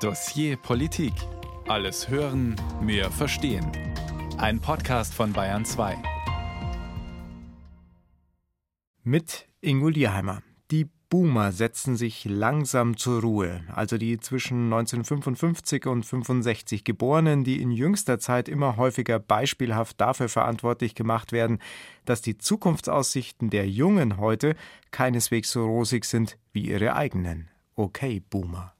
Dossier 0.00 0.58
Politik. 0.58 1.14
Alles 1.68 2.10
hören, 2.10 2.54
mehr 2.82 3.10
verstehen. 3.10 3.72
Ein 4.36 4.60
Podcast 4.60 5.14
von 5.14 5.32
Bayern 5.32 5.64
2. 5.64 5.96
Mit 9.04 9.48
Ingo 9.62 9.88
Lierheimer. 9.88 10.42
Die 10.70 10.90
Boomer 11.08 11.50
setzen 11.50 11.96
sich 11.96 12.26
langsam 12.26 12.98
zur 12.98 13.22
Ruhe, 13.22 13.64
also 13.74 13.96
die 13.96 14.20
zwischen 14.20 14.64
1955 14.64 15.86
und 15.86 16.04
65 16.04 16.84
Geborenen, 16.84 17.42
die 17.42 17.62
in 17.62 17.70
jüngster 17.70 18.18
Zeit 18.18 18.50
immer 18.50 18.76
häufiger 18.76 19.18
beispielhaft 19.18 19.98
dafür 19.98 20.28
verantwortlich 20.28 20.94
gemacht 20.94 21.32
werden, 21.32 21.58
dass 22.04 22.20
die 22.20 22.36
Zukunftsaussichten 22.36 23.48
der 23.48 23.66
Jungen 23.66 24.18
heute 24.18 24.56
keineswegs 24.90 25.50
so 25.52 25.64
rosig 25.64 26.04
sind 26.04 26.36
wie 26.52 26.68
ihre 26.68 26.94
eigenen. 26.94 27.48
Okay, 27.76 28.20
Boomer. 28.20 28.75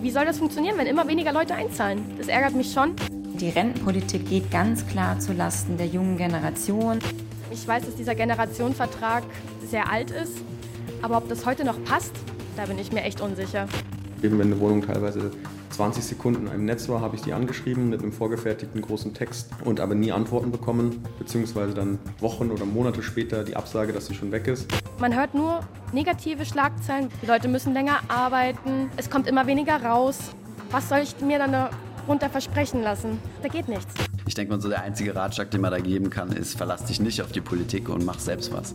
Wie 0.00 0.10
soll 0.10 0.24
das 0.24 0.38
funktionieren, 0.38 0.78
wenn 0.78 0.86
immer 0.86 1.08
weniger 1.08 1.32
Leute 1.32 1.54
einzahlen? 1.54 2.04
Das 2.18 2.28
ärgert 2.28 2.54
mich 2.54 2.72
schon. 2.72 2.94
Die 3.40 3.48
Rentenpolitik 3.48 4.28
geht 4.28 4.50
ganz 4.50 4.86
klar 4.86 5.18
zulasten 5.18 5.76
der 5.76 5.86
jungen 5.86 6.16
Generation. 6.16 6.98
Ich 7.50 7.66
weiß, 7.66 7.84
dass 7.84 7.96
dieser 7.96 8.14
Generationenvertrag 8.14 9.24
sehr 9.68 9.90
alt 9.90 10.10
ist, 10.10 10.38
aber 11.02 11.16
ob 11.16 11.28
das 11.28 11.46
heute 11.46 11.64
noch 11.64 11.82
passt, 11.84 12.12
da 12.56 12.66
bin 12.66 12.78
ich 12.78 12.92
mir 12.92 13.02
echt 13.02 13.20
unsicher. 13.20 13.66
Eben 14.22 14.38
wenn 14.38 14.52
eine 14.52 14.60
Wohnung 14.60 14.82
teilweise 14.82 15.30
20 15.78 16.02
Sekunden 16.02 16.48
im 16.48 16.64
Netz 16.64 16.88
war, 16.88 17.00
habe 17.00 17.14
ich 17.14 17.22
die 17.22 17.32
angeschrieben 17.32 17.88
mit 17.88 18.02
einem 18.02 18.10
vorgefertigten 18.10 18.82
großen 18.82 19.14
Text 19.14 19.50
und 19.64 19.78
aber 19.78 19.94
nie 19.94 20.10
Antworten 20.10 20.50
bekommen, 20.50 21.04
beziehungsweise 21.20 21.72
dann 21.72 22.00
Wochen 22.18 22.50
oder 22.50 22.64
Monate 22.64 23.00
später 23.00 23.44
die 23.44 23.54
Absage, 23.54 23.92
dass 23.92 24.06
sie 24.06 24.14
schon 24.14 24.32
weg 24.32 24.48
ist. 24.48 24.66
Man 24.98 25.14
hört 25.14 25.34
nur 25.34 25.60
negative 25.92 26.44
Schlagzeilen. 26.44 27.10
Die 27.22 27.26
Leute 27.26 27.46
müssen 27.46 27.74
länger 27.74 28.00
arbeiten, 28.08 28.90
es 28.96 29.08
kommt 29.08 29.28
immer 29.28 29.46
weniger 29.46 29.80
raus. 29.80 30.18
Was 30.72 30.88
soll 30.88 30.98
ich 30.98 31.14
mir 31.20 31.38
dann 31.38 31.52
darunter 31.52 32.28
versprechen 32.28 32.82
lassen? 32.82 33.20
Da 33.42 33.48
geht 33.48 33.68
nichts. 33.68 33.94
Ich 34.26 34.34
denke 34.34 34.54
mal, 34.54 34.60
so 34.60 34.68
der 34.68 34.82
einzige 34.82 35.14
Ratschlag, 35.14 35.52
den 35.52 35.60
man 35.60 35.70
da 35.70 35.78
geben 35.78 36.10
kann, 36.10 36.32
ist, 36.32 36.58
verlass 36.58 36.86
dich 36.86 36.98
nicht 36.98 37.22
auf 37.22 37.30
die 37.30 37.40
Politik 37.40 37.88
und 37.88 38.04
mach 38.04 38.18
selbst 38.18 38.52
was. 38.52 38.74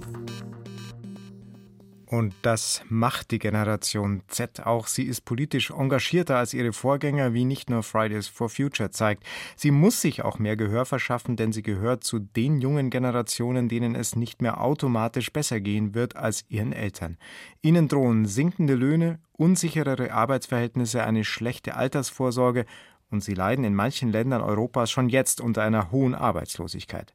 Und 2.14 2.36
das 2.44 2.84
macht 2.90 3.32
die 3.32 3.40
Generation 3.40 4.22
Z 4.28 4.68
auch. 4.68 4.86
Sie 4.86 5.02
ist 5.02 5.26
politisch 5.26 5.72
engagierter 5.72 6.38
als 6.38 6.54
ihre 6.54 6.72
Vorgänger, 6.72 7.34
wie 7.34 7.44
nicht 7.44 7.72
nur 7.72 7.82
Fridays 7.82 8.28
for 8.28 8.50
Future 8.50 8.92
zeigt. 8.92 9.24
Sie 9.56 9.72
muss 9.72 10.00
sich 10.00 10.24
auch 10.24 10.38
mehr 10.38 10.56
Gehör 10.56 10.86
verschaffen, 10.86 11.38
denn 11.38 11.52
sie 11.52 11.64
gehört 11.64 12.04
zu 12.04 12.20
den 12.20 12.62
jungen 12.62 12.92
Generationen, 12.92 13.68
denen 13.68 13.96
es 13.96 14.16
nicht 14.16 14.44
mehr 14.44 14.62
automatisch 14.62 15.34
besser 15.34 15.60
gehen 15.60 15.96
wird 15.96 16.16
als 16.16 16.46
ihren 16.50 16.72
Eltern. 16.72 17.18
Ihnen 17.64 17.88
drohen 17.88 18.28
sinkende 18.28 18.76
Löhne, 18.76 19.18
unsicherere 19.32 20.14
Arbeitsverhältnisse, 20.14 21.04
eine 21.04 21.24
schlechte 21.24 21.76
Altersvorsorge 21.76 22.68
und 23.14 23.24
sie 23.24 23.34
leiden 23.34 23.64
in 23.64 23.76
manchen 23.76 24.12
Ländern 24.12 24.42
Europas 24.42 24.92
schon 24.92 25.08
jetzt 25.08 25.40
unter 25.40 25.62
einer 25.62 25.92
hohen 25.92 26.16
Arbeitslosigkeit. 26.16 27.14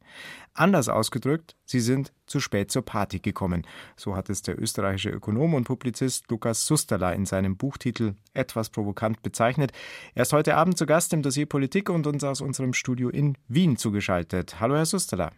Anders 0.55 0.89
ausgedrückt, 0.89 1.57
sie 1.65 1.81
sind 1.81 2.13
zu 2.27 2.41
spät 2.41 2.71
zur 2.71 2.83
Party 2.83 3.19
gekommen. 3.19 3.67
So 3.97 4.17
hat 4.17 4.31
es 4.31 4.43
der 4.43 4.61
österreichische 4.61 5.11
Ökonom 5.11 5.55
und 5.55 5.65
Publizist 5.65 6.31
Lukas 6.31 6.67
Susterla 6.67 7.13
in 7.13 7.27
seinem 7.27 7.57
Buchtitel 7.57 8.15
etwas 8.33 8.71
provokant 8.71 9.23
bezeichnet. 9.23 9.73
Er 10.15 10.23
ist 10.23 10.33
heute 10.33 10.57
Abend 10.57 10.79
zu 10.79 10.87
Gast 10.87 11.13
im 11.13 11.23
Dossier 11.23 11.47
Politik 11.47 11.91
und 11.91 12.07
uns 12.07 12.25
aus 12.25 12.41
unserem 12.41 12.73
Studio 12.73 13.09
in 13.09 13.37
Wien 13.49 13.77
zugeschaltet. 13.77 14.61
Hallo, 14.61 14.77
Herr 14.77 14.87
Susterla. 14.87 15.33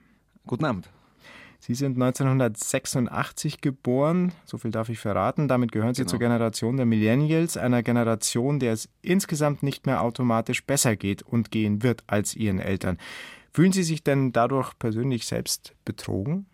Guten 0.47 0.65
Abend. 0.65 0.91
Sie 1.63 1.75
sind 1.75 2.01
1986 2.01 3.61
geboren, 3.61 4.33
so 4.47 4.57
viel 4.57 4.71
darf 4.71 4.89
ich 4.89 4.99
verraten. 4.99 5.47
Damit 5.47 5.73
gehören 5.73 5.95
Sie 5.95 6.03
genau. 6.03 6.11
zur 6.11 6.19
Generation 6.19 6.79
der 6.79 6.87
Millennials, 6.87 7.59
einer 7.59 7.83
Generation, 7.83 8.59
der 8.59 8.73
es 8.73 8.89
insgesamt 9.03 9.63
nicht 9.63 9.85
mehr 9.85 10.03
automatisch 10.03 10.65
besser 10.65 10.97
geht 10.97 11.23
und 11.23 11.51
gehen 11.51 11.83
wird 11.83 12.03
als 12.07 12.35
Ihren 12.35 12.61
Eltern. 12.61 12.97
Fühlen 13.53 13.73
Sie 13.73 13.83
sich 13.83 14.03
denn 14.03 14.33
dadurch 14.33 14.79
persönlich 14.79 15.27
selbst 15.27 15.75
betrogen? 15.85 16.47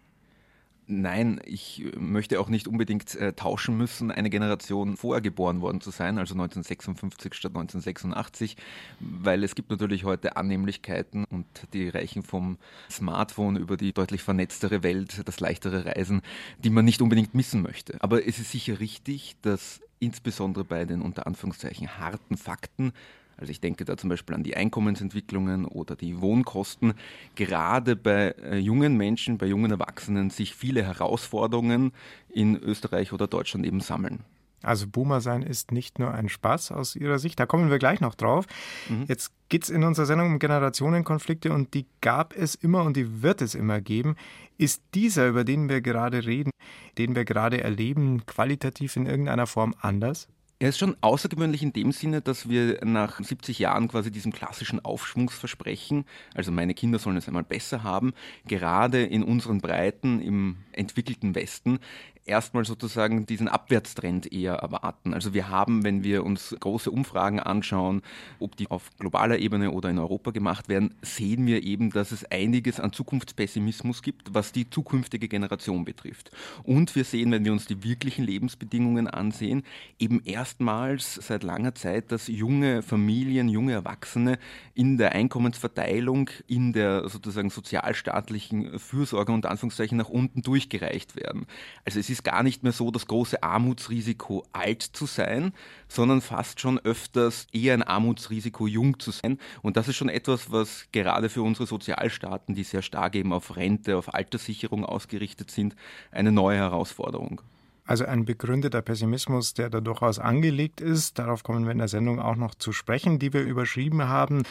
Nein, 0.88 1.40
ich 1.44 1.84
möchte 1.98 2.38
auch 2.38 2.48
nicht 2.48 2.68
unbedingt 2.68 3.16
äh, 3.16 3.32
tauschen 3.32 3.76
müssen, 3.76 4.12
eine 4.12 4.30
Generation 4.30 4.96
vorher 4.96 5.20
geboren 5.20 5.60
worden 5.60 5.80
zu 5.80 5.90
sein, 5.90 6.16
also 6.16 6.34
1956 6.34 7.34
statt 7.34 7.50
1986, 7.50 8.56
weil 9.00 9.42
es 9.42 9.56
gibt 9.56 9.70
natürlich 9.70 10.04
heute 10.04 10.36
Annehmlichkeiten 10.36 11.24
und 11.24 11.46
die 11.72 11.88
reichen 11.88 12.22
vom 12.22 12.56
Smartphone 12.88 13.56
über 13.56 13.76
die 13.76 13.92
deutlich 13.92 14.22
vernetztere 14.22 14.84
Welt, 14.84 15.22
das 15.24 15.40
leichtere 15.40 15.86
Reisen, 15.86 16.22
die 16.62 16.70
man 16.70 16.84
nicht 16.84 17.02
unbedingt 17.02 17.34
missen 17.34 17.62
möchte. 17.62 17.96
Aber 18.00 18.24
es 18.24 18.38
ist 18.38 18.52
sicher 18.52 18.78
richtig, 18.78 19.34
dass 19.42 19.80
insbesondere 19.98 20.64
bei 20.64 20.84
den 20.84 21.02
unter 21.02 21.26
Anführungszeichen 21.26 21.98
harten 21.98 22.36
Fakten 22.36 22.92
also 23.36 23.50
ich 23.50 23.60
denke 23.60 23.84
da 23.84 23.96
zum 23.96 24.10
Beispiel 24.10 24.34
an 24.34 24.42
die 24.42 24.56
Einkommensentwicklungen 24.56 25.66
oder 25.66 25.94
die 25.94 26.20
Wohnkosten. 26.20 26.94
Gerade 27.34 27.96
bei 27.96 28.34
äh, 28.42 28.58
jungen 28.58 28.96
Menschen, 28.96 29.38
bei 29.38 29.46
jungen 29.46 29.70
Erwachsenen 29.70 30.30
sich 30.30 30.54
viele 30.54 30.82
Herausforderungen 30.82 31.92
in 32.28 32.56
Österreich 32.56 33.12
oder 33.12 33.26
Deutschland 33.26 33.66
eben 33.66 33.80
sammeln. 33.80 34.24
Also 34.62 34.86
Boomer 34.88 35.20
sein 35.20 35.42
ist 35.42 35.70
nicht 35.70 35.98
nur 35.98 36.12
ein 36.12 36.28
Spaß 36.28 36.72
aus 36.72 36.96
Ihrer 36.96 37.18
Sicht, 37.18 37.38
da 37.38 37.46
kommen 37.46 37.70
wir 37.70 37.78
gleich 37.78 38.00
noch 38.00 38.14
drauf. 38.14 38.46
Mhm. 38.88 39.04
Jetzt 39.06 39.30
geht 39.48 39.64
es 39.64 39.70
in 39.70 39.84
unserer 39.84 40.06
Sendung 40.06 40.32
um 40.32 40.38
Generationenkonflikte 40.38 41.52
und 41.52 41.74
die 41.74 41.86
gab 42.00 42.34
es 42.34 42.54
immer 42.54 42.82
und 42.82 42.96
die 42.96 43.22
wird 43.22 43.42
es 43.42 43.54
immer 43.54 43.80
geben. 43.80 44.16
Ist 44.58 44.82
dieser, 44.94 45.28
über 45.28 45.44
den 45.44 45.68
wir 45.68 45.82
gerade 45.82 46.24
reden, 46.24 46.50
den 46.98 47.14
wir 47.14 47.24
gerade 47.24 47.62
erleben, 47.62 48.24
qualitativ 48.26 48.96
in 48.96 49.06
irgendeiner 49.06 49.46
Form 49.46 49.74
anders? 49.80 50.26
Er 50.58 50.70
ist 50.70 50.78
schon 50.78 50.96
außergewöhnlich 51.02 51.62
in 51.62 51.74
dem 51.74 51.92
Sinne, 51.92 52.22
dass 52.22 52.48
wir 52.48 52.82
nach 52.82 53.20
70 53.22 53.58
Jahren 53.58 53.88
quasi 53.88 54.10
diesem 54.10 54.32
klassischen 54.32 54.82
Aufschwungsversprechen, 54.82 56.06
also 56.34 56.50
meine 56.50 56.72
Kinder 56.72 56.98
sollen 56.98 57.18
es 57.18 57.28
einmal 57.28 57.42
besser 57.42 57.82
haben, 57.82 58.14
gerade 58.46 59.04
in 59.04 59.22
unseren 59.22 59.60
Breiten 59.60 60.18
im 60.22 60.56
entwickelten 60.72 61.34
Westen 61.34 61.78
erstmal 62.26 62.64
sozusagen 62.64 63.24
diesen 63.24 63.48
Abwärtstrend 63.48 64.32
eher 64.32 64.54
erwarten. 64.54 65.14
Also 65.14 65.32
wir 65.32 65.48
haben, 65.48 65.84
wenn 65.84 66.02
wir 66.02 66.24
uns 66.24 66.54
große 66.58 66.90
Umfragen 66.90 67.40
anschauen, 67.40 68.02
ob 68.40 68.56
die 68.56 68.70
auf 68.70 68.90
globaler 68.98 69.38
Ebene 69.38 69.70
oder 69.70 69.90
in 69.90 69.98
Europa 69.98 70.32
gemacht 70.32 70.68
werden, 70.68 70.94
sehen 71.02 71.46
wir 71.46 71.62
eben, 71.62 71.90
dass 71.90 72.12
es 72.12 72.24
einiges 72.30 72.80
an 72.80 72.92
Zukunftspessimismus 72.92 74.02
gibt, 74.02 74.34
was 74.34 74.52
die 74.52 74.68
zukünftige 74.68 75.28
Generation 75.28 75.84
betrifft. 75.84 76.30
Und 76.64 76.94
wir 76.96 77.04
sehen, 77.04 77.30
wenn 77.30 77.44
wir 77.44 77.52
uns 77.52 77.66
die 77.66 77.84
wirklichen 77.84 78.24
Lebensbedingungen 78.24 79.06
ansehen, 79.06 79.62
eben 79.98 80.20
erstmals 80.24 81.14
seit 81.14 81.44
langer 81.44 81.74
Zeit, 81.74 82.10
dass 82.10 82.26
junge 82.26 82.82
Familien, 82.82 83.48
junge 83.48 83.72
Erwachsene 83.72 84.38
in 84.74 84.98
der 84.98 85.12
Einkommensverteilung, 85.12 86.30
in 86.48 86.72
der 86.72 87.08
sozusagen 87.08 87.50
sozialstaatlichen 87.50 88.78
Fürsorge 88.78 89.32
und 89.32 89.46
Anführungszeichen 89.46 89.96
nach 89.96 90.08
unten 90.08 90.42
durchgereicht 90.42 91.16
werden. 91.16 91.46
Also 91.84 92.00
es 92.00 92.10
ist 92.10 92.15
ist 92.16 92.24
gar 92.24 92.42
nicht 92.42 92.62
mehr 92.62 92.72
so 92.72 92.90
das 92.90 93.06
große 93.06 93.42
Armutsrisiko, 93.42 94.46
alt 94.52 94.82
zu 94.82 95.04
sein, 95.06 95.52
sondern 95.86 96.22
fast 96.22 96.60
schon 96.60 96.78
öfters 96.78 97.46
eher 97.52 97.74
ein 97.74 97.82
Armutsrisiko, 97.82 98.66
jung 98.66 98.98
zu 98.98 99.10
sein. 99.10 99.38
Und 99.62 99.76
das 99.76 99.88
ist 99.88 99.96
schon 99.96 100.08
etwas, 100.08 100.50
was 100.50 100.86
gerade 100.92 101.28
für 101.28 101.42
unsere 101.42 101.66
Sozialstaaten, 101.66 102.54
die 102.54 102.64
sehr 102.64 102.82
stark 102.82 103.14
eben 103.16 103.32
auf 103.34 103.56
Rente, 103.56 103.98
auf 103.98 104.14
Alterssicherung 104.14 104.84
ausgerichtet 104.84 105.50
sind, 105.50 105.76
eine 106.10 106.32
neue 106.32 106.56
Herausforderung. 106.56 107.42
Also 107.86 108.04
ein 108.04 108.24
begründeter 108.24 108.82
Pessimismus, 108.82 109.54
der 109.54 109.70
da 109.70 109.80
durchaus 109.80 110.18
angelegt 110.18 110.80
ist. 110.80 111.18
Darauf 111.18 111.44
kommen 111.44 111.64
wir 111.64 111.72
in 111.72 111.78
der 111.78 111.88
Sendung 111.88 112.20
auch 112.20 112.34
noch 112.34 112.54
zu 112.56 112.72
sprechen, 112.72 113.20
die 113.20 113.32
wir 113.32 113.42
überschrieben 113.42 114.08
haben, 114.08 114.42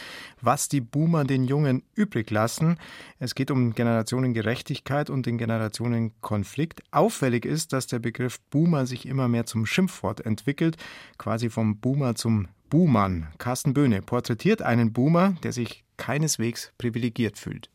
was 0.42 0.70
die 0.70 0.80
Boomer 0.82 1.26
den 1.26 1.44
Jungen 1.44 1.84
übrig 1.96 2.32
lassen. 2.32 2.78
Es 3.20 3.36
geht 3.36 3.52
um 3.52 3.76
Generationengerechtigkeit 3.76 5.10
und 5.10 5.26
den 5.26 5.38
Generationenkonflikt. 5.38 6.82
Auffällig 6.92 7.46
ist, 7.46 7.74
dass 7.74 7.88
der 7.88 8.00
Begriff 8.00 8.40
Boomer 8.50 8.86
sich 8.86 9.06
immer 9.06 9.28
mehr 9.28 9.46
zum 9.46 9.66
Schimpfwort 9.66 10.26
entwickelt, 10.26 10.78
quasi 11.18 11.50
vom 11.50 11.80
Boomer 11.80 12.16
zum 12.16 12.48
Buhmann. 12.70 13.28
Carsten 13.38 13.74
Böhne 13.74 14.02
porträtiert 14.02 14.62
einen 14.62 14.94
Boomer, 14.94 15.36
der 15.44 15.52
sich 15.52 15.84
keineswegs 15.98 16.72
privilegiert 16.78 17.38
fühlt. 17.38 17.70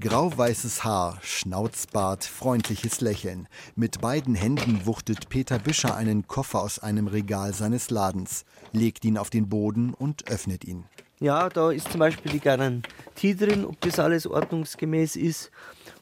Grauweißes 0.00 0.84
Haar, 0.84 1.18
Schnauzbart, 1.22 2.22
freundliches 2.22 3.00
Lächeln. 3.00 3.48
Mit 3.74 4.00
beiden 4.00 4.36
Händen 4.36 4.86
wuchtet 4.86 5.28
Peter 5.28 5.58
Büscher 5.58 5.96
einen 5.96 6.28
Koffer 6.28 6.60
aus 6.62 6.78
einem 6.78 7.08
Regal 7.08 7.52
seines 7.52 7.90
Ladens, 7.90 8.44
legt 8.72 9.04
ihn 9.04 9.18
auf 9.18 9.28
den 9.28 9.48
Boden 9.48 9.94
und 9.94 10.30
öffnet 10.30 10.64
ihn. 10.64 10.84
Ja, 11.18 11.48
da 11.48 11.72
ist 11.72 11.90
zum 11.90 11.98
Beispiel 11.98 12.30
die 12.30 12.38
Garantie 12.38 13.34
drin, 13.34 13.64
ob 13.64 13.80
das 13.80 13.98
alles 13.98 14.28
ordnungsgemäß 14.28 15.16
ist. 15.16 15.50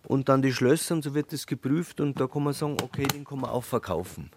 Und 0.06 0.28
dann 0.28 0.42
die 0.42 0.52
Schlösser 0.52 0.94
und 0.94 1.02
so 1.02 1.14
wird 1.14 1.32
das 1.32 1.46
geprüft 1.46 1.98
und 2.02 2.20
da 2.20 2.26
kann 2.26 2.44
man 2.44 2.52
sagen, 2.52 2.76
okay, 2.82 3.06
den 3.06 3.24
kann 3.24 3.40
man 3.40 3.48
auch 3.48 3.64
verkaufen. 3.64 4.30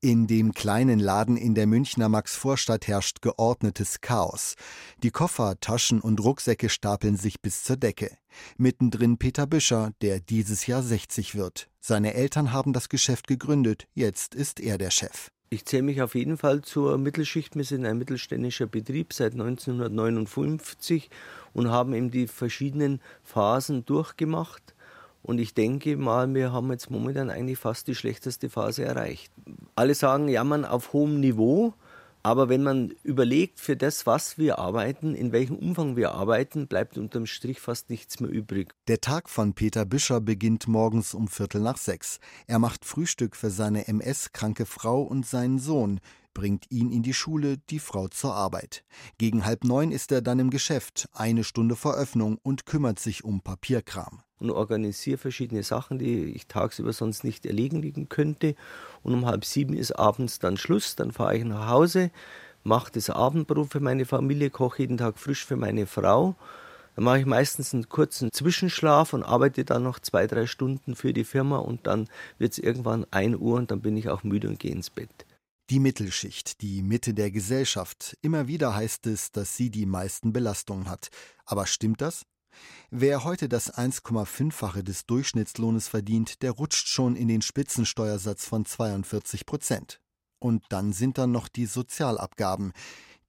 In 0.00 0.28
dem 0.28 0.52
kleinen 0.54 1.00
Laden 1.00 1.36
in 1.36 1.56
der 1.56 1.66
Münchner 1.66 2.08
Maxvorstadt 2.08 2.86
herrscht 2.86 3.20
geordnetes 3.20 4.00
Chaos. 4.00 4.54
Die 5.02 5.10
Koffer, 5.10 5.58
Taschen 5.58 6.00
und 6.00 6.22
Rucksäcke 6.22 6.68
stapeln 6.68 7.16
sich 7.16 7.42
bis 7.42 7.64
zur 7.64 7.76
Decke. 7.76 8.16
Mittendrin 8.56 9.18
Peter 9.18 9.48
Büscher, 9.48 9.90
der 10.00 10.20
dieses 10.20 10.68
Jahr 10.68 10.84
60 10.84 11.34
wird. 11.34 11.68
Seine 11.80 12.14
Eltern 12.14 12.52
haben 12.52 12.72
das 12.72 12.88
Geschäft 12.88 13.26
gegründet, 13.26 13.88
jetzt 13.92 14.36
ist 14.36 14.60
er 14.60 14.78
der 14.78 14.92
Chef. 14.92 15.32
Ich 15.50 15.64
zähle 15.64 15.82
mich 15.82 16.00
auf 16.00 16.14
jeden 16.14 16.36
Fall 16.36 16.62
zur 16.62 16.96
Mittelschicht. 16.96 17.56
Wir 17.56 17.64
sind 17.64 17.84
ein 17.84 17.98
mittelständischer 17.98 18.66
Betrieb 18.66 19.12
seit 19.12 19.32
1959 19.32 21.10
und 21.54 21.70
haben 21.70 21.92
eben 21.94 22.12
die 22.12 22.28
verschiedenen 22.28 23.00
Phasen 23.24 23.84
durchgemacht. 23.84 24.74
Und 25.28 25.40
ich 25.40 25.52
denke 25.52 25.98
mal, 25.98 26.34
wir 26.34 26.52
haben 26.52 26.70
jetzt 26.70 26.90
momentan 26.90 27.28
eigentlich 27.28 27.58
fast 27.58 27.86
die 27.86 27.94
schlechteste 27.94 28.48
Phase 28.48 28.86
erreicht. 28.86 29.30
Alle 29.74 29.94
sagen, 29.94 30.26
jammern 30.26 30.64
auf 30.64 30.94
hohem 30.94 31.20
Niveau. 31.20 31.74
Aber 32.22 32.48
wenn 32.48 32.62
man 32.62 32.94
überlegt, 33.02 33.60
für 33.60 33.76
das, 33.76 34.06
was 34.06 34.38
wir 34.38 34.58
arbeiten, 34.58 35.14
in 35.14 35.30
welchem 35.30 35.56
Umfang 35.56 35.96
wir 35.96 36.12
arbeiten, 36.12 36.66
bleibt 36.66 36.96
unterm 36.96 37.26
Strich 37.26 37.60
fast 37.60 37.90
nichts 37.90 38.20
mehr 38.20 38.30
übrig. 38.30 38.72
Der 38.88 39.02
Tag 39.02 39.28
von 39.28 39.52
Peter 39.52 39.84
Büscher 39.84 40.22
beginnt 40.22 40.66
morgens 40.66 41.12
um 41.12 41.28
Viertel 41.28 41.60
nach 41.60 41.76
sechs. 41.76 42.20
Er 42.46 42.58
macht 42.58 42.86
Frühstück 42.86 43.36
für 43.36 43.50
seine 43.50 43.86
MS-kranke 43.86 44.64
Frau 44.64 45.02
und 45.02 45.26
seinen 45.26 45.58
Sohn, 45.58 46.00
bringt 46.32 46.70
ihn 46.70 46.90
in 46.90 47.02
die 47.02 47.12
Schule, 47.12 47.58
die 47.68 47.80
Frau 47.80 48.08
zur 48.08 48.32
Arbeit. 48.32 48.82
Gegen 49.18 49.44
halb 49.44 49.64
neun 49.64 49.92
ist 49.92 50.10
er 50.10 50.22
dann 50.22 50.38
im 50.38 50.48
Geschäft, 50.48 51.10
eine 51.12 51.44
Stunde 51.44 51.76
vor 51.76 51.96
Öffnung 51.96 52.38
und 52.42 52.64
kümmert 52.64 52.98
sich 52.98 53.24
um 53.24 53.42
Papierkram 53.42 54.22
und 54.40 54.50
organisiere 54.50 55.18
verschiedene 55.18 55.62
Sachen, 55.62 55.98
die 55.98 56.24
ich 56.26 56.46
tagsüber 56.46 56.92
sonst 56.92 57.24
nicht 57.24 57.46
erledigen 57.46 58.08
könnte. 58.08 58.54
Und 59.02 59.14
um 59.14 59.26
halb 59.26 59.44
sieben 59.44 59.74
ist 59.74 59.92
abends 59.92 60.38
dann 60.38 60.56
Schluss, 60.56 60.96
dann 60.96 61.12
fahre 61.12 61.36
ich 61.36 61.44
nach 61.44 61.68
Hause, 61.68 62.10
mache 62.62 62.92
das 62.92 63.10
Abendbrot 63.10 63.70
für 63.72 63.80
meine 63.80 64.04
Familie, 64.04 64.50
koche 64.50 64.82
jeden 64.82 64.98
Tag 64.98 65.18
frisch 65.18 65.44
für 65.44 65.56
meine 65.56 65.86
Frau. 65.86 66.36
Dann 66.94 67.04
mache 67.04 67.20
ich 67.20 67.26
meistens 67.26 67.72
einen 67.74 67.88
kurzen 67.88 68.32
Zwischenschlaf 68.32 69.12
und 69.12 69.22
arbeite 69.22 69.64
dann 69.64 69.84
noch 69.84 70.00
zwei, 70.00 70.26
drei 70.26 70.46
Stunden 70.46 70.96
für 70.96 71.12
die 71.12 71.24
Firma 71.24 71.58
und 71.58 71.86
dann 71.86 72.08
wird 72.38 72.52
es 72.52 72.58
irgendwann 72.58 73.06
ein 73.12 73.38
Uhr 73.38 73.56
und 73.56 73.70
dann 73.70 73.80
bin 73.80 73.96
ich 73.96 74.08
auch 74.08 74.24
müde 74.24 74.48
und 74.48 74.58
gehe 74.58 74.72
ins 74.72 74.90
Bett. 74.90 75.26
Die 75.70 75.78
Mittelschicht, 75.80 76.60
die 76.62 76.82
Mitte 76.82 77.14
der 77.14 77.30
Gesellschaft. 77.30 78.16
Immer 78.22 78.48
wieder 78.48 78.74
heißt 78.74 79.06
es, 79.06 79.30
dass 79.30 79.56
sie 79.56 79.70
die 79.70 79.86
meisten 79.86 80.32
Belastungen 80.32 80.88
hat. 80.88 81.10
Aber 81.44 81.66
stimmt 81.66 82.00
das? 82.00 82.24
Wer 82.90 83.24
heute 83.24 83.48
das 83.48 83.72
1,5-fache 83.72 84.82
des 84.82 85.06
Durchschnittslohnes 85.06 85.88
verdient, 85.88 86.42
der 86.42 86.52
rutscht 86.52 86.88
schon 86.88 87.16
in 87.16 87.28
den 87.28 87.42
Spitzensteuersatz 87.42 88.46
von 88.46 88.64
42 88.64 89.44
Prozent. 89.44 90.00
Und 90.38 90.64
dann 90.70 90.92
sind 90.92 91.18
da 91.18 91.26
noch 91.26 91.48
die 91.48 91.66
Sozialabgaben. 91.66 92.72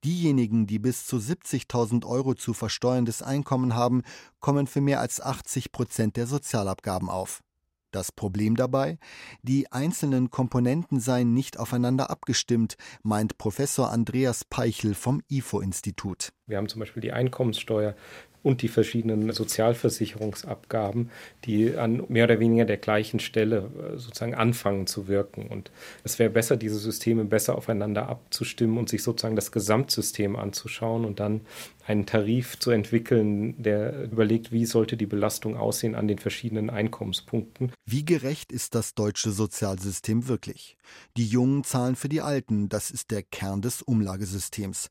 Diejenigen, 0.02 0.66
die 0.66 0.78
bis 0.78 1.06
zu 1.06 1.16
70.000 1.16 2.06
Euro 2.06 2.34
zu 2.34 2.54
versteuerndes 2.54 3.20
Einkommen 3.22 3.74
haben, 3.74 4.02
kommen 4.40 4.66
für 4.66 4.80
mehr 4.80 5.00
als 5.00 5.20
80 5.20 5.72
Prozent 5.72 6.16
der 6.16 6.26
Sozialabgaben 6.26 7.10
auf. 7.10 7.42
Das 7.90 8.12
Problem 8.12 8.54
dabei? 8.54 8.98
Die 9.42 9.70
einzelnen 9.72 10.30
Komponenten 10.30 11.00
seien 11.00 11.34
nicht 11.34 11.58
aufeinander 11.58 12.08
abgestimmt, 12.08 12.76
meint 13.02 13.36
Professor 13.36 13.90
Andreas 13.90 14.44
Peichel 14.44 14.94
vom 14.94 15.22
IFO-Institut. 15.28 16.32
Wir 16.46 16.58
haben 16.58 16.68
zum 16.68 16.78
Beispiel 16.78 17.00
die 17.00 17.12
Einkommenssteuer, 17.12 17.96
und 18.42 18.62
die 18.62 18.68
verschiedenen 18.68 19.32
Sozialversicherungsabgaben, 19.32 21.10
die 21.44 21.76
an 21.76 22.04
mehr 22.08 22.24
oder 22.24 22.40
weniger 22.40 22.64
der 22.64 22.78
gleichen 22.78 23.20
Stelle 23.20 23.70
äh, 23.78 23.98
sozusagen 23.98 24.34
anfangen 24.34 24.86
zu 24.86 25.08
wirken. 25.08 25.46
Und 25.48 25.70
es 26.04 26.18
wäre 26.18 26.30
besser, 26.30 26.56
diese 26.56 26.78
Systeme 26.78 27.24
besser 27.24 27.56
aufeinander 27.56 28.08
abzustimmen 28.08 28.78
und 28.78 28.88
sich 28.88 29.02
sozusagen 29.02 29.36
das 29.36 29.52
Gesamtsystem 29.52 30.36
anzuschauen 30.36 31.04
und 31.04 31.20
dann 31.20 31.42
einen 31.86 32.06
Tarif 32.06 32.58
zu 32.58 32.70
entwickeln, 32.70 33.60
der 33.62 34.04
überlegt, 34.04 34.52
wie 34.52 34.64
sollte 34.64 34.96
die 34.96 35.06
Belastung 35.06 35.56
aussehen 35.56 35.94
an 35.94 36.08
den 36.08 36.18
verschiedenen 36.18 36.70
Einkommenspunkten. 36.70 37.72
Wie 37.84 38.04
gerecht 38.04 38.52
ist 38.52 38.74
das 38.74 38.94
deutsche 38.94 39.32
Sozialsystem 39.32 40.28
wirklich? 40.28 40.76
Die 41.16 41.26
Jungen 41.26 41.64
zahlen 41.64 41.96
für 41.96 42.08
die 42.08 42.20
Alten, 42.20 42.68
das 42.68 42.90
ist 42.90 43.10
der 43.10 43.22
Kern 43.22 43.60
des 43.60 43.82
Umlagesystems. 43.82 44.90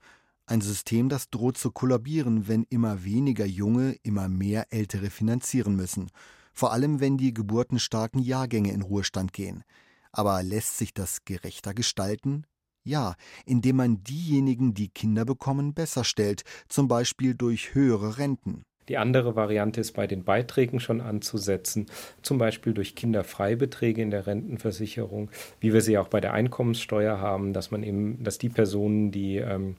Ein 0.50 0.62
System, 0.62 1.10
das 1.10 1.30
droht 1.30 1.60
zu 1.60 1.70
kollabieren, 1.70 2.48
wenn 2.48 2.66
immer 2.72 3.04
weniger 3.04 3.46
Junge 3.46 3.96
immer 4.02 4.28
mehr 4.28 4.66
Ältere 4.72 5.12
finanzieren 5.12 5.76
müssen. 5.76 6.10
Vor 6.54 6.74
allem, 6.74 7.00
wenn 7.00 7.18
die 7.18 7.36
geburtenstarken 7.36 8.20
Jahrgänge 8.20 8.72
in 8.72 8.82
Ruhestand 8.82 9.32
gehen. 9.32 9.64
Aber 10.12 10.42
lässt 10.42 10.80
sich 10.80 10.92
das 10.92 11.24
gerechter 11.24 11.76
gestalten? 11.76 12.48
Ja, 12.84 13.14
indem 13.46 13.76
man 13.76 14.04
diejenigen, 14.04 14.74
die 14.74 14.90
Kinder 14.90 15.24
bekommen, 15.24 15.76
besser 15.76 16.04
stellt, 16.04 16.42
zum 16.68 16.88
Beispiel 16.88 17.36
durch 17.36 17.76
höhere 17.76 18.18
Renten. 18.18 18.64
Die 18.88 18.98
andere 18.98 19.36
Variante 19.36 19.80
ist 19.80 19.92
bei 19.92 20.08
den 20.08 20.24
Beiträgen 20.24 20.80
schon 20.80 21.00
anzusetzen, 21.00 21.86
zum 22.24 22.40
Beispiel 22.40 22.74
durch 22.74 22.96
Kinderfreibeträge 22.96 24.02
in 24.02 24.10
der 24.10 24.26
Rentenversicherung, 24.26 25.30
wie 25.60 25.74
wir 25.74 25.82
sie 25.82 26.00
auch 26.00 26.08
bei 26.08 26.20
der 26.20 26.34
Einkommenssteuer 26.34 27.20
haben, 27.20 27.54
dass 27.54 27.70
man 27.70 27.84
eben, 27.84 28.24
dass 28.24 28.40
die 28.40 28.50
Personen, 28.50 29.12
die 29.12 29.38
ähm, 29.38 29.76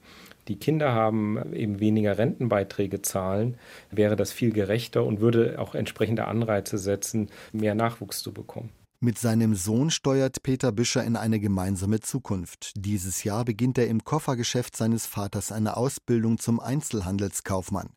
die 0.51 0.59
Kinder 0.59 0.91
haben, 0.91 1.53
eben 1.53 1.79
weniger 1.79 2.17
Rentenbeiträge 2.17 3.01
zahlen, 3.01 3.57
wäre 3.89 4.17
das 4.17 4.33
viel 4.33 4.51
gerechter 4.51 5.05
und 5.05 5.21
würde 5.21 5.55
auch 5.59 5.75
entsprechende 5.75 6.27
Anreize 6.27 6.77
setzen, 6.77 7.29
mehr 7.53 7.73
Nachwuchs 7.73 8.21
zu 8.21 8.33
bekommen. 8.33 8.69
Mit 8.99 9.17
seinem 9.17 9.55
Sohn 9.55 9.89
steuert 9.89 10.43
Peter 10.43 10.73
Büscher 10.73 11.05
in 11.05 11.15
eine 11.15 11.39
gemeinsame 11.39 12.01
Zukunft. 12.01 12.73
Dieses 12.75 13.23
Jahr 13.23 13.45
beginnt 13.45 13.77
er 13.77 13.87
im 13.87 14.03
Koffergeschäft 14.03 14.75
seines 14.75 15.05
Vaters 15.05 15.53
eine 15.53 15.77
Ausbildung 15.77 16.37
zum 16.37 16.59
Einzelhandelskaufmann. 16.59 17.91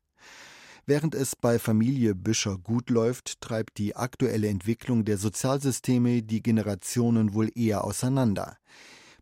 Während 0.86 1.14
es 1.14 1.34
bei 1.34 1.58
Familie 1.58 2.14
Büscher 2.14 2.56
gut 2.56 2.88
läuft, 2.88 3.40
treibt 3.40 3.78
die 3.78 3.96
aktuelle 3.96 4.48
Entwicklung 4.48 5.04
der 5.04 5.18
Sozialsysteme 5.18 6.22
die 6.22 6.42
Generationen 6.42 7.34
wohl 7.34 7.50
eher 7.54 7.84
auseinander. 7.84 8.58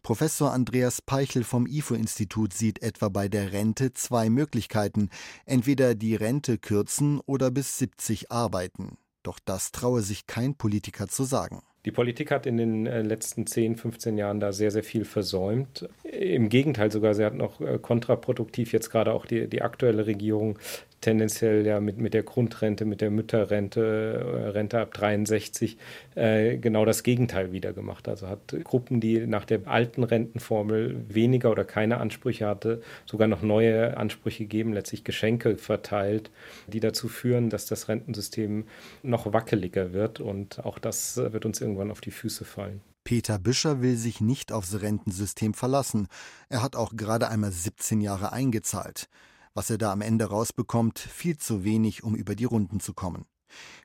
Professor 0.02 0.52
Andreas 0.52 1.00
Peichel 1.00 1.44
vom 1.44 1.64
IFO-Institut 1.64 2.52
sieht 2.52 2.82
etwa 2.82 3.08
bei 3.08 3.28
der 3.28 3.52
Rente 3.52 3.92
zwei 3.92 4.30
Möglichkeiten. 4.30 5.10
Entweder 5.46 5.94
die 5.94 6.16
Rente 6.16 6.58
kürzen 6.58 7.20
oder 7.24 7.52
bis 7.52 7.78
70 7.78 8.32
arbeiten. 8.32 8.98
Doch 9.22 9.38
das 9.44 9.70
traue 9.70 10.02
sich 10.02 10.26
kein 10.26 10.56
Politiker 10.56 11.06
zu 11.06 11.22
sagen. 11.22 11.62
Die 11.84 11.92
Politik 11.92 12.32
hat 12.32 12.46
in 12.46 12.56
den 12.56 12.86
äh, 12.86 13.02
letzten 13.02 13.46
10, 13.46 13.76
15 13.76 14.18
Jahren 14.18 14.40
da 14.40 14.52
sehr, 14.52 14.72
sehr 14.72 14.82
viel 14.82 15.04
versäumt. 15.04 15.88
Im 16.02 16.48
Gegenteil 16.48 16.90
sogar, 16.90 17.14
sie 17.14 17.24
hat 17.24 17.34
noch 17.34 17.60
äh, 17.60 17.78
kontraproduktiv 17.78 18.72
jetzt 18.72 18.90
gerade 18.90 19.12
auch 19.12 19.24
die, 19.24 19.48
die 19.48 19.62
aktuelle 19.62 20.06
Regierung 20.06 20.58
tendenziell 21.02 21.66
ja 21.66 21.80
mit, 21.80 21.98
mit 21.98 22.14
der 22.14 22.22
Grundrente, 22.22 22.86
mit 22.86 23.02
der 23.02 23.10
Mütterrente, 23.10 23.80
äh, 23.80 24.48
Rente 24.48 24.80
ab 24.80 24.94
63, 24.94 25.76
äh, 26.14 26.56
genau 26.56 26.86
das 26.86 27.02
Gegenteil 27.02 27.52
wieder 27.52 27.74
gemacht. 27.74 28.08
Also 28.08 28.28
hat 28.28 28.56
Gruppen, 28.64 29.00
die 29.00 29.26
nach 29.26 29.44
der 29.44 29.66
alten 29.66 30.04
Rentenformel 30.04 31.04
weniger 31.08 31.50
oder 31.50 31.64
keine 31.64 31.98
Ansprüche 31.98 32.46
hatte, 32.46 32.80
sogar 33.04 33.28
noch 33.28 33.42
neue 33.42 33.96
Ansprüche 33.98 34.46
geben, 34.46 34.72
letztlich 34.72 35.04
Geschenke 35.04 35.58
verteilt, 35.58 36.30
die 36.66 36.80
dazu 36.80 37.08
führen, 37.08 37.50
dass 37.50 37.66
das 37.66 37.88
Rentensystem 37.88 38.64
noch 39.02 39.32
wackeliger 39.32 39.92
wird 39.92 40.20
und 40.20 40.64
auch 40.64 40.78
das 40.78 41.18
wird 41.18 41.44
uns 41.44 41.60
irgendwann 41.60 41.90
auf 41.90 42.00
die 42.00 42.10
Füße 42.12 42.44
fallen. 42.44 42.80
Peter 43.04 43.38
Büscher 43.38 43.82
will 43.82 43.96
sich 43.96 44.20
nicht 44.20 44.52
aufs 44.52 44.80
Rentensystem 44.80 45.54
verlassen. 45.54 46.06
Er 46.48 46.62
hat 46.62 46.76
auch 46.76 46.94
gerade 46.96 47.28
einmal 47.28 47.50
17 47.50 48.00
Jahre 48.00 48.32
eingezahlt. 48.32 49.08
Was 49.54 49.68
er 49.68 49.78
da 49.78 49.92
am 49.92 50.00
Ende 50.00 50.24
rausbekommt, 50.24 50.98
viel 50.98 51.36
zu 51.36 51.64
wenig, 51.64 52.04
um 52.04 52.14
über 52.14 52.34
die 52.34 52.44
Runden 52.44 52.80
zu 52.80 52.94
kommen. 52.94 53.26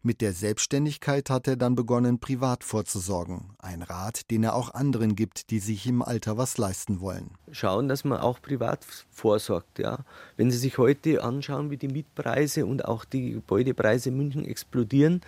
Mit 0.02 0.22
der 0.22 0.32
Selbstständigkeit 0.32 1.30
hat 1.30 1.48
er 1.48 1.58
dann 1.58 1.76
begonnen, 1.76 2.20
privat 2.20 2.64
vorzusorgen. 2.64 3.54
Ein 3.60 3.82
Rat, 3.82 4.32
den 4.32 4.44
er 4.44 4.56
auch 4.56 4.74
anderen 4.74 5.16
gibt, 5.16 5.50
die 5.50 5.60
sich 5.60 5.86
im 5.88 6.02
Alter 6.02 6.38
was 6.38 6.58
leisten 6.58 7.02
wollen. 7.02 7.32
Schauen, 7.52 7.90
dass 7.90 8.06
man 8.06 8.20
auch 8.20 8.42
privat 8.42 8.86
vorsorgt. 9.10 9.80
Ja. 9.80 10.06
Wenn 10.38 10.52
Sie 10.52 10.58
sich 10.58 10.78
heute 10.78 11.24
anschauen, 11.24 11.70
wie 11.70 11.78
die 11.78 11.90
Mietpreise 11.90 12.66
und 12.66 12.86
auch 12.86 13.06
die 13.06 13.32
Gebäudepreise 13.32 14.10
in 14.10 14.18
München 14.18 14.46
explodieren, 14.46 15.22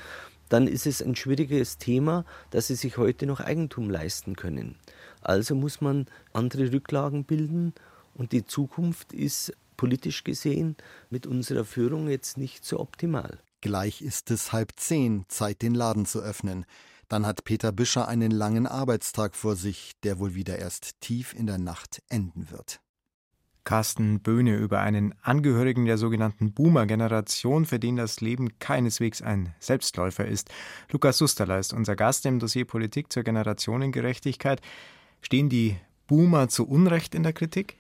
dann 0.48 0.67
ist 0.67 0.88
es 0.88 1.01
ein 1.01 1.15
schwieriges 1.15 1.77
Thema, 1.77 2.25
dass 2.50 2.67
Sie 2.67 2.75
sich 2.75 2.98
heute 2.98 3.25
noch 3.25 3.39
Eigentum 3.39 3.89
leisten 3.89 4.36
können. 4.36 4.75
Also 5.22 5.53
muss 5.53 5.81
man 5.81 6.08
andere 6.34 6.72
Rücklagen 6.72 7.25
bilden 7.25 7.74
und 8.15 8.31
die 8.31 8.46
Zukunft 8.46 9.13
ist 9.13 9.53
politisch 9.80 10.26
gesehen 10.26 10.76
mit 11.10 11.26
unserer 11.26 11.64
Führung 11.64 12.10
jetzt 12.10 12.38
nicht 12.38 12.66
so 12.66 12.82
optimal. 12.82 13.40
Gleich 13.62 14.02
ist 14.02 14.30
es 14.30 14.52
halb 14.52 14.74
zehn, 14.76 15.24
Zeit, 15.30 15.62
den 15.62 15.74
Laden 15.74 16.06
zu 16.06 16.20
öffnen. 16.20 16.66
Dann 17.08 17.26
hat 17.26 17.46
Peter 17.46 17.72
Büscher 17.72 18.10
einen 18.10 18.30
langen 18.30 18.68
Arbeitstag 18.68 19.38
vor 19.38 19.56
sich, 19.56 19.94
der 20.04 20.20
wohl 20.20 20.36
wieder 20.36 20.60
erst 20.60 21.00
tief 21.00 21.34
in 21.34 21.48
der 21.48 21.60
Nacht 21.60 22.04
enden 22.10 22.52
wird. 22.52 22.82
Carsten 23.64 24.20
Böhne 24.20 24.58
über 24.58 24.82
einen 24.82 25.16
Angehörigen 25.22 25.86
der 25.86 25.98
sogenannten 25.98 26.52
Boomer-Generation, 26.52 27.66
für 27.66 27.80
den 27.80 27.96
das 27.96 28.20
Leben 28.20 28.60
keineswegs 28.60 29.22
ein 29.22 29.56
Selbstläufer 29.60 30.26
ist. 30.26 30.50
Lukas 30.92 31.20
Susterler 31.20 31.58
ist 31.58 31.72
unser 31.72 31.96
Gast 31.96 32.26
im 32.26 32.40
Dossier 32.40 32.66
Politik 32.66 33.14
zur 33.14 33.24
Generationengerechtigkeit. 33.24 34.60
Stehen 35.22 35.48
die 35.48 35.78
Boomer 36.06 36.50
zu 36.50 36.68
Unrecht 36.68 37.16
in 37.16 37.24
der 37.24 37.32
Kritik? 37.32 37.78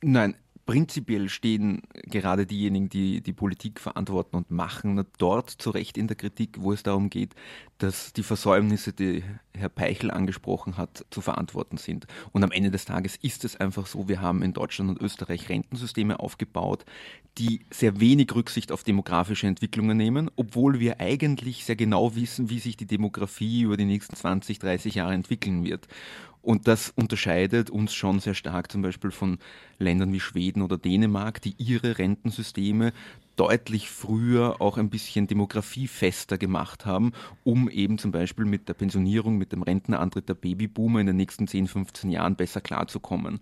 Nein, 0.00 0.36
Prinzipiell 0.70 1.28
stehen 1.28 1.82
gerade 2.04 2.46
diejenigen, 2.46 2.88
die 2.88 3.22
die 3.22 3.32
Politik 3.32 3.80
verantworten 3.80 4.36
und 4.36 4.52
machen, 4.52 5.04
dort 5.18 5.50
zu 5.50 5.70
Recht 5.70 5.98
in 5.98 6.06
der 6.06 6.16
Kritik, 6.16 6.58
wo 6.60 6.72
es 6.72 6.84
darum 6.84 7.10
geht, 7.10 7.34
dass 7.78 8.12
die 8.12 8.22
Versäumnisse, 8.22 8.92
die 8.92 9.24
Herr 9.52 9.68
Peichel 9.68 10.12
angesprochen 10.12 10.76
hat, 10.76 11.04
zu 11.10 11.22
verantworten 11.22 11.76
sind. 11.76 12.06
Und 12.30 12.44
am 12.44 12.52
Ende 12.52 12.70
des 12.70 12.84
Tages 12.84 13.16
ist 13.16 13.44
es 13.44 13.56
einfach 13.56 13.88
so, 13.88 14.08
wir 14.08 14.20
haben 14.20 14.42
in 14.42 14.52
Deutschland 14.52 14.90
und 14.90 15.00
Österreich 15.00 15.48
Rentensysteme 15.48 16.20
aufgebaut, 16.20 16.84
die 17.36 17.64
sehr 17.70 17.98
wenig 17.98 18.32
Rücksicht 18.32 18.70
auf 18.70 18.84
demografische 18.84 19.48
Entwicklungen 19.48 19.96
nehmen, 19.96 20.30
obwohl 20.36 20.78
wir 20.78 21.00
eigentlich 21.00 21.64
sehr 21.64 21.76
genau 21.76 22.14
wissen, 22.14 22.48
wie 22.48 22.60
sich 22.60 22.76
die 22.76 22.86
Demografie 22.86 23.62
über 23.62 23.76
die 23.76 23.86
nächsten 23.86 24.14
20, 24.14 24.60
30 24.60 24.94
Jahre 24.94 25.14
entwickeln 25.14 25.64
wird. 25.64 25.88
Und 26.42 26.68
das 26.68 26.90
unterscheidet 26.96 27.70
uns 27.70 27.92
schon 27.92 28.20
sehr 28.20 28.34
stark 28.34 28.72
zum 28.72 28.82
Beispiel 28.82 29.10
von 29.10 29.38
Ländern 29.78 30.12
wie 30.12 30.20
Schweden 30.20 30.62
oder 30.62 30.78
Dänemark, 30.78 31.42
die 31.42 31.54
ihre 31.58 31.98
Rentensysteme 31.98 32.92
deutlich 33.40 33.88
früher 33.88 34.60
auch 34.60 34.76
ein 34.76 34.90
bisschen 34.90 35.26
demografiefester 35.26 36.36
gemacht 36.36 36.84
haben, 36.84 37.12
um 37.42 37.70
eben 37.70 37.96
zum 37.96 38.12
Beispiel 38.12 38.44
mit 38.44 38.68
der 38.68 38.74
Pensionierung, 38.74 39.38
mit 39.38 39.52
dem 39.52 39.62
Rentenantritt 39.62 40.28
der 40.28 40.34
Babyboomer 40.34 41.00
in 41.00 41.06
den 41.06 41.16
nächsten 41.16 41.48
10, 41.48 41.66
15 41.66 42.10
Jahren 42.10 42.36
besser 42.36 42.60
klarzukommen. 42.60 43.40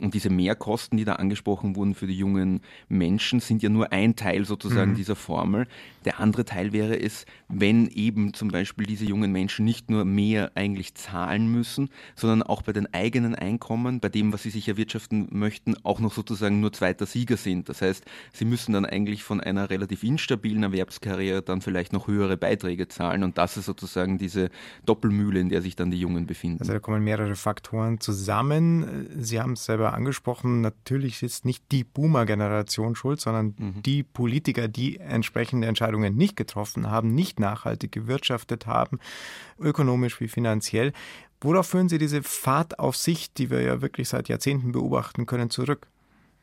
Und 0.00 0.14
diese 0.14 0.30
Mehrkosten, 0.30 0.96
die 0.96 1.04
da 1.04 1.14
angesprochen 1.14 1.74
wurden 1.74 1.94
für 1.94 2.06
die 2.06 2.16
jungen 2.16 2.60
Menschen, 2.88 3.40
sind 3.40 3.62
ja 3.62 3.68
nur 3.68 3.92
ein 3.92 4.16
Teil 4.16 4.44
sozusagen 4.44 4.92
mhm. 4.92 4.96
dieser 4.96 5.16
Formel. 5.16 5.66
Der 6.04 6.20
andere 6.20 6.44
Teil 6.44 6.72
wäre 6.72 6.98
es, 6.98 7.26
wenn 7.48 7.88
eben 7.88 8.32
zum 8.32 8.48
Beispiel 8.48 8.86
diese 8.86 9.04
jungen 9.04 9.32
Menschen 9.32 9.64
nicht 9.64 9.90
nur 9.90 10.04
mehr 10.04 10.52
eigentlich 10.54 10.94
zahlen 10.94 11.50
müssen, 11.50 11.90
sondern 12.14 12.42
auch 12.42 12.62
bei 12.62 12.72
den 12.72 12.92
eigenen 12.94 13.34
Einkommen, 13.34 14.00
bei 14.00 14.08
dem, 14.08 14.32
was 14.32 14.44
sie 14.44 14.50
sich 14.50 14.68
erwirtschaften 14.68 15.28
möchten, 15.30 15.74
auch 15.82 16.00
noch 16.00 16.12
sozusagen 16.12 16.60
nur 16.60 16.72
zweiter 16.72 17.06
Sieger 17.06 17.36
sind. 17.36 17.68
Das 17.68 17.82
heißt, 17.82 18.04
sie 18.32 18.44
müssen 18.44 18.72
dann 18.72 18.86
eigentlich 18.86 19.24
von 19.24 19.37
einer 19.40 19.70
relativ 19.70 20.02
instabilen 20.02 20.62
Erwerbskarriere 20.62 21.42
dann 21.42 21.60
vielleicht 21.60 21.92
noch 21.92 22.06
höhere 22.08 22.36
Beiträge 22.36 22.88
zahlen. 22.88 23.22
Und 23.22 23.38
das 23.38 23.56
ist 23.56 23.66
sozusagen 23.66 24.18
diese 24.18 24.50
Doppelmühle, 24.84 25.40
in 25.40 25.48
der 25.48 25.62
sich 25.62 25.76
dann 25.76 25.90
die 25.90 26.00
Jungen 26.00 26.26
befinden. 26.26 26.60
Also 26.60 26.72
da 26.72 26.78
kommen 26.78 27.04
mehrere 27.04 27.36
Faktoren 27.36 28.00
zusammen. 28.00 29.08
Sie 29.18 29.40
haben 29.40 29.52
es 29.52 29.64
selber 29.64 29.94
angesprochen, 29.94 30.60
natürlich 30.60 31.22
ist 31.22 31.44
nicht 31.44 31.64
die 31.72 31.84
Boomer-Generation 31.84 32.94
schuld, 32.94 33.20
sondern 33.20 33.54
mhm. 33.58 33.82
die 33.82 34.02
Politiker, 34.02 34.68
die 34.68 34.98
entsprechende 34.98 35.66
Entscheidungen 35.66 36.16
nicht 36.16 36.36
getroffen 36.36 36.90
haben, 36.90 37.14
nicht 37.14 37.40
nachhaltig 37.40 37.92
gewirtschaftet 37.92 38.66
haben, 38.66 38.98
ökonomisch 39.58 40.20
wie 40.20 40.28
finanziell. 40.28 40.92
Worauf 41.40 41.68
führen 41.68 41.88
Sie 41.88 41.98
diese 41.98 42.22
Fahrt 42.22 42.78
auf 42.78 42.96
sich, 42.96 43.32
die 43.32 43.50
wir 43.50 43.62
ja 43.62 43.80
wirklich 43.80 44.08
seit 44.08 44.28
Jahrzehnten 44.28 44.72
beobachten 44.72 45.26
können, 45.26 45.50
zurück? 45.50 45.86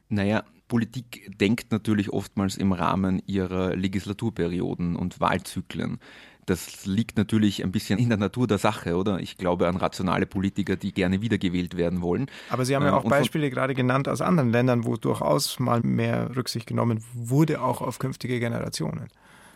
Naja, 0.08 0.44
Politik 0.68 1.32
denkt 1.40 1.72
natürlich 1.72 2.12
oftmals 2.12 2.58
im 2.58 2.72
Rahmen 2.72 3.22
ihrer 3.26 3.76
Legislaturperioden 3.76 4.96
und 4.96 5.20
Wahlzyklen. 5.20 6.00
Das 6.46 6.86
liegt 6.86 7.18
natürlich 7.18 7.64
ein 7.64 7.72
bisschen 7.72 7.98
in 7.98 8.10
der 8.10 8.20
Natur 8.20 8.46
der 8.46 8.60
Sache, 8.60 8.96
oder? 8.96 9.20
Ich 9.20 9.38
glaube 9.38 9.68
an 9.68 9.78
rationale 9.78 10.28
Politiker, 10.28 10.76
die 10.76 10.94
gerne 10.94 11.22
wiedergewählt 11.22 11.76
werden 11.76 12.02
wollen. 12.02 12.28
Aber 12.50 12.66
Sie 12.66 12.76
haben 12.76 12.84
ja 12.84 12.90
ähm, 12.90 12.96
auch 12.96 13.04
Beispiele 13.04 13.50
gerade 13.50 13.74
genannt 13.74 14.08
aus 14.08 14.22
anderen 14.22 14.52
Ländern, 14.52 14.86
wo 14.86 14.96
durchaus 14.96 15.60
mal 15.60 15.82
mehr 15.82 16.36
Rücksicht 16.36 16.68
genommen 16.68 17.04
wurde, 17.14 17.62
auch 17.62 17.82
auf 17.82 17.98
künftige 17.98 18.40
Generationen. 18.40 19.08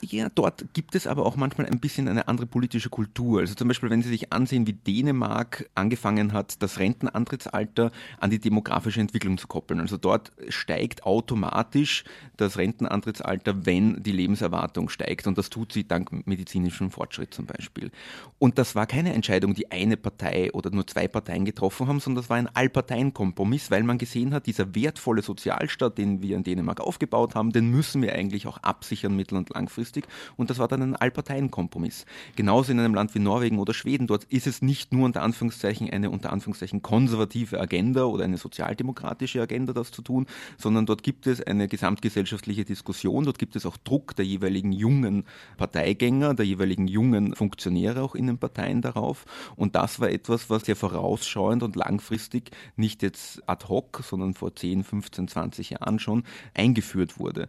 Ja, 0.01 0.29
dort 0.34 0.65
gibt 0.74 0.96
es 0.96 1.08
aber 1.08 1.25
auch 1.25 1.36
manchmal 1.36 1.68
ein 1.68 1.79
bisschen 1.79 2.08
eine 2.08 2.27
andere 2.27 2.48
politische 2.48 2.89
Kultur. 2.89 3.41
Also 3.41 3.53
zum 3.56 3.68
Beispiel, 3.68 3.89
wenn 3.89 4.01
Sie 4.01 4.10
sich 4.10 4.32
ansehen, 4.32 4.65
wie 4.65 4.74
Dänemark 4.74 5.70
angefangen 5.75 6.32
hat, 6.32 6.62
das 6.62 6.79
Rentenantrittsalter 6.79 7.91
an 8.20 8.29
die 8.29 8.39
demografische 8.39 9.01
Entwicklung 9.01 9.38
zu 9.38 9.48
koppeln. 9.48 9.82
Also 9.82 9.98
dort 9.98 10.32
steigt 10.48 11.03
automatisch 11.03 12.06
das 12.38 12.58
Rentenantrittsalter, 12.58 13.65
wenn 13.65 14.01
die 14.01 14.13
Lebenserwartung 14.13 14.88
steigt. 14.88 15.27
Und 15.27 15.38
das 15.38 15.50
tut 15.50 15.74
sie 15.74 15.86
dank 15.86 16.25
medizinischem 16.25 16.91
Fortschritt 16.91 17.34
zum 17.34 17.46
Beispiel. 17.46 17.91
Und 18.38 18.58
das 18.58 18.75
war 18.75 18.88
keine 18.88 19.13
Entscheidung, 19.13 19.53
die 19.53 19.70
eine 19.70 19.98
Partei 19.98 20.51
oder 20.53 20.72
nur 20.72 20.88
zwei 20.88 21.10
Parteien 21.10 21.44
getroffen 21.44 21.88
haben, 21.88 22.00
sondern 22.00 22.24
das 22.24 22.29
war 22.29 22.38
ein 22.38 22.48
Allparteienkompromiss, 22.48 23.70
weil 23.70 23.84
man 23.84 23.98
gesehen 23.98 24.34
hat, 24.34 24.46
dieser 24.46 24.74
wertvolle 24.75 25.22
Sozialstaat, 25.22 25.98
den 25.98 26.22
wir 26.22 26.38
in 26.38 26.44
Dänemark 26.44 26.79
aufgebaut 26.79 27.36
haben, 27.36 27.51
den 27.51 27.70
müssen 27.70 28.01
wir 28.01 28.13
eigentlich 28.13 28.48
auch 28.48 28.58
absichern 28.60 29.15
mittel- 29.15 29.38
und 29.38 29.50
langfristig 29.50 29.88
langfristig 29.89 30.05
und 30.38 30.50
das 30.50 30.60
war 30.60 30.67
dann 30.67 30.81
ein 30.81 30.96
Allparteienkompromiss. 30.96 32.05
Genauso 32.36 32.72
in 32.72 32.79
einem 32.79 32.93
Land 32.93 33.15
wie 33.15 33.19
Norwegen 33.19 33.60
oder 33.60 33.74
Schweden, 33.74 34.08
dort 34.08 34.25
ist 34.25 34.48
es 34.48 34.62
nicht 34.62 34.93
nur 34.93 35.05
unter 35.05 35.22
Anführungszeichen 35.22 35.89
eine 35.89 36.10
unter 36.10 36.31
Anführungszeichen 36.31 36.81
konservative 36.81 37.60
Agenda 37.60 38.03
oder 38.05 38.24
eine 38.24 38.38
sozialdemokratische 38.38 39.41
Agenda, 39.41 39.74
das 39.74 39.91
zu 39.91 40.01
tun, 40.01 40.25
sondern 40.58 40.86
dort 40.86 41.03
gibt 41.03 41.27
es 41.27 41.41
eine 41.41 41.67
gesamtgesellschaftliche 41.67 42.65
Diskussion, 42.65 43.25
dort 43.25 43.39
gibt 43.39 43.55
es 43.55 43.65
auch 43.65 43.77
Druck 43.77 44.15
der 44.15 44.25
jeweiligen 44.25 44.72
jungen 44.72 45.25
Parteigänger, 45.58 46.34
der 46.34 46.46
jeweiligen 46.46 46.88
jungen 46.88 47.36
Funktionäre 47.36 48.01
auch 48.01 48.15
in 48.15 48.27
den 48.27 48.38
Parteien 48.38 48.81
darauf 48.81 49.25
und 49.55 49.75
das 49.75 50.00
war 50.00 50.10
etwas, 50.10 50.50
was 50.50 50.65
sehr 50.65 50.75
vorausschauend 50.75 51.63
und 51.63 51.75
langfristig 51.75 52.51
nicht 52.75 53.01
jetzt 53.01 53.41
ad 53.48 53.67
hoc, 53.67 54.01
sondern 54.03 54.34
vor 54.34 54.55
10, 54.55 54.84
15, 54.84 55.27
20 55.27 55.69
Jahren 55.72 56.00
schon 56.00 56.24
eingeführt 56.53 57.19
wurde. 57.19 57.48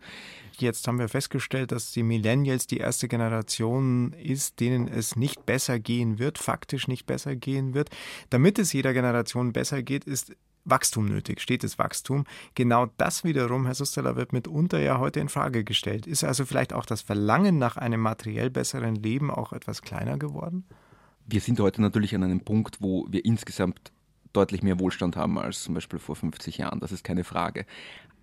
Jetzt 0.61 0.87
haben 0.87 0.99
wir 0.99 1.09
festgestellt, 1.09 1.73
dass 1.73 1.93
die 1.93 2.02
Millennials 2.02 2.67
die 2.67 2.79
erste 2.79 3.09
Generation 3.09 4.12
ist, 4.12 4.61
denen 4.61 4.88
es 4.88 5.17
nicht 5.17 5.47
besser 5.47 5.79
gehen 5.79 6.19
wird, 6.19 6.38
faktisch 6.38 6.88
nicht 6.88 7.07
besser 7.07 7.37
gehen 7.37 7.75
wird. 7.75 7.90
Damit 8.29 8.59
es 8.59 8.73
jeder 8.73 8.93
Generation 8.93 9.52
besser 9.52 9.83
geht, 9.83 10.05
ist 10.05 10.35
Wachstum 10.64 11.07
nötig, 11.07 11.40
stetes 11.40 11.79
Wachstum. 11.79 12.25
Genau 12.55 12.87
das 12.99 13.25
wiederum, 13.25 13.64
Herr 13.64 13.75
Susteller, 13.75 14.17
wird 14.17 14.33
mitunter 14.33 14.79
ja 14.79 14.99
heute 14.99 15.21
in 15.21 15.29
Frage 15.29 15.64
gestellt. 15.64 16.07
Ist 16.07 16.25
also 16.25 16.45
vielleicht 16.45 16.73
auch 16.73 16.85
das 16.85 17.00
Verlangen 17.00 17.59
nach 17.59 17.76
einem 17.76 18.00
materiell 18.00 18.50
besseren 18.50 18.97
Leben 18.97 19.31
auch 19.31 19.52
etwas 19.52 19.83
kleiner 19.83 20.19
geworden? 20.19 20.64
Wir 21.26 21.40
sind 21.40 21.61
heute 21.61 21.81
natürlich 21.81 22.14
an 22.14 22.25
einem 22.25 22.40
Punkt, 22.40 22.79
wo 22.81 23.07
wir 23.09 23.25
insgesamt 23.25 23.93
deutlich 24.33 24.62
mehr 24.62 24.79
Wohlstand 24.79 25.17
haben 25.17 25.38
als 25.38 25.62
zum 25.62 25.75
Beispiel 25.75 25.99
vor 25.99 26.14
50 26.14 26.59
Jahren. 26.59 26.81
Das 26.81 26.93
ist 26.93 27.05
keine 27.05 27.25
Frage 27.25 27.67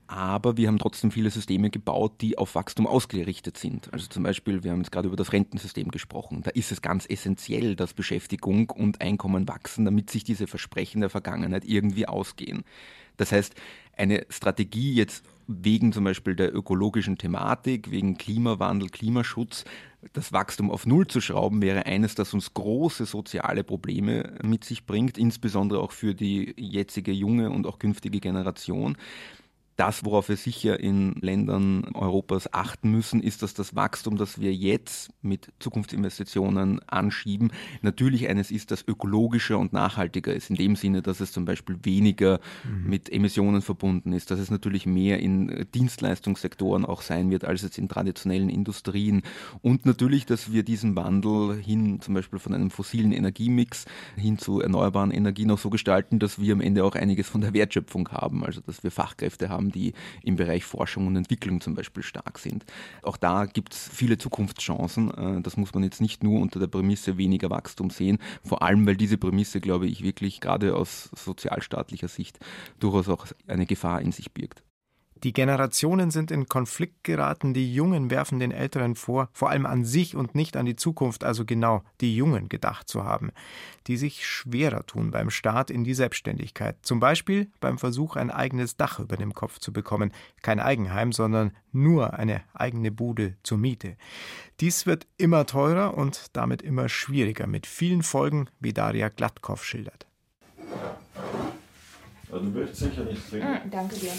aber 0.07 0.57
wir 0.57 0.67
haben 0.67 0.79
trotzdem 0.79 1.11
viele 1.11 1.29
Systeme 1.29 1.69
gebaut, 1.69 2.13
die 2.21 2.37
auf 2.37 2.55
Wachstum 2.55 2.87
ausgerichtet 2.87 3.57
sind. 3.57 3.91
Also 3.93 4.07
zum 4.07 4.23
Beispiel, 4.23 4.63
wir 4.63 4.71
haben 4.71 4.79
jetzt 4.79 4.91
gerade 4.91 5.07
über 5.07 5.17
das 5.17 5.33
Rentensystem 5.33 5.89
gesprochen. 5.89 6.41
Da 6.43 6.51
ist 6.51 6.71
es 6.71 6.81
ganz 6.81 7.05
essentiell, 7.09 7.75
dass 7.75 7.93
Beschäftigung 7.93 8.69
und 8.69 9.01
Einkommen 9.01 9.47
wachsen, 9.47 9.85
damit 9.85 10.09
sich 10.09 10.23
diese 10.23 10.47
Versprechen 10.47 11.01
der 11.01 11.09
Vergangenheit 11.09 11.65
irgendwie 11.65 12.07
ausgehen. 12.07 12.63
Das 13.17 13.31
heißt, 13.31 13.55
eine 13.97 14.25
Strategie 14.29 14.93
jetzt 14.93 15.25
wegen 15.47 15.93
zum 15.93 16.03
Beispiel 16.03 16.35
der 16.35 16.53
ökologischen 16.53 17.17
Thematik, 17.17 17.89
wegen 17.89 18.17
Klimawandel, 18.17 18.89
Klimaschutz, 18.89 19.63
das 20.13 20.33
Wachstum 20.33 20.69
auf 20.69 20.85
Null 20.85 21.07
zu 21.07 21.21
schrauben, 21.21 21.61
wäre 21.61 21.85
eines, 21.85 22.15
das 22.15 22.33
uns 22.33 22.53
große 22.53 23.05
soziale 23.05 23.63
Probleme 23.63 24.35
mit 24.43 24.63
sich 24.63 24.85
bringt, 24.85 25.17
insbesondere 25.17 25.79
auch 25.79 25.91
für 25.91 26.13
die 26.13 26.53
jetzige 26.57 27.11
junge 27.11 27.49
und 27.49 27.65
auch 27.65 27.79
künftige 27.79 28.19
Generation. 28.19 28.97
Das, 29.77 30.03
worauf 30.03 30.27
wir 30.27 30.37
sicher 30.37 30.79
in 30.79 31.13
Ländern 31.21 31.85
Europas 31.93 32.51
achten 32.51 32.89
müssen, 32.89 33.21
ist, 33.21 33.43
dass 33.43 33.53
das 33.53 33.75
Wachstum, 33.75 34.17
das 34.17 34.41
wir 34.41 34.51
jetzt 34.51 35.11
mit 35.21 35.51
Zukunftsinvestitionen 35.59 36.81
anschieben, 36.87 37.51
natürlich 37.83 38.27
eines 38.27 38.49
ist, 38.49 38.71
das 38.71 38.83
ökologischer 38.87 39.59
und 39.59 39.73
nachhaltiger 39.73 40.33
ist. 40.33 40.49
In 40.49 40.55
dem 40.55 40.75
Sinne, 40.75 41.03
dass 41.03 41.19
es 41.19 41.31
zum 41.31 41.45
Beispiel 41.45 41.77
weniger 41.83 42.39
mhm. 42.63 42.89
mit 42.89 43.11
Emissionen 43.11 43.61
verbunden 43.61 44.13
ist, 44.13 44.31
dass 44.31 44.39
es 44.39 44.49
natürlich 44.49 44.87
mehr 44.87 45.19
in 45.19 45.67
Dienstleistungssektoren 45.75 46.83
auch 46.83 47.03
sein 47.03 47.29
wird, 47.29 47.45
als 47.45 47.61
jetzt 47.61 47.77
in 47.77 47.87
traditionellen 47.87 48.49
Industrien. 48.49 49.21
Und 49.61 49.85
natürlich, 49.85 50.25
dass 50.25 50.51
wir 50.51 50.63
diesen 50.63 50.95
Wandel 50.95 51.55
hin, 51.55 52.01
zum 52.01 52.15
Beispiel 52.15 52.39
von 52.39 52.55
einem 52.55 52.71
fossilen 52.71 53.11
Energiemix 53.11 53.85
hin 54.15 54.39
zu 54.39 54.59
erneuerbaren 54.59 55.11
Energien 55.11 55.51
auch 55.51 55.59
so 55.59 55.69
gestalten, 55.69 56.17
dass 56.17 56.39
wir 56.39 56.53
am 56.53 56.61
Ende 56.61 56.83
auch 56.83 56.95
einiges 56.95 57.29
von 57.29 57.41
der 57.41 57.53
Wertschöpfung 57.53 58.09
haben. 58.09 58.43
Also, 58.43 58.59
dass 58.61 58.83
wir 58.83 58.89
Fachkräfte 58.89 59.49
haben, 59.49 59.66
haben, 59.67 59.71
die 59.71 59.93
im 60.23 60.35
Bereich 60.35 60.63
Forschung 60.63 61.07
und 61.07 61.15
Entwicklung 61.15 61.61
zum 61.61 61.75
Beispiel 61.75 62.03
stark 62.03 62.39
sind. 62.39 62.65
Auch 63.03 63.17
da 63.17 63.45
gibt 63.45 63.73
es 63.73 63.89
viele 63.93 64.17
Zukunftschancen. 64.17 65.11
Äh, 65.11 65.41
das 65.41 65.57
muss 65.57 65.73
man 65.73 65.83
jetzt 65.83 66.01
nicht 66.01 66.23
nur 66.23 66.39
unter 66.39 66.59
der 66.59 66.67
Prämisse 66.67 67.17
weniger 67.17 67.49
Wachstum 67.49 67.89
sehen, 67.89 68.17
vor 68.43 68.61
allem 68.61 68.85
weil 68.85 68.97
diese 68.97 69.17
Prämisse, 69.17 69.59
glaube 69.59 69.87
ich, 69.87 70.03
wirklich 70.03 70.41
gerade 70.41 70.75
aus 70.75 71.09
sozialstaatlicher 71.15 72.07
Sicht 72.07 72.39
durchaus 72.79 73.09
auch 73.09 73.27
eine 73.47 73.65
Gefahr 73.65 74.01
in 74.01 74.11
sich 74.11 74.31
birgt. 74.31 74.63
Die 75.23 75.33
Generationen 75.33 76.11
sind 76.11 76.31
in 76.31 76.47
Konflikt 76.47 77.03
geraten, 77.03 77.53
die 77.53 77.73
Jungen 77.73 78.09
werfen 78.09 78.39
den 78.39 78.51
Älteren 78.51 78.95
vor, 78.95 79.29
vor 79.33 79.49
allem 79.49 79.65
an 79.65 79.85
sich 79.85 80.15
und 80.15 80.35
nicht 80.35 80.57
an 80.57 80.65
die 80.65 80.75
Zukunft, 80.75 81.23
also 81.23 81.45
genau 81.45 81.83
die 82.01 82.15
Jungen 82.15 82.49
gedacht 82.49 82.87
zu 82.87 83.03
haben, 83.03 83.31
die 83.87 83.97
sich 83.97 84.25
schwerer 84.25 84.85
tun 84.85 85.11
beim 85.11 85.29
Start 85.29 85.71
in 85.71 85.83
die 85.83 85.93
Selbstständigkeit, 85.93 86.77
zum 86.81 86.99
Beispiel 86.99 87.49
beim 87.59 87.77
Versuch, 87.77 88.15
ein 88.15 88.31
eigenes 88.31 88.77
Dach 88.77 88.99
über 88.99 89.17
dem 89.17 89.33
Kopf 89.33 89.59
zu 89.59 89.73
bekommen, 89.73 90.11
kein 90.41 90.59
Eigenheim, 90.59 91.11
sondern 91.11 91.51
nur 91.71 92.13
eine 92.13 92.41
eigene 92.53 92.91
Bude 92.91 93.35
zur 93.43 93.57
Miete. 93.57 93.97
Dies 94.59 94.85
wird 94.85 95.07
immer 95.17 95.45
teurer 95.45 95.95
und 95.95 96.27
damit 96.33 96.61
immer 96.61 96.89
schwieriger, 96.89 97.47
mit 97.47 97.67
vielen 97.67 98.03
Folgen, 98.03 98.49
wie 98.59 98.73
Daria 98.73 99.09
Glattkopf 99.09 99.63
schildert. 99.63 100.07
du 102.29 102.53
willst 102.53 102.75
sicher 102.75 103.03
nicht 103.03 103.29
trinken. 103.29 103.67
Mm, 103.67 103.71
danke 103.71 103.95
dir. 103.95 104.11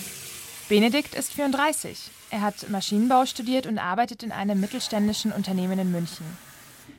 Benedikt 0.69 1.15
ist 1.15 1.33
34. 1.33 2.11
Er 2.31 2.43
hat 2.43 2.69
Maschinenbau 2.69 3.25
studiert 3.25 3.67
und 3.67 3.79
arbeitet 3.79 4.23
in 4.23 4.33
einem 4.33 4.61
mittelständischen 4.61 5.33
Unternehmen 5.33 5.79
in 5.79 5.91
München. 5.91 6.27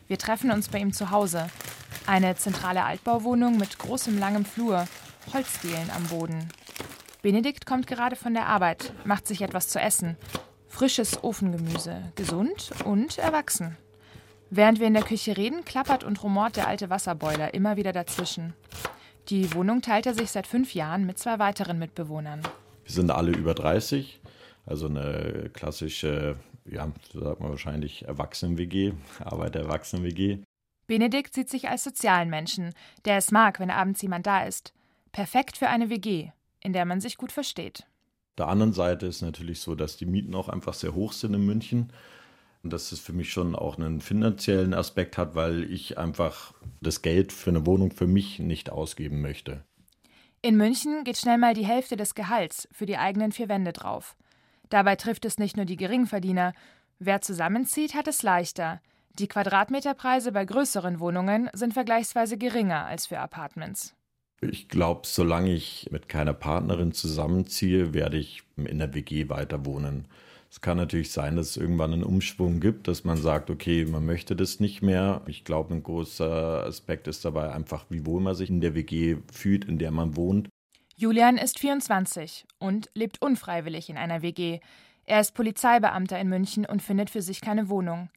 Wir 0.07 0.17
treffen 0.17 0.49
uns 0.49 0.69
bei 0.69 0.79
ihm 0.79 0.91
zu 0.91 1.11
Hause. 1.11 1.51
Eine 2.07 2.35
zentrale 2.35 2.83
Altbauwohnung 2.83 3.57
mit 3.57 3.77
großem 3.77 4.17
langem 4.17 4.43
Flur, 4.43 4.87
Holzdielen 5.33 5.91
am 5.95 6.03
Boden. 6.07 6.49
Benedikt 7.21 7.67
kommt 7.67 7.85
gerade 7.85 8.15
von 8.15 8.33
der 8.33 8.47
Arbeit, 8.47 8.91
macht 9.05 9.27
sich 9.27 9.43
etwas 9.43 9.67
zu 9.67 9.79
essen. 9.79 10.17
Frisches 10.67 11.23
Ofengemüse, 11.23 12.01
gesund 12.15 12.71
und 12.85 13.19
erwachsen. 13.19 13.77
Während 14.49 14.79
wir 14.79 14.87
in 14.87 14.95
der 14.95 15.03
Küche 15.03 15.37
reden, 15.37 15.63
klappert 15.63 16.03
und 16.03 16.23
rumort 16.23 16.55
der 16.55 16.67
alte 16.67 16.89
Wasserboiler 16.89 17.53
immer 17.53 17.77
wieder 17.77 17.93
dazwischen. 17.93 18.55
Die 19.27 19.53
Wohnung 19.53 19.83
teilt 19.83 20.07
er 20.07 20.15
sich 20.15 20.31
seit 20.31 20.47
fünf 20.47 20.73
Jahren 20.73 21.05
mit 21.05 21.19
zwei 21.19 21.37
weiteren 21.37 21.77
Mitbewohnern. 21.77 22.41
Wir 22.89 22.95
sind 22.95 23.11
alle 23.11 23.29
über 23.37 23.53
30, 23.53 24.19
also 24.65 24.87
eine 24.87 25.51
klassische, 25.53 26.37
ja, 26.65 26.91
so 27.13 27.19
sagt 27.23 27.39
man 27.39 27.51
wahrscheinlich 27.51 28.05
Erwachsenen-WG, 28.05 28.93
Arbeiter-Erwachsenen-WG. 29.23 30.39
Benedikt 30.87 31.35
sieht 31.35 31.51
sich 31.51 31.69
als 31.69 31.83
sozialen 31.83 32.31
Menschen, 32.31 32.73
der 33.05 33.17
es 33.17 33.29
mag, 33.29 33.59
wenn 33.59 33.69
abends 33.69 34.01
jemand 34.01 34.25
da 34.25 34.43
ist. 34.43 34.73
Perfekt 35.11 35.55
für 35.55 35.67
eine 35.67 35.91
WG, 35.91 36.31
in 36.61 36.73
der 36.73 36.85
man 36.85 36.99
sich 36.99 37.17
gut 37.17 37.31
versteht. 37.31 37.81
Auf 37.81 38.37
der 38.39 38.47
anderen 38.47 38.73
Seite 38.73 39.05
ist 39.05 39.21
natürlich 39.21 39.59
so, 39.59 39.75
dass 39.75 39.95
die 39.95 40.07
Mieten 40.07 40.33
auch 40.33 40.49
einfach 40.49 40.73
sehr 40.73 40.95
hoch 40.95 41.13
sind 41.13 41.35
in 41.35 41.45
München. 41.45 41.93
Und 42.63 42.73
dass 42.73 42.91
es 42.91 42.99
für 42.99 43.13
mich 43.13 43.31
schon 43.31 43.55
auch 43.55 43.77
einen 43.77 44.01
finanziellen 44.01 44.73
Aspekt 44.73 45.19
hat, 45.19 45.35
weil 45.35 45.71
ich 45.71 45.99
einfach 45.99 46.55
das 46.81 47.03
Geld 47.03 47.33
für 47.33 47.51
eine 47.51 47.67
Wohnung 47.67 47.91
für 47.91 48.07
mich 48.07 48.39
nicht 48.39 48.71
ausgeben 48.71 49.21
möchte. 49.21 49.63
In 50.41 50.55
München 50.55 51.03
geht 51.03 51.17
schnell 51.17 51.37
mal 51.37 51.53
die 51.53 51.65
Hälfte 51.65 51.97
des 51.97 52.15
Gehalts 52.15 52.67
für 52.71 52.85
die 52.85 52.97
eigenen 52.97 53.33
vier 53.33 53.49
Wände 53.49 53.73
drauf. 53.73 54.15
Dabei 54.69 54.95
trifft 54.95 55.25
es 55.25 55.37
nicht 55.37 55.57
nur 55.57 55.65
die 55.65 55.75
Geringverdiener. 55.75 56.53
Wer 56.97 57.19
zusammenzieht, 57.19 57.93
hat 57.93 58.07
es 58.07 58.23
leichter. 58.23 58.81
Die 59.17 59.27
Quadratmeterpreise 59.27 60.31
bei 60.31 60.45
größeren 60.45 61.01
Wohnungen 61.01 61.49
sind 61.51 61.73
vergleichsweise 61.73 62.37
geringer 62.37 62.85
als 62.85 63.07
für 63.07 63.19
Apartments. 63.19 63.95
Ich 64.39 64.69
glaube, 64.69 65.01
solange 65.03 65.51
ich 65.51 65.89
mit 65.91 66.07
keiner 66.07 66.33
Partnerin 66.33 66.93
zusammenziehe, 66.93 67.93
werde 67.93 68.17
ich 68.17 68.43
in 68.55 68.79
der 68.79 68.93
WG 68.93 69.27
weiter 69.27 69.65
wohnen. 69.65 70.07
Es 70.51 70.61
kann 70.61 70.77
natürlich 70.77 71.11
sein, 71.11 71.35
dass 71.35 71.51
es 71.51 71.57
irgendwann 71.57 71.93
einen 71.93 72.03
Umschwung 72.03 72.59
gibt, 72.59 72.87
dass 72.87 73.03
man 73.03 73.17
sagt, 73.17 73.51
okay, 73.51 73.85
man 73.85 74.05
möchte 74.05 74.35
das 74.35 74.59
nicht 74.59 74.81
mehr. 74.81 75.21
Ich 75.27 75.43
glaube, 75.43 75.75
ein 75.75 75.83
großer 75.83 76.65
Aspekt 76.65 77.07
ist 77.07 77.23
dabei 77.23 77.51
einfach, 77.51 77.85
wie 77.89 78.05
wohl 78.05 78.19
man 78.19 78.33
sich 78.33 78.49
in 78.49 78.59
der 78.59 78.73
WG 78.73 79.17
fühlt, 79.31 79.65
in 79.65 79.77
der 79.77 79.91
man 79.91 80.15
wohnt. 80.15 80.49
Julian 80.95 81.37
ist 81.37 81.59
24 81.59 82.45
und 82.57 82.89
lebt 82.95 83.21
unfreiwillig 83.21 83.89
in 83.89 83.97
einer 83.97 84.21
WG. 84.23 84.59
Er 85.05 85.21
ist 85.21 85.33
Polizeibeamter 85.33 86.19
in 86.19 86.29
München 86.29 86.65
und 86.65 86.81
findet 86.81 87.09
für 87.09 87.21
sich 87.21 87.41
keine 87.41 87.69
Wohnung. 87.69 88.09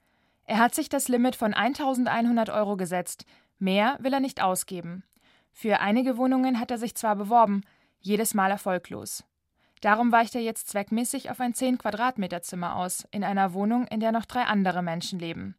Er 0.45 0.59
hat 0.59 0.75
sich 0.75 0.89
das 0.89 1.09
Limit 1.09 1.37
von 1.37 1.55
1100 1.55 2.51
Euro 2.51 2.77
gesetzt. 2.77 3.27
Mehr 3.59 3.99
will 4.01 4.13
er 4.13 4.21
nicht 4.21 4.43
ausgeben. 4.43 5.05
Für 5.53 5.81
einige 5.81 6.17
Wohnungen 6.17 6.59
hat 6.59 6.71
er 6.71 6.79
sich 6.79 6.95
zwar 6.95 7.15
beworben, 7.15 7.63
jedes 8.01 8.35
Mal 8.35 8.51
erfolglos. 8.51 9.23
Darum 9.83 10.13
weicht 10.13 10.37
er 10.37 10.41
jetzt 10.41 10.69
zweckmäßig 10.69 11.31
auf 11.31 11.41
ein 11.41 11.55
10 11.55 11.77
Quadratmeter 11.77 12.41
Zimmer 12.41 12.77
aus, 12.77 13.05
in 13.11 13.25
einer 13.25 13.53
Wohnung, 13.53 13.87
in 13.89 13.99
der 13.99 14.13
noch 14.13 14.25
drei 14.25 14.43
andere 14.43 14.81
Menschen 14.81 15.19
leben. 15.19 15.57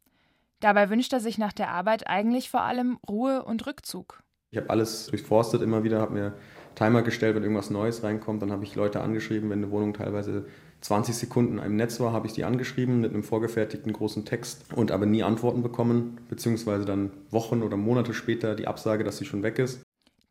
Dabei 0.62 0.89
wünscht 0.89 1.12
er 1.12 1.20
sich 1.20 1.38
nach 1.38 1.51
der 1.51 1.70
Arbeit 1.70 2.08
eigentlich 2.08 2.50
vor 2.50 2.62
allem 2.62 2.98
Ruhe 3.08 3.44
und 3.44 3.68
Rückzug. 3.68 4.24
Ich 4.50 4.58
habe 4.58 4.70
alles 4.70 5.08
durchforstet 5.08 5.62
immer 5.62 5.84
wieder, 5.84 6.00
habe 6.00 6.13
mir 6.13 6.34
Timer 6.75 7.01
gestellt, 7.01 7.36
wenn 7.36 7.44
irgendwas 7.44 7.70
Neues 7.70 8.01
reinkommt. 8.03 8.42
Dann 8.42 8.53
habe 8.53 8.63
ich 8.63 8.75
Leute 8.75 9.01
angeschrieben, 9.01 9.50
wenn 9.50 9.62
eine 9.62 9.72
Wohnung 9.72 9.94
teilweise 9.94 10.46
20 10.80 11.15
Sekunden 11.15 11.60
im 11.60 11.75
Netz 11.75 12.00
war, 12.00 12.13
habe 12.13 12.27
ich 12.27 12.34
die 12.34 12.46
angeschrieben 12.46 13.01
mit 13.01 13.13
einem 13.13 13.24
vorgefertigten 13.24 13.92
großen 13.92 14.24
Text 14.24 14.65
und 14.74 14.92
aber 14.92 15.06
nie 15.06 15.24
Antworten 15.24 15.63
bekommen, 15.63 16.18
beziehungsweise 16.30 16.86
dann 16.86 17.12
Wochen 17.30 17.62
oder 17.62 17.75
Monate 17.75 18.13
später 18.13 18.56
die 18.56 18.68
Absage, 18.68 19.03
dass 19.03 19.18
sie 19.18 19.25
schon 19.25 19.44
weg 19.44 19.60
ist. 19.60 19.82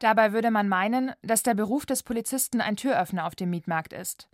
Dabei 0.02 0.32
würde 0.32 0.50
man 0.50 0.68
meinen, 0.68 1.12
dass 1.22 1.44
der 1.44 1.54
Beruf 1.54 1.86
des 1.86 2.02
Polizisten 2.02 2.60
ein 2.60 2.74
Türöffner 2.74 3.24
auf 3.24 3.36
dem 3.36 3.50
Mietmarkt 3.50 3.92
ist. 3.92 4.28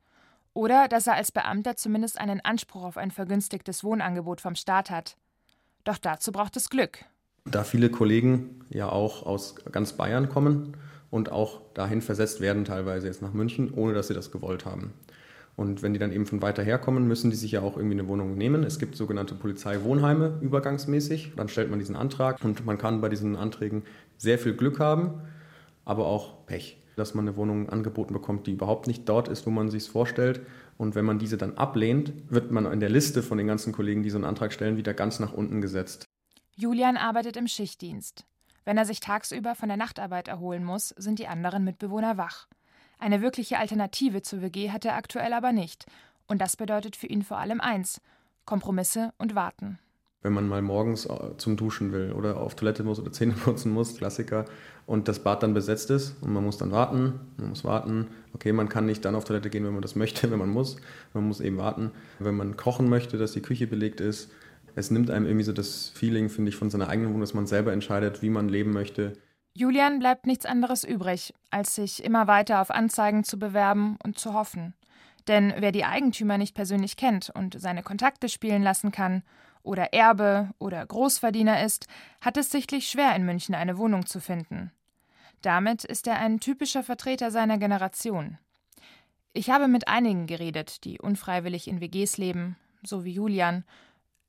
Oder 0.55 0.89
dass 0.89 1.07
er 1.07 1.13
als 1.13 1.31
Beamter 1.31 1.77
zumindest 1.77 2.19
einen 2.19 2.41
Anspruch 2.43 2.85
auf 2.85 2.97
ein 2.97 3.11
vergünstigtes 3.11 3.85
Wohnangebot 3.85 4.41
vom 4.41 4.55
Staat 4.55 4.89
hat. 4.89 5.19
Doch 5.85 5.99
dazu 5.99 6.33
braucht 6.33 6.57
es 6.57 6.71
Glück. 6.71 7.05
Da 7.45 7.65
viele 7.65 7.91
Kollegen 7.91 8.65
ja 8.71 8.89
auch 8.89 9.27
aus 9.27 9.57
ganz 9.71 9.93
Bayern 9.93 10.31
kommen 10.31 10.75
und 11.11 11.31
auch 11.31 11.61
dahin 11.75 12.01
versetzt 12.01 12.41
werden, 12.41 12.65
teilweise 12.65 13.07
jetzt 13.07 13.21
nach 13.21 13.35
München, 13.35 13.71
ohne 13.75 13.93
dass 13.93 14.09
sie 14.09 14.15
das 14.15 14.31
gewollt 14.31 14.65
haben. 14.65 14.95
Und 15.55 15.83
wenn 15.83 15.93
die 15.93 15.99
dann 15.99 16.13
eben 16.13 16.25
von 16.25 16.41
weiter 16.41 16.63
her 16.63 16.79
kommen, 16.79 17.07
müssen 17.07 17.29
die 17.29 17.37
sich 17.37 17.53
ja 17.53 17.61
auch 17.61 17.77
irgendwie 17.77 17.99
eine 17.99 18.09
Wohnung 18.09 18.39
nehmen. 18.39 18.65
Es 18.65 18.79
gibt 18.79 18.97
sogenannte 18.97 19.35
Polizeiwohnheime 19.35 20.39
übergangsmäßig. 20.41 21.33
Dann 21.37 21.51
stellt 21.51 21.69
man 21.69 21.79
diesen 21.79 21.97
Antrag 21.97 22.43
und 22.43 22.65
man 22.65 22.79
kann 22.79 23.03
bei 23.03 23.11
diesen 23.11 23.37
Anträgen 23.37 23.83
sehr 24.17 24.39
viel 24.39 24.55
Glück 24.55 24.81
haben 24.81 25.21
aber 25.89 26.07
auch 26.07 26.45
Pech, 26.45 26.77
dass 26.97 27.15
man 27.15 27.27
eine 27.27 27.37
Wohnung 27.37 27.71
angeboten 27.71 28.13
bekommt, 28.13 28.47
die 28.47 28.53
überhaupt 28.53 28.87
nicht 28.87 29.09
dort 29.09 29.29
ist, 29.29 29.47
wo 29.47 29.51
man 29.51 29.71
sich 29.71 29.85
es 29.85 29.89
vorstellt. 29.89 30.43
Und 30.77 30.95
wenn 30.95 31.07
man 31.07 31.19
diese 31.19 31.39
dann 31.39 31.57
ablehnt, 31.57 32.13
wird 32.31 32.51
man 32.51 32.71
in 32.71 32.81
der 32.81 32.91
Liste 32.91 33.23
von 33.23 33.39
den 33.39 33.47
ganzen 33.47 33.73
Kollegen, 33.73 34.03
die 34.03 34.11
so 34.11 34.19
einen 34.19 34.27
Antrag 34.27 34.53
stellen, 34.53 34.77
wieder 34.77 34.93
ganz 34.93 35.19
nach 35.19 35.33
unten 35.33 35.63
gesetzt. 35.63 36.05
Julian 36.57 36.99
arbeitet 36.99 37.39
im 37.39 37.49
Schichtdienst. 37.49 38.27
Wenn 38.67 38.77
er 38.77 38.85
sich 38.85 39.01
tagsüber 39.01 39.55
von 39.55 39.69
der 39.69 39.79
Nachtarbeit 39.79 40.29
erholen 40.29 40.63
muss, 40.63 40.91
sind 40.99 41.19
die 41.19 41.29
anderen 41.29 41.65
Mitbewohner 41.65 42.19
wach. 42.19 42.49
Eine 42.99 43.23
wirkliche 43.23 43.59
Alternative 43.59 44.21
zur 44.21 44.43
WG 44.43 44.71
hat 44.71 44.85
er 44.85 44.97
aktuell 44.97 45.33
aber 45.33 45.53
nicht. 45.53 45.87
Und 46.27 46.43
das 46.43 46.57
bedeutet 46.57 46.97
für 46.97 47.07
ihn 47.07 47.23
vor 47.23 47.39
allem 47.39 47.63
eins: 47.63 48.03
Kompromisse 48.45 49.15
und 49.17 49.35
Warten 49.35 49.79
wenn 50.23 50.33
man 50.33 50.49
mal 50.49 50.63
morgens 50.63 51.07
äh, 51.07 51.37
zum 51.37 51.57
Duschen 51.57 51.93
will 51.93 52.13
oder 52.13 52.39
auf 52.39 52.55
Toilette 52.55 52.83
muss 52.83 52.99
oder 52.99 53.13
Zähne 53.13 53.35
putzen 53.35 53.73
muss, 53.73 53.97
Klassiker, 53.97 54.45
und 54.87 55.07
das 55.07 55.19
Bad 55.19 55.43
dann 55.43 55.55
besetzt 55.55 55.91
ist 55.91 56.17
und 56.23 56.33
man 56.33 56.43
muss 56.45 56.57
dann 56.57 56.71
warten, 56.71 57.21
man 57.37 57.51
muss 57.51 57.65
warten. 57.65 58.09
Okay, 58.35 58.53
man 58.53 58.69
kann 58.69 58.87
nicht 58.87 59.05
dann 59.05 59.15
auf 59.15 59.25
Toilette 59.25 59.51
gehen, 59.51 59.65
wenn 59.65 59.75
man 59.75 59.83
das 59.83 59.97
möchte, 59.97 60.31
wenn 60.31 60.39
man 60.39 60.51
muss. 60.51 60.77
Man 61.15 61.29
muss 61.29 61.41
eben 61.41 61.59
warten. 61.59 61.91
Wenn 62.19 62.37
man 62.37 62.57
kochen 62.57 62.89
möchte, 62.89 63.19
dass 63.19 63.33
die 63.33 63.43
Küche 63.43 63.67
belegt 63.67 64.01
ist, 64.01 64.31
es 64.75 64.91
nimmt 64.91 65.11
einem 65.11 65.27
irgendwie 65.27 65.45
so 65.45 65.53
das 65.53 65.89
Feeling, 65.89 66.29
finde 66.29 66.51
ich, 66.51 66.57
von 66.57 66.71
seiner 66.71 66.89
eigenen 66.89 67.09
Wohnung, 67.09 67.23
dass 67.23 67.35
man 67.35 67.47
selber 67.47 67.73
entscheidet, 67.73 68.23
wie 68.23 68.31
man 68.31 68.49
leben 68.49 68.73
möchte. 68.73 69.15
Julian 69.55 69.99
bleibt 69.99 70.27
nichts 70.27 70.47
anderes 70.47 70.85
übrig, 70.85 71.35
als 71.51 71.75
sich 71.75 72.05
immer 72.05 72.29
weiter 72.29 72.61
auf 72.61 72.71
Anzeigen 72.71 73.25
zu 73.25 73.39
bewerben 73.39 73.99
und 74.05 74.19
zu 74.19 74.35
hoffen. 74.35 74.75
Denn 75.27 75.53
wer 75.59 75.73
die 75.73 75.85
Eigentümer 75.85 76.39
nicht 76.39 76.55
persönlich 76.55 76.97
kennt 76.97 77.31
und 77.31 77.61
seine 77.61 77.83
Kontakte 77.83 78.29
spielen 78.29 78.63
lassen 78.63 78.93
kann, 78.93 79.23
oder 79.63 79.93
Erbe 79.93 80.51
oder 80.59 80.85
Großverdiener 80.85 81.63
ist, 81.65 81.87
hat 82.21 82.37
es 82.37 82.51
sichtlich 82.51 82.89
schwer, 82.89 83.15
in 83.15 83.25
München 83.25 83.55
eine 83.55 83.79
Wohnung 83.79 84.07
zu 84.07 84.21
finden. 84.21 84.73
Damit 85.43 85.85
ist 85.85 86.07
er 86.07 86.19
ein 86.19 86.41
typischer 86.41 86.83
Vertreter 86.83 87.31
seiner 87.31 87.59
Generation. 87.59 88.39
Ich 89.33 89.51
habe 89.51 89.69
mit 89.69 89.89
einigen 89.89 90.27
geredet, 90.27 90.85
die 90.85 91.01
unfreiwillig 91.01 91.69
in 91.69 91.81
WGs 91.81 92.17
leben, 92.17 92.57
so 92.83 93.05
wie 93.05 93.13
Julian. 93.13 93.65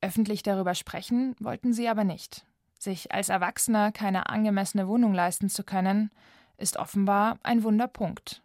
Öffentlich 0.00 0.42
darüber 0.42 0.74
sprechen 0.74 1.34
wollten 1.40 1.72
sie 1.72 1.88
aber 1.88 2.04
nicht. 2.04 2.44
Sich 2.78 3.12
als 3.12 3.28
Erwachsener 3.28 3.92
keine 3.92 4.28
angemessene 4.28 4.88
Wohnung 4.88 5.12
leisten 5.12 5.48
zu 5.48 5.64
können, 5.64 6.10
ist 6.56 6.76
offenbar 6.76 7.38
ein 7.42 7.62
Wunderpunkt 7.62 8.42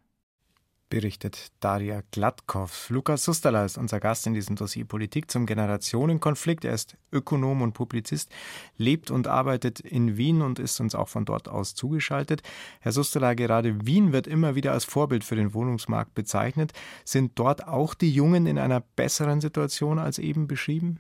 berichtet 0.89 1.51
Daria 1.59 2.03
Gladkow. 2.11 2.89
Lukas 2.89 3.23
Susterla 3.23 3.65
ist 3.65 3.77
unser 3.77 3.99
Gast 3.99 4.27
in 4.27 4.33
diesem 4.33 4.55
Dossier 4.55 4.85
Politik 4.85 5.29
zum 5.31 5.45
Generationenkonflikt. 5.45 6.65
Er 6.65 6.73
ist 6.73 6.97
Ökonom 7.11 7.61
und 7.61 7.73
Publizist, 7.73 8.31
lebt 8.77 9.11
und 9.11 9.27
arbeitet 9.27 9.79
in 9.79 10.17
Wien 10.17 10.41
und 10.41 10.59
ist 10.59 10.79
uns 10.79 10.95
auch 10.95 11.09
von 11.09 11.25
dort 11.25 11.47
aus 11.47 11.75
zugeschaltet. 11.75 12.43
Herr 12.79 12.91
Susterla, 12.91 13.33
gerade 13.33 13.85
Wien 13.85 14.13
wird 14.13 14.27
immer 14.27 14.55
wieder 14.55 14.73
als 14.73 14.85
Vorbild 14.85 15.23
für 15.23 15.35
den 15.35 15.53
Wohnungsmarkt 15.53 16.13
bezeichnet. 16.13 16.73
Sind 17.03 17.33
dort 17.35 17.67
auch 17.67 17.93
die 17.93 18.11
Jungen 18.11 18.45
in 18.45 18.59
einer 18.59 18.81
besseren 18.81 19.41
Situation 19.41 19.99
als 19.99 20.19
eben 20.19 20.47
beschrieben? 20.47 20.99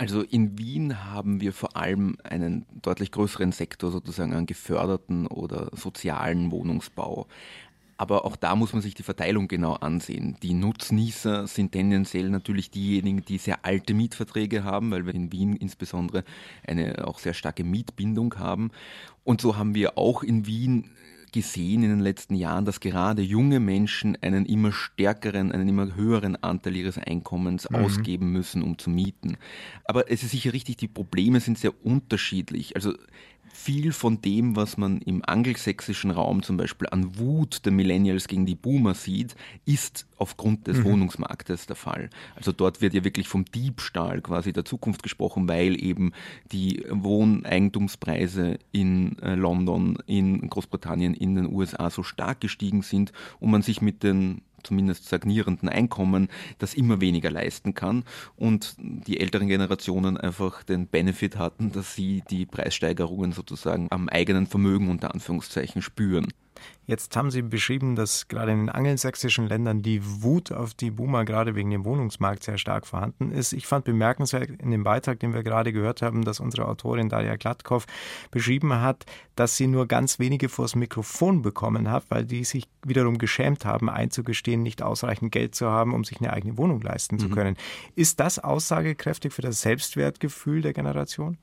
Also 0.00 0.22
in 0.22 0.56
Wien 0.56 1.04
haben 1.06 1.40
wir 1.40 1.52
vor 1.52 1.76
allem 1.76 2.18
einen 2.22 2.66
deutlich 2.82 3.10
größeren 3.10 3.50
Sektor 3.50 3.90
sozusagen 3.90 4.32
an 4.32 4.46
geförderten 4.46 5.26
oder 5.26 5.70
sozialen 5.76 6.52
Wohnungsbau. 6.52 7.26
Aber 7.98 8.24
auch 8.24 8.36
da 8.36 8.54
muss 8.54 8.72
man 8.72 8.80
sich 8.80 8.94
die 8.94 9.02
Verteilung 9.02 9.48
genau 9.48 9.74
ansehen. 9.74 10.36
Die 10.42 10.54
Nutznießer 10.54 11.48
sind 11.48 11.72
tendenziell 11.72 12.30
natürlich 12.30 12.70
diejenigen, 12.70 13.24
die 13.24 13.38
sehr 13.38 13.64
alte 13.64 13.92
Mietverträge 13.92 14.62
haben, 14.62 14.92
weil 14.92 15.04
wir 15.04 15.14
in 15.14 15.32
Wien 15.32 15.54
insbesondere 15.54 16.24
eine 16.66 17.06
auch 17.06 17.18
sehr 17.18 17.34
starke 17.34 17.64
Mietbindung 17.64 18.36
haben. 18.38 18.70
Und 19.24 19.40
so 19.40 19.56
haben 19.56 19.74
wir 19.74 19.98
auch 19.98 20.22
in 20.22 20.46
Wien 20.46 20.90
gesehen 21.32 21.82
in 21.82 21.90
den 21.90 22.00
letzten 22.00 22.34
Jahren, 22.34 22.64
dass 22.64 22.80
gerade 22.80 23.22
junge 23.22 23.60
Menschen 23.60 24.16
einen 24.22 24.46
immer 24.46 24.72
stärkeren, 24.72 25.52
einen 25.52 25.68
immer 25.68 25.94
höheren 25.94 26.42
Anteil 26.42 26.76
ihres 26.76 26.98
Einkommens 26.98 27.68
mhm. 27.68 27.76
ausgeben 27.76 28.32
müssen, 28.32 28.62
um 28.62 28.78
zu 28.78 28.90
mieten. 28.90 29.36
Aber 29.84 30.10
es 30.10 30.22
ist 30.22 30.30
sicher 30.30 30.52
richtig, 30.52 30.76
die 30.76 30.88
Probleme 30.88 31.40
sind 31.40 31.58
sehr 31.58 31.72
unterschiedlich. 31.84 32.76
Also 32.76 32.94
viel 33.52 33.92
von 33.92 34.20
dem, 34.20 34.56
was 34.56 34.76
man 34.76 35.00
im 35.00 35.24
angelsächsischen 35.24 36.10
Raum 36.10 36.42
zum 36.42 36.56
Beispiel 36.56 36.88
an 36.90 37.18
Wut 37.18 37.64
der 37.64 37.72
Millennials 37.72 38.28
gegen 38.28 38.46
die 38.46 38.54
Boomer 38.54 38.94
sieht, 38.94 39.34
ist 39.64 40.06
aufgrund 40.16 40.66
des 40.66 40.78
mhm. 40.78 40.84
Wohnungsmarktes 40.84 41.66
der 41.66 41.76
Fall. 41.76 42.10
Also 42.34 42.52
dort 42.52 42.80
wird 42.80 42.94
ja 42.94 43.04
wirklich 43.04 43.28
vom 43.28 43.44
Diebstahl 43.44 44.20
quasi 44.20 44.52
der 44.52 44.64
Zukunft 44.64 45.02
gesprochen, 45.02 45.48
weil 45.48 45.82
eben 45.82 46.12
die 46.52 46.84
Wohneigentumspreise 46.90 48.58
in 48.72 49.18
äh, 49.18 49.34
London, 49.34 49.98
in 50.06 50.48
Großbritannien, 50.48 51.14
in 51.14 51.34
den 51.34 51.52
USA 51.52 51.90
so 51.90 52.02
stark 52.02 52.40
gestiegen 52.40 52.82
sind 52.82 53.12
und 53.40 53.50
man 53.50 53.62
sich 53.62 53.80
mit 53.80 54.02
den 54.02 54.42
zumindest 54.62 55.06
stagnierenden 55.06 55.68
Einkommen 55.68 56.28
das 56.58 56.74
immer 56.74 57.00
weniger 57.00 57.30
leisten 57.30 57.74
kann 57.74 58.04
und 58.36 58.74
die 58.78 59.20
älteren 59.20 59.48
Generationen 59.48 60.16
einfach 60.16 60.62
den 60.62 60.86
Benefit 60.86 61.36
hatten, 61.36 61.72
dass 61.72 61.94
sie 61.94 62.22
die 62.30 62.46
Preissteigerungen 62.46 63.32
sozusagen 63.32 63.88
am 63.90 64.08
eigenen 64.08 64.46
Vermögen 64.46 64.88
unter 64.90 65.14
Anführungszeichen 65.14 65.82
spüren. 65.82 66.28
Jetzt 66.88 67.14
haben 67.18 67.30
Sie 67.30 67.42
beschrieben, 67.42 67.96
dass 67.96 68.28
gerade 68.28 68.50
in 68.50 68.60
den 68.60 68.68
angelsächsischen 68.70 69.46
Ländern 69.46 69.82
die 69.82 70.00
Wut 70.22 70.52
auf 70.52 70.72
die 70.72 70.90
Boomer 70.90 71.26
gerade 71.26 71.54
wegen 71.54 71.70
dem 71.70 71.84
Wohnungsmarkt 71.84 72.42
sehr 72.42 72.56
stark 72.56 72.86
vorhanden 72.86 73.30
ist. 73.30 73.52
Ich 73.52 73.66
fand 73.66 73.84
bemerkenswert 73.84 74.48
in 74.48 74.70
dem 74.70 74.84
Beitrag, 74.84 75.20
den 75.20 75.34
wir 75.34 75.42
gerade 75.42 75.74
gehört 75.74 76.00
haben, 76.00 76.24
dass 76.24 76.40
unsere 76.40 76.66
Autorin 76.66 77.10
Daria 77.10 77.36
Gladkow 77.36 77.84
beschrieben 78.30 78.80
hat, 78.80 79.04
dass 79.36 79.58
sie 79.58 79.66
nur 79.66 79.86
ganz 79.86 80.18
wenige 80.18 80.48
vors 80.48 80.76
Mikrofon 80.76 81.42
bekommen 81.42 81.90
hat, 81.90 82.04
weil 82.08 82.24
die 82.24 82.42
sich 82.44 82.66
wiederum 82.82 83.18
geschämt 83.18 83.66
haben, 83.66 83.90
einzugestehen, 83.90 84.62
nicht 84.62 84.80
ausreichend 84.80 85.30
Geld 85.30 85.54
zu 85.54 85.68
haben, 85.68 85.92
um 85.92 86.04
sich 86.04 86.22
eine 86.22 86.32
eigene 86.32 86.56
Wohnung 86.56 86.80
leisten 86.80 87.16
mhm. 87.16 87.20
zu 87.20 87.28
können. 87.28 87.56
Ist 87.96 88.18
das 88.18 88.38
aussagekräftig 88.38 89.34
für 89.34 89.42
das 89.42 89.60
Selbstwertgefühl 89.60 90.62
der 90.62 90.72
Generation? 90.72 91.36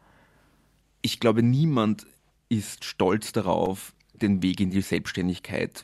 Ich 1.03 1.19
glaube, 1.19 1.43
niemand 1.43 2.07
ist 2.49 2.83
stolz 2.83 3.31
darauf, 3.31 3.93
den 4.21 4.41
Weg 4.41 4.59
in 4.59 4.71
die 4.71 4.81
Selbstständigkeit 4.81 5.83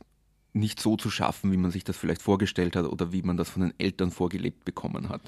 nicht 0.53 0.79
so 0.79 0.97
zu 0.97 1.09
schaffen, 1.09 1.51
wie 1.51 1.57
man 1.57 1.71
sich 1.71 1.83
das 1.83 1.97
vielleicht 1.97 2.21
vorgestellt 2.21 2.75
hat 2.75 2.85
oder 2.85 3.13
wie 3.13 3.21
man 3.21 3.37
das 3.37 3.49
von 3.49 3.61
den 3.61 3.73
Eltern 3.77 4.11
vorgelebt 4.11 4.65
bekommen 4.65 5.09
hat. 5.09 5.21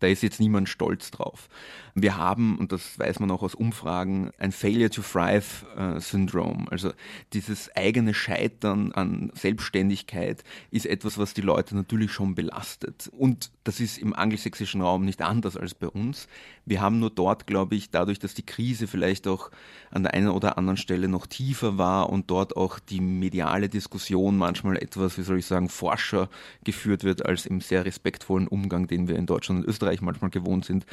Da 0.00 0.06
ist 0.06 0.22
jetzt 0.22 0.40
niemand 0.40 0.68
stolz 0.68 1.10
drauf. 1.10 1.48
Wir 1.94 2.16
haben, 2.16 2.58
und 2.58 2.70
das 2.70 2.98
weiß 2.98 3.18
man 3.18 3.30
auch 3.30 3.42
aus 3.42 3.54
Umfragen, 3.54 4.30
ein 4.38 4.52
Failure 4.52 4.90
to 4.90 5.02
Thrive-Syndrom. 5.02 6.66
Äh, 6.66 6.70
also 6.70 6.92
dieses 7.32 7.74
eigene 7.74 8.14
Scheitern 8.14 8.92
an 8.92 9.32
Selbstständigkeit 9.34 10.44
ist 10.70 10.86
etwas, 10.86 11.18
was 11.18 11.34
die 11.34 11.40
Leute 11.40 11.74
natürlich 11.74 12.12
schon 12.12 12.34
belastet. 12.34 13.10
Und 13.12 13.50
das 13.64 13.80
ist 13.80 13.98
im 13.98 14.14
angelsächsischen 14.14 14.82
Raum 14.82 15.04
nicht 15.04 15.22
anders 15.22 15.56
als 15.56 15.74
bei 15.74 15.88
uns. 15.88 16.28
Wir 16.64 16.80
haben 16.80 17.00
nur 17.00 17.10
dort, 17.10 17.46
glaube 17.46 17.74
ich, 17.74 17.90
dadurch, 17.90 18.18
dass 18.18 18.34
die 18.34 18.44
Krise 18.44 18.86
vielleicht 18.86 19.26
auch 19.26 19.50
an 19.90 20.02
der 20.02 20.14
einen 20.14 20.28
oder 20.28 20.58
anderen 20.58 20.76
Stelle 20.76 21.08
noch 21.08 21.26
tiefer 21.26 21.78
war 21.78 22.10
und 22.10 22.30
dort 22.30 22.56
auch 22.56 22.78
die 22.78 23.00
mediale 23.00 23.68
Diskussion 23.68 24.36
manchmal 24.36 24.76
etwas, 24.76 25.18
wie 25.18 25.22
soll 25.22 25.38
ich 25.38 25.46
sagen, 25.46 25.68
forscher 25.68 26.28
geführt 26.64 27.04
wird 27.04 27.24
als 27.24 27.46
im 27.46 27.60
sehr 27.60 27.84
respektvollen 27.84 28.48
Umgang, 28.48 28.86
den 28.86 29.08
wir 29.08 29.16
in 29.16 29.26
Deutschland 29.26 29.62
und 29.64 29.68
Österreich 29.68 29.87
Österreich 29.88 30.02
manchmal 30.02 30.30
gewohnt 30.30 30.64
sind. 30.64 30.86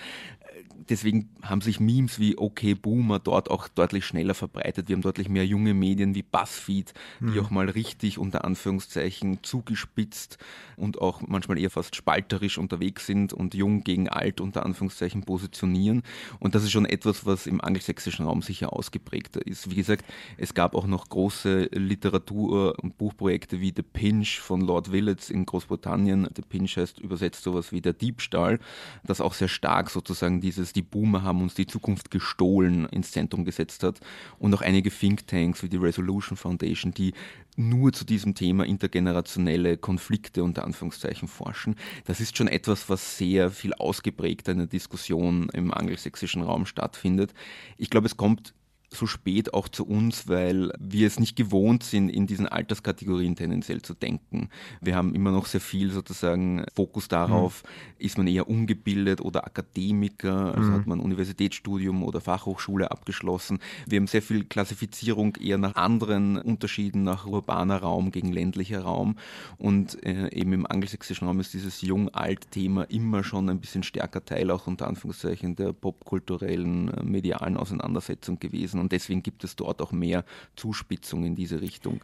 Deswegen 0.90 1.30
haben 1.42 1.62
sich 1.62 1.80
Memes 1.80 2.20
wie 2.20 2.38
Okay 2.38 2.76
Boomer 2.76 3.20
dort 3.20 3.50
auch 3.50 3.68
deutlich 3.68 4.06
schneller 4.06 4.34
verbreitet. 4.34 4.88
Wir 4.88 4.96
haben 4.96 5.02
deutlich 5.02 5.30
mehr 5.30 5.46
junge 5.46 5.74
Medien 5.74 6.16
wie 6.16 6.24
BuzzFeed, 6.24 6.94
die 7.20 7.26
mhm. 7.26 7.40
auch 7.40 7.50
mal 7.50 7.70
richtig 7.70 8.18
unter 8.18 8.46
Anführungszeichen 8.46 9.40
zugespitzt 9.44 10.38
und 10.78 11.02
auch 11.02 11.22
manchmal 11.22 11.58
eher 11.58 11.70
fast 11.70 11.96
spalterisch 11.96 12.58
unterwegs 12.58 13.06
sind 13.06 13.34
und 13.34 13.54
jung 13.54 13.84
gegen 13.84 14.10
alt 14.10 14.42
unter 14.42 14.66
Anführungszeichen 14.66 15.24
positionieren. 15.24 16.04
Und 16.40 16.56
das 16.56 16.64
ist 16.64 16.72
schon 16.72 16.86
etwas, 16.86 17.26
was 17.26 17.48
im 17.48 17.62
angelsächsischen 17.62 18.26
Raum 18.26 18.42
sicher 18.42 18.74
ausgeprägter 18.74 19.46
ist. 19.46 19.70
Wie 19.70 19.76
gesagt, 19.76 20.06
es 20.38 20.54
gab 20.54 20.76
auch 20.76 20.88
noch 20.88 21.10
große 21.10 21.70
Literatur- 21.74 22.78
und 22.82 22.98
Buchprojekte 22.98 23.62
wie 23.62 23.74
The 23.76 23.84
Pinch 23.84 24.40
von 24.40 24.62
Lord 24.62 24.92
Willets 24.92 25.30
in 25.30 25.46
Großbritannien. 25.46 26.28
The 26.36 26.42
Pinch 26.42 26.78
heißt 26.78 27.00
übersetzt 27.00 27.44
sowas 27.44 27.72
wie 27.72 27.82
der 27.82 27.94
Diebstahl 27.94 28.60
das 29.04 29.22
auch 29.22 29.34
sehr 29.34 29.48
stark 29.48 29.90
sozusagen 29.90 30.42
dieses, 30.42 30.65
die 30.74 30.82
Boomer 30.82 31.24
haben 31.24 31.42
uns 31.42 31.54
die 31.54 31.68
Zukunft 31.68 32.12
gestohlen, 32.12 32.86
ins 32.88 33.12
Zentrum 33.12 33.46
gesetzt 33.46 33.84
hat. 33.84 34.00
Und 34.40 34.54
auch 34.54 34.62
einige 34.62 34.90
Thinktanks 34.90 35.64
wie 35.64 35.70
die 35.70 35.78
Resolution 35.78 36.38
Foundation, 36.38 36.94
die 36.94 37.14
nur 37.58 37.94
zu 37.94 38.06
diesem 38.06 38.36
Thema 38.36 38.66
intergenerationelle 38.66 39.78
Konflikte 39.78 40.44
unter 40.44 40.64
Anführungszeichen 40.64 41.28
forschen. 41.28 41.76
Das 42.06 42.20
ist 42.20 42.38
schon 42.38 42.48
etwas, 42.48 42.90
was 42.90 43.18
sehr 43.18 43.50
viel 43.50 43.74
ausgeprägter 43.74 44.52
in 44.52 44.60
der 44.60 44.68
Diskussion 44.68 45.50
im 45.54 45.74
angelsächsischen 45.74 46.42
Raum 46.42 46.66
stattfindet. 46.66 47.34
Ich 47.78 47.90
glaube, 47.90 48.08
es 48.08 48.18
kommt 48.18 48.54
so 48.96 49.08
spät 49.08 49.54
auch 49.54 49.68
zu 49.68 49.86
uns, 49.86 50.28
weil 50.28 50.72
wir 50.80 51.08
es 51.08 51.20
nicht 51.20 51.36
gewohnt 51.36 51.84
sind, 51.84 52.10
in 52.10 52.28
diesen 52.28 52.48
Alterskategorien 52.48 53.36
tendenziell 53.36 53.82
zu 53.82 53.94
denken. 53.94 54.50
Wir 54.82 54.96
haben 54.96 55.14
immer 55.14 55.32
noch 55.32 55.46
sehr 55.46 55.62
viel 55.62 55.92
sozusagen 55.92 56.66
Fokus 56.74 57.08
darauf, 57.08 57.64
mhm. 57.64 58.06
ist 58.06 58.18
man 58.18 58.28
eher 58.28 58.50
ungebildet 58.50 59.22
oder 59.22 59.46
Akademiker, 59.46 60.56
also 60.56 60.70
mhm. 60.70 60.74
hat 60.74 60.88
man 60.88 61.00
Universitätsstudium 61.00 62.04
oder 62.04 62.22
Fachhochschule 62.22 62.92
abgeschlossen. 62.92 63.60
Wir 63.88 64.00
haben 64.00 64.08
sehr 64.08 64.22
viel 64.22 64.44
Klassifizierung 64.44 65.36
eher 65.36 65.58
nach 65.58 65.76
anderen 65.76 66.38
Unterschieden, 66.38 67.04
nach 67.04 67.26
urbaner 67.26 67.78
Raum 67.78 68.12
gegen 68.12 68.32
ländlicher 68.32 68.82
Raum. 68.82 69.18
Und 69.58 70.04
äh, 70.06 70.30
eben 70.34 70.54
im 70.54 70.66
angelsächsischen 70.66 71.28
Raum 71.28 71.40
ist 71.40 71.54
dieses 71.54 71.82
Jung-Alt-Thema 71.82 72.84
immer 72.84 73.24
schon 73.24 73.50
ein 73.50 73.60
bisschen 73.60 73.84
stärker 73.84 74.24
Teil 74.26 74.52
auch 74.52 74.68
unter 74.68 74.88
Anführungszeichen 74.88 75.56
der 75.56 75.74
popkulturellen, 75.74 76.90
äh, 76.90 77.04
medialen 77.04 77.58
Auseinandersetzung 77.58 78.40
gewesen 78.40 78.80
und 78.86 78.92
deswegen 78.92 79.24
gibt 79.24 79.44
es 79.44 79.56
dort 79.56 79.82
auch 79.82 79.92
mehr 79.92 80.24
Zuspitzung 80.56 81.26
in 81.26 81.34
diese 81.34 81.60
Richtung. 81.60 82.02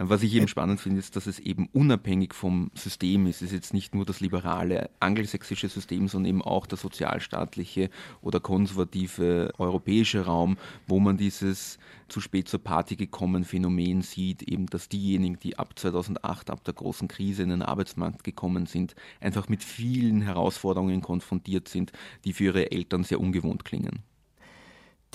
Was 0.00 0.24
ich 0.24 0.34
eben 0.34 0.48
spannend 0.48 0.80
finde, 0.80 0.98
ist, 0.98 1.14
dass 1.14 1.28
es 1.28 1.38
eben 1.38 1.68
unabhängig 1.72 2.34
vom 2.34 2.72
System 2.74 3.26
ist. 3.26 3.36
Es 3.36 3.48
ist 3.48 3.52
jetzt 3.52 3.74
nicht 3.74 3.94
nur 3.94 4.04
das 4.04 4.18
liberale 4.18 4.90
angelsächsische 4.98 5.68
System, 5.68 6.08
sondern 6.08 6.30
eben 6.30 6.42
auch 6.42 6.66
der 6.66 6.78
sozialstaatliche 6.78 7.90
oder 8.20 8.40
konservative 8.40 9.52
europäische 9.58 10.24
Raum, 10.24 10.56
wo 10.88 10.98
man 10.98 11.16
dieses 11.16 11.78
zu 12.08 12.20
spät 12.20 12.48
zur 12.48 12.62
Party 12.62 12.96
gekommen 12.96 13.44
Phänomen 13.44 14.02
sieht, 14.02 14.42
eben 14.42 14.66
dass 14.66 14.88
diejenigen, 14.88 15.38
die 15.38 15.56
ab 15.56 15.78
2008, 15.78 16.50
ab 16.50 16.64
der 16.64 16.74
großen 16.74 17.06
Krise 17.06 17.44
in 17.44 17.50
den 17.50 17.62
Arbeitsmarkt 17.62 18.24
gekommen 18.24 18.66
sind, 18.66 18.96
einfach 19.20 19.48
mit 19.48 19.62
vielen 19.62 20.22
Herausforderungen 20.22 21.00
konfrontiert 21.00 21.68
sind, 21.68 21.92
die 22.24 22.32
für 22.32 22.44
ihre 22.44 22.72
Eltern 22.72 23.04
sehr 23.04 23.20
ungewohnt 23.20 23.64
klingen. 23.64 24.04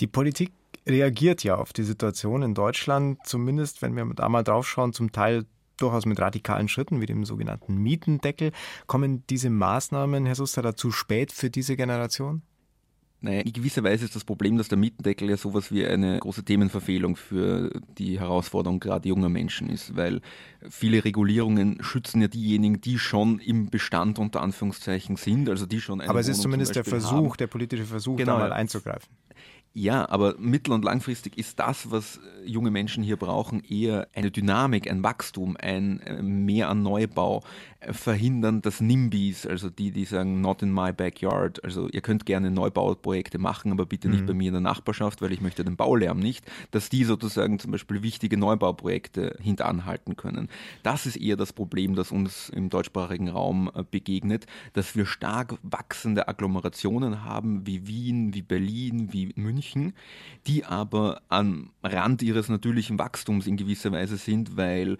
Die 0.00 0.08
Politik 0.08 0.52
reagiert 0.86 1.44
ja 1.44 1.56
auf 1.56 1.72
die 1.72 1.82
Situation 1.82 2.42
in 2.42 2.54
Deutschland, 2.54 3.18
zumindest 3.24 3.82
wenn 3.82 3.94
wir 3.94 4.04
da 4.14 4.28
mal 4.28 4.42
drauf 4.42 4.68
schauen, 4.68 4.92
zum 4.92 5.12
Teil 5.12 5.46
durchaus 5.76 6.06
mit 6.06 6.20
radikalen 6.20 6.68
Schritten 6.68 7.00
wie 7.00 7.06
dem 7.06 7.24
sogenannten 7.24 7.76
Mietendeckel. 7.76 8.52
Kommen 8.86 9.24
diese 9.28 9.50
Maßnahmen, 9.50 10.26
Herr 10.26 10.34
Suster, 10.34 10.76
zu 10.76 10.90
spät 10.90 11.32
für 11.32 11.50
diese 11.50 11.76
Generation? 11.76 12.42
Naja, 13.24 13.40
in 13.40 13.54
gewisser 13.54 13.82
Weise 13.82 14.04
ist 14.04 14.14
das 14.14 14.24
Problem, 14.24 14.58
dass 14.58 14.68
der 14.68 14.76
Mietendeckel 14.76 15.30
ja 15.30 15.38
sowas 15.38 15.72
wie 15.72 15.86
eine 15.86 16.18
große 16.18 16.44
Themenverfehlung 16.44 17.16
für 17.16 17.70
die 17.96 18.20
Herausforderung 18.20 18.80
gerade 18.80 19.08
junger 19.08 19.30
Menschen 19.30 19.70
ist, 19.70 19.96
weil 19.96 20.20
viele 20.68 21.02
Regulierungen 21.02 21.82
schützen 21.82 22.20
ja 22.20 22.28
diejenigen, 22.28 22.82
die 22.82 22.98
schon 22.98 23.38
im 23.38 23.70
Bestand 23.70 24.18
unter 24.18 24.42
Anführungszeichen 24.42 25.16
sind, 25.16 25.48
also 25.48 25.64
die 25.64 25.80
schon 25.80 26.02
eine 26.02 26.10
Aber 26.10 26.20
es 26.20 26.26
Wohnung 26.26 26.36
ist 26.36 26.42
zumindest 26.42 26.76
der 26.76 26.84
Versuch, 26.84 27.30
haben. 27.30 27.36
der 27.38 27.46
politische 27.46 27.86
Versuch, 27.86 28.18
genau, 28.18 28.34
da 28.34 28.40
mal 28.40 28.52
einzugreifen. 28.52 29.08
Ja, 29.76 30.08
aber 30.08 30.36
mittel- 30.38 30.72
und 30.72 30.84
langfristig 30.84 31.36
ist 31.36 31.58
das, 31.58 31.90
was 31.90 32.20
junge 32.44 32.70
Menschen 32.70 33.02
hier 33.02 33.16
brauchen, 33.16 33.60
eher 33.64 34.06
eine 34.14 34.30
Dynamik, 34.30 34.88
ein 34.88 35.02
Wachstum, 35.02 35.56
ein 35.58 35.98
äh, 36.00 36.22
Mehr 36.22 36.68
an 36.68 36.84
Neubau, 36.84 37.42
äh, 37.80 37.92
verhindern 37.92 38.62
das 38.62 38.80
NIMBYs, 38.80 39.46
also 39.46 39.70
die, 39.70 39.90
die 39.90 40.04
sagen, 40.04 40.40
not 40.40 40.62
in 40.62 40.72
my 40.72 40.92
backyard. 40.92 41.64
Also 41.64 41.88
ihr 41.88 42.02
könnt 42.02 42.24
gerne 42.24 42.52
Neubauprojekte 42.52 43.38
machen, 43.38 43.72
aber 43.72 43.84
bitte 43.84 44.08
nicht 44.08 44.22
mhm. 44.22 44.26
bei 44.26 44.34
mir 44.34 44.46
in 44.48 44.54
der 44.54 44.60
Nachbarschaft, 44.60 45.22
weil 45.22 45.32
ich 45.32 45.40
möchte 45.40 45.64
den 45.64 45.74
Baulärm 45.74 46.20
nicht, 46.20 46.44
dass 46.70 46.88
die 46.88 47.02
sozusagen 47.02 47.58
zum 47.58 47.72
Beispiel 47.72 48.04
wichtige 48.04 48.36
Neubauprojekte 48.36 49.36
hintanhalten 49.42 50.14
können. 50.14 50.50
Das 50.84 51.04
ist 51.04 51.16
eher 51.16 51.36
das 51.36 51.52
Problem, 51.52 51.96
das 51.96 52.12
uns 52.12 52.48
im 52.48 52.68
deutschsprachigen 52.70 53.28
Raum 53.28 53.72
äh, 53.74 53.82
begegnet, 53.82 54.46
dass 54.72 54.94
wir 54.94 55.04
stark 55.04 55.56
wachsende 55.64 56.28
Agglomerationen 56.28 57.24
haben, 57.24 57.66
wie 57.66 57.88
Wien, 57.88 58.34
wie 58.34 58.42
Berlin, 58.42 59.08
wie 59.12 59.32
München 59.34 59.63
München, 59.64 59.94
die 60.46 60.64
aber 60.64 61.22
am 61.28 61.70
Rand 61.82 62.22
ihres 62.22 62.48
natürlichen 62.48 62.98
Wachstums 62.98 63.46
in 63.46 63.56
gewisser 63.56 63.92
Weise 63.92 64.16
sind, 64.16 64.56
weil 64.56 64.98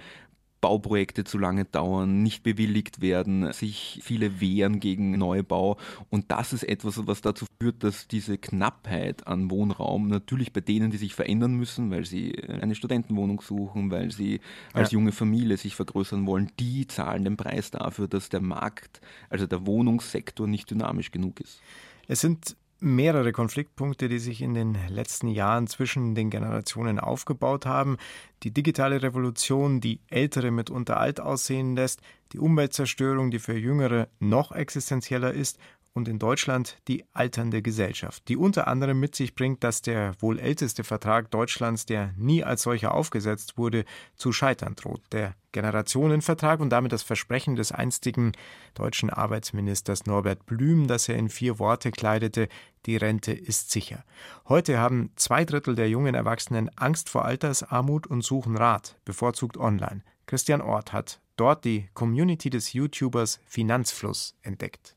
Bauprojekte 0.61 1.24
zu 1.24 1.37
lange 1.37 1.66
dauern, 1.66 2.22
nicht 2.22 2.42
bewilligt 2.42 3.03
werden, 3.03 3.53
sich 3.53 4.00
viele 4.03 4.40
wehren 4.40 4.81
gegen 4.81 5.11
Neubau. 5.18 5.77
Und 6.09 6.31
das 6.31 6.55
ist 6.55 6.62
etwas, 6.62 7.07
was 7.07 7.20
dazu 7.20 7.44
führt, 7.61 7.85
dass 7.85 8.09
diese 8.09 8.38
Knappheit 8.38 9.27
an 9.27 9.50
Wohnraum 9.50 10.09
natürlich 10.09 10.55
bei 10.55 10.62
denen, 10.62 10.90
die 10.90 10.96
sich 10.96 11.14
verändern 11.14 11.53
müssen, 11.53 11.90
weil 11.90 12.07
sie 12.07 12.42
eine 12.48 12.74
Studentenwohnung 12.74 13.42
suchen, 13.42 13.90
weil 13.90 14.11
sie 14.11 14.40
als 14.72 14.90
junge 14.90 15.12
Familie 15.12 15.59
sich 15.59 15.77
vergrößern 15.77 16.27
wollen, 16.27 16.50
die 16.59 16.87
zahlen 16.87 17.24
den 17.24 17.37
Preis 17.37 17.70
dafür, 17.70 18.09
dass 18.09 18.31
der 18.31 18.40
Markt, 18.40 19.03
also 19.29 19.46
der 19.46 19.66
Wohnungssektor 19.66 20.46
nicht 20.46 20.70
dynamisch 20.70 21.11
genug 21.11 21.40
ist. 21.40 21.61
Es 22.09 22.22
sind 22.22 22.57
mehrere 22.80 23.32
Konfliktpunkte, 23.32 24.08
die 24.08 24.18
sich 24.18 24.42
in 24.42 24.54
den 24.54 24.76
letzten 24.88 25.28
Jahren 25.28 25.66
zwischen 25.66 26.14
den 26.14 26.30
Generationen 26.30 26.98
aufgebaut 26.98 27.66
haben. 27.66 27.96
Die 28.42 28.52
digitale 28.52 29.02
Revolution, 29.02 29.80
die 29.80 30.00
Ältere 30.08 30.50
mitunter 30.50 30.98
alt 30.98 31.20
aussehen 31.20 31.76
lässt, 31.76 32.00
die 32.32 32.38
Umweltzerstörung, 32.38 33.30
die 33.30 33.38
für 33.38 33.56
Jüngere 33.56 34.08
noch 34.18 34.52
existenzieller 34.52 35.32
ist 35.32 35.58
und 35.94 36.09
in 36.09 36.18
Deutschland 36.18 36.76
die 36.88 37.04
alternde 37.12 37.62
Gesellschaft, 37.62 38.28
die 38.28 38.37
unter 38.37 38.66
anderem 38.66 38.98
mit 38.98 39.14
sich 39.14 39.35
bringt, 39.35 39.62
dass 39.62 39.80
der 39.80 40.12
wohl 40.20 40.40
älteste 40.40 40.83
Vertrag 40.83 41.30
Deutschlands, 41.30 41.87
der 41.87 42.12
nie 42.16 42.42
als 42.42 42.62
solcher 42.62 42.92
aufgesetzt 42.92 43.57
wurde, 43.57 43.85
zu 44.16 44.33
scheitern 44.33 44.74
droht. 44.74 45.00
Der 45.12 45.37
Generationenvertrag 45.52 46.59
und 46.59 46.70
damit 46.70 46.92
das 46.92 47.04
Versprechen 47.04 47.54
des 47.54 47.70
einstigen 47.70 48.33
deutschen 48.74 49.09
Arbeitsministers 49.09 50.04
Norbert 50.04 50.46
Blüm, 50.46 50.88
das 50.88 51.09
er 51.09 51.16
in 51.16 51.28
vier 51.28 51.61
Worte 51.61 51.92
kleidete, 51.92 52.48
die 52.87 52.96
Rente 52.96 53.33
ist 53.33 53.70
sicher. 53.70 54.04
Heute 54.48 54.78
haben 54.78 55.11
zwei 55.14 55.44
Drittel 55.44 55.76
der 55.76 55.88
jungen 55.88 56.16
Erwachsenen 56.16 56.70
Angst 56.76 57.09
vor 57.09 57.24
Altersarmut 57.24 58.09
und 58.09 58.22
suchen 58.22 58.57
Rat, 58.57 58.96
bevorzugt 59.04 59.57
online. 59.57 60.02
Christian 60.26 60.61
Ort 60.61 60.92
hat 60.92 61.20
dort 61.37 61.64
die 61.64 61.88
Community 61.94 62.50
des 62.50 62.72
YouTubers 62.72 63.40
Finanzfluss 63.46 64.35
entdeckt. 64.42 64.93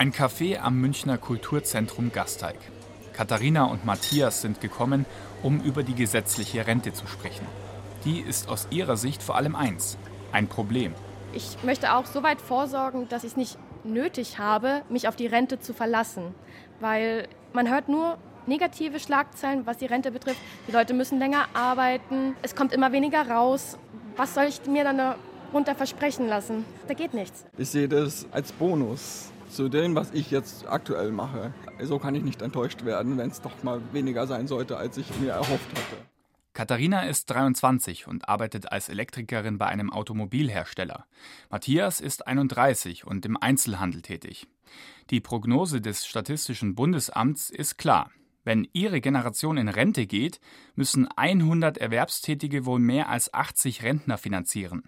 Ein 0.00 0.12
Café 0.12 0.60
am 0.60 0.80
Münchner 0.80 1.18
Kulturzentrum 1.18 2.12
Gasteig. 2.12 2.54
Katharina 3.14 3.64
und 3.64 3.84
Matthias 3.84 4.42
sind 4.42 4.60
gekommen, 4.60 5.06
um 5.42 5.60
über 5.60 5.82
die 5.82 5.96
gesetzliche 5.96 6.68
Rente 6.68 6.92
zu 6.92 7.08
sprechen. 7.08 7.44
Die 8.04 8.20
ist 8.20 8.48
aus 8.48 8.68
ihrer 8.70 8.96
Sicht 8.96 9.24
vor 9.24 9.34
allem 9.34 9.56
eins, 9.56 9.98
ein 10.30 10.46
Problem. 10.46 10.94
Ich 11.32 11.64
möchte 11.64 11.94
auch 11.94 12.06
so 12.06 12.22
weit 12.22 12.40
vorsorgen, 12.40 13.08
dass 13.08 13.24
ich 13.24 13.32
es 13.32 13.36
nicht 13.36 13.58
nötig 13.82 14.38
habe, 14.38 14.82
mich 14.88 15.08
auf 15.08 15.16
die 15.16 15.26
Rente 15.26 15.58
zu 15.58 15.74
verlassen. 15.74 16.32
Weil 16.78 17.26
man 17.52 17.68
hört 17.68 17.88
nur 17.88 18.18
negative 18.46 19.00
Schlagzeilen, 19.00 19.66
was 19.66 19.78
die 19.78 19.86
Rente 19.86 20.12
betrifft. 20.12 20.38
Die 20.68 20.72
Leute 20.72 20.94
müssen 20.94 21.18
länger 21.18 21.46
arbeiten, 21.54 22.36
es 22.42 22.54
kommt 22.54 22.72
immer 22.72 22.92
weniger 22.92 23.28
raus. 23.28 23.76
Was 24.16 24.34
soll 24.34 24.44
ich 24.44 24.64
mir 24.64 24.84
dann 24.84 24.98
darunter 24.98 25.74
versprechen 25.74 26.28
lassen? 26.28 26.64
Da 26.86 26.94
geht 26.94 27.14
nichts. 27.14 27.44
Ich 27.56 27.70
sehe 27.70 27.88
das 27.88 28.28
als 28.30 28.52
Bonus 28.52 29.32
zu 29.48 29.68
dem, 29.68 29.94
was 29.94 30.12
ich 30.12 30.30
jetzt 30.30 30.66
aktuell 30.68 31.10
mache. 31.10 31.52
So 31.82 31.98
kann 31.98 32.14
ich 32.14 32.22
nicht 32.22 32.42
enttäuscht 32.42 32.84
werden, 32.84 33.18
wenn 33.18 33.30
es 33.30 33.40
doch 33.40 33.62
mal 33.62 33.80
weniger 33.92 34.26
sein 34.26 34.46
sollte, 34.46 34.76
als 34.76 34.96
ich 34.96 35.06
mir 35.20 35.32
erhofft 35.32 35.70
hatte. 35.70 35.96
Katharina 36.58 37.02
ist 37.02 37.26
23 37.26 38.08
und 38.08 38.28
arbeitet 38.28 38.72
als 38.72 38.88
Elektrikerin 38.88 39.58
bei 39.58 39.66
einem 39.66 39.92
Automobilhersteller. 39.92 41.06
Matthias 41.50 42.00
ist 42.00 42.26
31 42.26 43.06
und 43.06 43.24
im 43.26 43.36
Einzelhandel 43.36 44.02
tätig. 44.02 44.48
Die 45.10 45.20
Prognose 45.20 45.80
des 45.80 46.06
Statistischen 46.06 46.74
Bundesamts 46.74 47.50
ist 47.50 47.78
klar. 47.78 48.10
Wenn 48.42 48.66
ihre 48.72 49.00
Generation 49.00 49.56
in 49.56 49.68
Rente 49.68 50.06
geht, 50.06 50.40
müssen 50.74 51.06
100 51.14 51.78
Erwerbstätige 51.78 52.66
wohl 52.66 52.80
mehr 52.80 53.08
als 53.08 53.32
80 53.32 53.82
Rentner 53.82 54.18
finanzieren. 54.18 54.82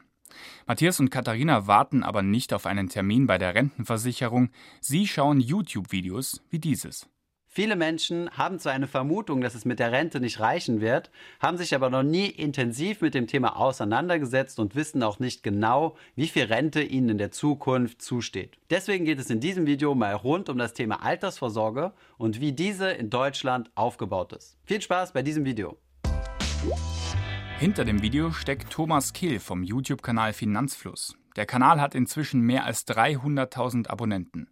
Matthias 0.66 1.00
und 1.00 1.10
Katharina 1.10 1.66
warten 1.66 2.02
aber 2.02 2.22
nicht 2.22 2.52
auf 2.52 2.66
einen 2.66 2.88
Termin 2.88 3.26
bei 3.26 3.38
der 3.38 3.54
Rentenversicherung. 3.54 4.50
Sie 4.80 5.06
schauen 5.06 5.40
YouTube-Videos 5.40 6.42
wie 6.50 6.58
dieses. 6.58 7.08
Viele 7.52 7.74
Menschen 7.74 8.30
haben 8.30 8.60
zwar 8.60 8.74
eine 8.74 8.86
Vermutung, 8.86 9.40
dass 9.40 9.56
es 9.56 9.64
mit 9.64 9.80
der 9.80 9.90
Rente 9.90 10.20
nicht 10.20 10.38
reichen 10.38 10.80
wird, 10.80 11.10
haben 11.40 11.58
sich 11.58 11.74
aber 11.74 11.90
noch 11.90 12.04
nie 12.04 12.26
intensiv 12.26 13.00
mit 13.00 13.12
dem 13.12 13.26
Thema 13.26 13.56
auseinandergesetzt 13.56 14.60
und 14.60 14.76
wissen 14.76 15.02
auch 15.02 15.18
nicht 15.18 15.42
genau, 15.42 15.96
wie 16.14 16.28
viel 16.28 16.44
Rente 16.44 16.80
ihnen 16.80 17.08
in 17.08 17.18
der 17.18 17.32
Zukunft 17.32 18.02
zusteht. 18.02 18.56
Deswegen 18.70 19.04
geht 19.04 19.18
es 19.18 19.30
in 19.30 19.40
diesem 19.40 19.66
Video 19.66 19.96
mal 19.96 20.14
rund 20.14 20.48
um 20.48 20.58
das 20.58 20.74
Thema 20.74 21.02
Altersvorsorge 21.02 21.92
und 22.18 22.40
wie 22.40 22.52
diese 22.52 22.88
in 22.92 23.10
Deutschland 23.10 23.68
aufgebaut 23.74 24.32
ist. 24.32 24.56
Viel 24.62 24.80
Spaß 24.80 25.12
bei 25.12 25.22
diesem 25.22 25.44
Video. 25.44 25.76
Hinter 27.60 27.84
dem 27.84 28.00
Video 28.00 28.32
steckt 28.32 28.70
Thomas 28.70 29.12
Kehl 29.12 29.38
vom 29.38 29.62
YouTube-Kanal 29.62 30.32
Finanzfluss. 30.32 31.18
Der 31.36 31.44
Kanal 31.44 31.78
hat 31.78 31.94
inzwischen 31.94 32.40
mehr 32.40 32.64
als 32.64 32.88
300.000 32.88 33.86
Abonnenten. 33.86 34.48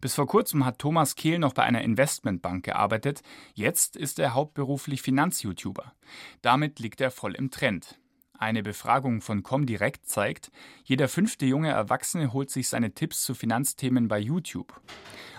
Bis 0.00 0.14
vor 0.14 0.28
kurzem 0.28 0.64
hat 0.64 0.78
Thomas 0.78 1.16
Kehl 1.16 1.40
noch 1.40 1.54
bei 1.54 1.64
einer 1.64 1.82
Investmentbank 1.82 2.64
gearbeitet. 2.64 3.22
Jetzt 3.54 3.96
ist 3.96 4.20
er 4.20 4.34
hauptberuflich 4.34 5.02
Finanz-YouTuber. 5.02 5.92
Damit 6.40 6.78
liegt 6.78 7.00
er 7.00 7.10
voll 7.10 7.34
im 7.34 7.50
Trend. 7.50 7.98
Eine 8.38 8.62
Befragung 8.62 9.22
von 9.22 9.42
Comdirect 9.42 10.06
zeigt, 10.06 10.52
jeder 10.84 11.08
fünfte 11.08 11.46
junge 11.46 11.70
Erwachsene 11.70 12.32
holt 12.32 12.52
sich 12.52 12.68
seine 12.68 12.94
Tipps 12.94 13.24
zu 13.24 13.34
Finanzthemen 13.34 14.06
bei 14.06 14.20
YouTube. 14.20 14.80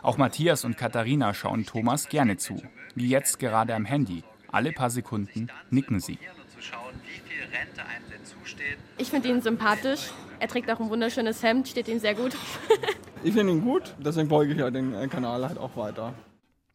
Auch 0.02 0.18
Matthias 0.18 0.66
und 0.66 0.76
Katharina 0.76 1.34
schauen 1.34 1.66
Thomas 1.66 2.10
gerne 2.10 2.36
zu, 2.36 2.62
wie 2.96 3.08
jetzt 3.08 3.40
gerade 3.40 3.76
am 3.76 3.86
Handy. 3.86 4.26
Alle 4.52 4.74
paar 4.74 4.90
Sekunden 4.90 5.48
nicken 5.70 6.02
sie 6.02 6.20
schauen, 6.64 6.94
wie 7.04 7.20
viel 7.30 7.44
Rente 7.44 7.86
einem 7.86 8.06
denn 8.12 8.26
zusteht. 8.26 8.78
Ich 8.98 9.10
finde 9.10 9.30
ihn 9.30 9.42
sympathisch. 9.42 10.12
Er 10.40 10.48
trägt 10.48 10.70
auch 10.72 10.80
ein 10.80 10.90
wunderschönes 10.90 11.44
Hemd, 11.44 11.68
steht 11.68 11.88
ihm 11.88 12.00
sehr 12.00 12.16
gut. 12.16 12.36
ich 13.24 13.34
finde 13.34 13.54
ihn 13.54 13.62
gut, 13.62 13.94
deswegen 14.00 14.28
beuge 14.28 14.54
ich 14.54 14.60
ja 14.60 14.72
den 14.72 14.94
äh, 14.94 15.08
Kanal 15.08 15.48
halt 15.48 15.58
auch 15.58 15.76
weiter. 15.76 16.14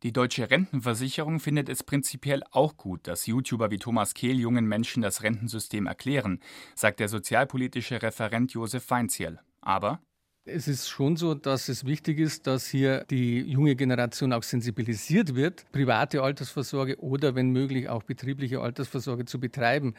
Die 0.05 0.13
deutsche 0.13 0.49
Rentenversicherung 0.49 1.41
findet 1.41 1.69
es 1.69 1.83
prinzipiell 1.83 2.45
auch 2.53 2.77
gut, 2.77 3.09
dass 3.09 3.27
YouTuber 3.27 3.73
wie 3.73 3.79
Thomas 3.79 4.15
Kehl 4.15 4.39
jungen 4.39 4.67
Menschen 4.67 5.03
das 5.03 5.25
Rentensystem 5.25 5.87
erklären, 5.87 6.39
sagt 6.77 7.01
der 7.01 7.09
sozialpolitische 7.09 8.01
Referent 8.01 8.53
Josef 8.53 8.85
Feinziel. 8.85 9.41
Aber 9.61 10.01
es 10.49 10.69
ist 10.69 10.89
schon 10.89 11.17
so, 11.17 11.35
dass 11.35 11.69
es 11.69 11.85
wichtig 11.85 12.19
ist, 12.19 12.47
dass 12.47 12.67
hier 12.67 13.05
die 13.11 13.41
junge 13.41 13.77
Generation 13.77 14.33
auch 14.33 14.43
sensibilisiert 14.43 15.35
wird, 15.35 15.67
private 15.73 16.23
Altersvorsorge 16.23 16.99
oder 17.01 17.35
wenn 17.35 17.51
möglich 17.51 17.89
auch 17.89 18.03
betriebliche 18.03 18.61
Altersvorsorge 18.61 19.25
zu 19.25 19.39
betreiben. 19.39 19.95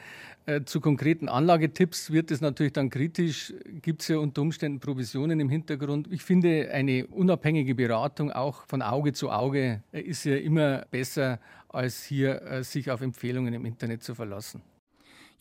Äh, 0.46 0.64
zu 0.64 0.82
konkreten 0.82 1.30
Anlagetipps 1.30 2.12
wird 2.12 2.32
es 2.32 2.42
natürlich 2.42 2.74
dann 2.74 2.90
kritisch. 2.90 3.54
Gibt 3.82 4.02
es 4.02 4.08
ja 4.08 4.18
unter 4.18 4.42
Umständen 4.42 4.80
Provisionen 4.80 5.40
im 5.40 5.50
Hintergrund? 5.50 6.08
Ich 6.12 6.24
finde, 6.24 6.72
eine 6.72 7.08
unabhängige 7.08 7.76
Beratung 7.76 8.32
auch 8.32 8.66
von 8.68 8.82
Auge 8.82 9.14
zu 9.14 9.30
Auge 9.30 9.84
äh, 9.92 10.02
ist 10.02 10.24
ja 10.26 10.36
immer 10.36 10.86
besser, 10.92 11.40
als 11.68 12.04
hier 12.04 12.42
äh, 12.42 12.64
sich 12.64 12.90
auf 12.90 13.02
Empfehlungen 13.02 13.54
im 13.54 13.66
Internet 13.66 14.04
zu 14.04 14.16
verlassen. 14.16 14.62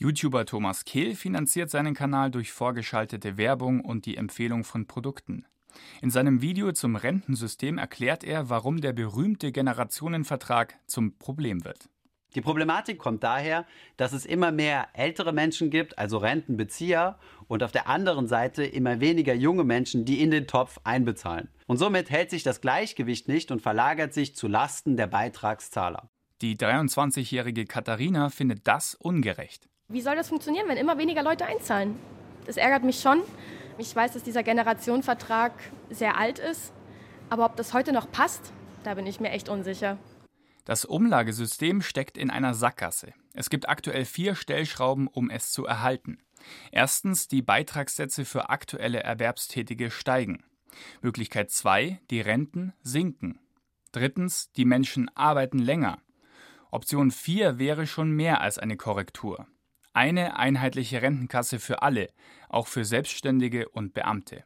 YouTuber 0.00 0.46
Thomas 0.46 0.84
Kehl 0.84 1.16
finanziert 1.16 1.70
seinen 1.70 1.92
Kanal 1.92 2.30
durch 2.30 2.52
vorgeschaltete 2.52 3.37
Werbung 3.37 3.80
und 3.80 4.06
die 4.06 4.16
Empfehlung 4.16 4.62
von 4.62 4.87
Produkten. 4.87 5.44
In 6.00 6.11
seinem 6.11 6.40
Video 6.40 6.70
zum 6.70 6.94
Rentensystem 6.94 7.78
erklärt 7.78 8.22
er, 8.22 8.48
warum 8.48 8.80
der 8.80 8.92
berühmte 8.92 9.50
Generationenvertrag 9.50 10.78
zum 10.87 11.18
Problem 11.18 11.64
wird. 11.64 11.88
Die 12.37 12.40
Problematik 12.40 12.98
kommt 12.98 13.24
daher, 13.24 13.66
dass 13.96 14.12
es 14.12 14.24
immer 14.24 14.52
mehr 14.52 14.87
ältere 14.92 15.32
Menschen 15.32 15.68
gibt, 15.68 15.98
also 15.98 16.18
Rentenbezieher, 16.18 17.18
und 17.48 17.64
auf 17.64 17.72
der 17.72 17.88
anderen 17.88 18.28
Seite 18.28 18.64
immer 18.64 19.00
weniger 19.00 19.34
junge 19.34 19.64
Menschen, 19.64 20.04
die 20.04 20.22
in 20.22 20.30
den 20.30 20.46
Topf 20.46 20.78
einbezahlen. 20.84 21.48
Und 21.66 21.78
somit 21.78 22.11
hält 22.11 22.30
sich 22.30 22.44
das 22.44 22.61
Gleichgewicht 22.61 23.26
nicht 23.26 23.50
und 23.50 23.62
verlagert 23.62 24.14
sich 24.14 24.37
zu 24.37 24.46
Lasten 24.46 24.96
der 24.96 25.08
Beitragszahler. 25.08 26.08
Die 26.40 26.56
23-jährige 26.56 27.64
Katharina 27.64 28.28
findet 28.28 28.68
das 28.68 28.94
ungerecht. 28.94 29.68
Wie 29.90 30.03
soll 30.03 30.16
das 30.16 30.29
funktionieren, 30.29 30.68
wenn 30.68 30.77
immer 30.77 30.98
weniger 30.98 31.22
Leute 31.22 31.46
einzahlen? 31.46 31.98
Das 32.44 32.59
ärgert 32.59 32.85
mich 32.85 33.01
schon. 33.01 33.22
Ich 33.79 33.96
weiß, 33.96 34.12
dass 34.12 34.22
dieser 34.22 34.42
Generationenvertrag 34.42 35.53
sehr 35.88 36.18
alt 36.18 36.38
ist, 36.38 36.74
aber 37.31 37.46
ob 37.46 37.57
das 37.57 37.72
heute 37.72 37.92
noch 37.92 38.11
passt, 38.12 38.53
da 38.85 38.92
bin 38.92 39.07
ich 39.07 39.18
mir 39.18 39.31
echt 39.31 39.48
unsicher. 39.48 39.96
Das 40.66 40.85
Umlagesystem 40.85 41.81
steckt 41.81 42.18
in 42.18 42.29
einer 42.29 42.53
Sackgasse. 42.53 43.14
Es 43.33 43.48
gibt 43.48 43.70
aktuell 43.70 44.05
vier 44.05 44.35
Stellschrauben, 44.35 45.07
um 45.07 45.31
es 45.31 45.53
zu 45.53 45.64
erhalten. 45.64 46.18
Erstens, 46.70 47.27
die 47.27 47.40
Beitragssätze 47.40 48.27
für 48.27 48.51
aktuelle 48.51 49.03
Erwerbstätige 49.03 49.90
steigen. 49.90 50.44
Möglichkeit 51.01 51.51
2, 51.51 51.98
die 52.11 52.20
Renten 52.20 52.74
sinken. 52.83 53.40
Drittens, 53.92 54.53
die 54.53 54.66
Menschen 54.66 55.11
arbeiten 55.16 55.59
länger. 55.59 56.03
Option 56.70 57.11
4 57.11 57.59
wäre 57.59 57.87
schon 57.87 58.11
mehr 58.11 58.42
als 58.42 58.59
eine 58.59 58.77
Korrektur. 58.77 59.46
Eine 59.92 60.37
einheitliche 60.37 61.03
Rentenkasse 61.03 61.59
für 61.59 61.83
alle, 61.83 62.09
auch 62.48 62.66
für 62.66 62.85
Selbstständige 62.85 63.68
und 63.68 63.94
Beamte. 63.94 64.44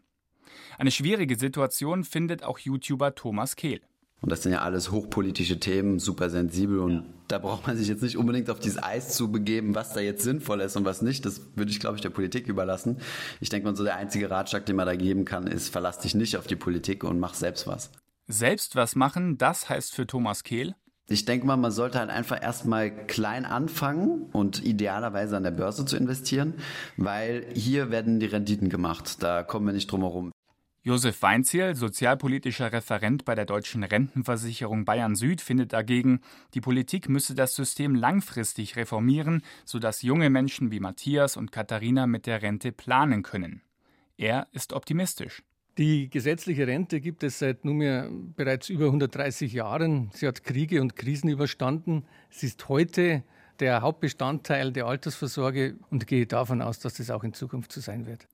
Eine 0.79 0.91
schwierige 0.91 1.39
Situation 1.39 2.05
findet 2.05 2.43
auch 2.43 2.59
YouTuber 2.59 3.15
Thomas 3.15 3.57
Kehl. 3.57 3.81
Und 4.23 4.31
das 4.31 4.45
sind 4.45 4.53
ja 4.53 4.63
alles 4.63 4.93
hochpolitische 4.93 5.59
Themen, 5.59 5.99
super 5.99 6.31
sensibel 6.31 6.79
und 6.79 6.93
ja. 6.93 7.05
da 7.27 7.39
braucht 7.39 7.67
man 7.67 7.77
sich 7.77 7.89
jetzt 7.89 8.05
nicht 8.05 8.17
unbedingt 8.17 8.51
auf 8.51 8.61
dieses 8.61 8.81
Eis 8.81 9.17
zu 9.17 9.33
begeben, 9.33 9.75
was 9.75 9.95
da 9.95 10.01
jetzt 10.01 10.23
sinnvoll 10.23 10.61
ist 10.61 10.77
und 10.77 10.85
was 10.85 11.03
nicht. 11.03 11.27
Das 11.27 11.41
würde 11.57 11.73
ich, 11.73 11.81
glaube 11.81 11.97
ich, 11.97 12.03
der 12.03 12.11
Politik 12.11 12.47
überlassen. 12.47 12.99
Ich 13.41 13.49
denke 13.49 13.67
mal, 13.67 13.75
so 13.75 13.83
der 13.83 13.97
einzige 13.97 14.31
Ratschlag, 14.31 14.65
den 14.65 14.77
man 14.77 14.87
da 14.87 14.95
geben 14.95 15.25
kann, 15.25 15.49
ist, 15.49 15.71
verlass 15.71 15.99
dich 15.99 16.15
nicht 16.15 16.37
auf 16.37 16.47
die 16.47 16.55
Politik 16.55 17.03
und 17.03 17.19
mach 17.19 17.35
selbst 17.35 17.67
was. 17.67 17.91
Selbst 18.29 18.77
was 18.77 18.95
machen, 18.95 19.39
das 19.39 19.69
heißt 19.69 19.93
für 19.93 20.07
Thomas 20.07 20.45
Kehl, 20.45 20.77
ich 21.09 21.25
denke 21.25 21.47
mal, 21.47 21.57
man 21.57 21.73
sollte 21.73 21.99
halt 21.99 22.11
einfach 22.11 22.43
erstmal 22.43 22.91
klein 23.07 23.45
anfangen 23.45 24.27
und 24.33 24.65
idealerweise 24.65 25.37
an 25.37 25.43
der 25.43 25.51
Börse 25.51 25.85
zu 25.85 25.97
investieren, 25.97 26.55
weil 26.97 27.47
hier 27.55 27.91
werden 27.91 28.21
die 28.21 28.27
Renditen 28.27 28.69
gemacht. 28.69 29.23
Da 29.23 29.43
kommen 29.43 29.67
wir 29.67 29.73
nicht 29.73 29.91
drum 29.91 30.03
herum. 30.03 30.33
Josef 30.85 31.23
Weinziel, 31.23 31.77
sozialpolitischer 31.77 32.73
Referent 32.73 33.25
bei 33.25 33.37
der 33.37 33.45
Deutschen 33.45 33.85
Rentenversicherung 33.85 34.85
Bayern 34.85 35.15
Süd, 35.15 35.41
findet 35.41 35.73
dagegen, 35.73 36.21
die 36.55 36.61
Politik 36.61 37.09
müsse 37.09 37.37
das 37.37 37.55
System 37.55 37.95
langfristig 37.95 38.75
reformieren, 38.75 39.43
sodass 39.65 40.03
junge 40.03 40.29
Menschen 40.29 40.73
wie 40.73 40.81
Matthias 40.81 41.37
und 41.37 41.53
Katharina 41.53 42.09
mit 42.09 42.27
der 42.27 42.43
Rente 42.43 42.73
planen 42.73 43.23
können. 43.23 43.63
Er 44.17 44.49
ist 44.51 44.73
optimistisch. 44.73 45.45
Die 45.79 46.11
gesetzliche 46.11 46.67
Rente 46.67 47.01
gibt 47.01 47.23
es 47.23 47.39
seit 47.39 47.65
nunmehr 47.65 48.11
bereits 48.37 48.69
über 48.69 48.87
130 48.87 49.55
Jahren. 49.55 50.11
Sie 50.13 50.27
hat 50.27 50.45
Kriege 50.45 50.83
und 50.83 50.97
Krisen 50.97 51.31
überstanden. 51.31 52.05
Sie 52.29 52.47
ist 52.47 52.69
heute 52.69 53.23
der 53.59 53.81
Hauptbestandteil 53.81 54.73
der 54.73 54.87
Altersvorsorge 54.87 55.77
und 55.91 56.07
gehe 56.07 56.27
davon 56.27 56.61
aus, 56.61 56.79
dass 56.79 56.95
das 56.95 57.11
auch 57.11 57.25
in 57.25 57.33
Zukunft 57.33 57.73
so 57.73 57.81
sein 57.81 58.07
wird. 58.07 58.29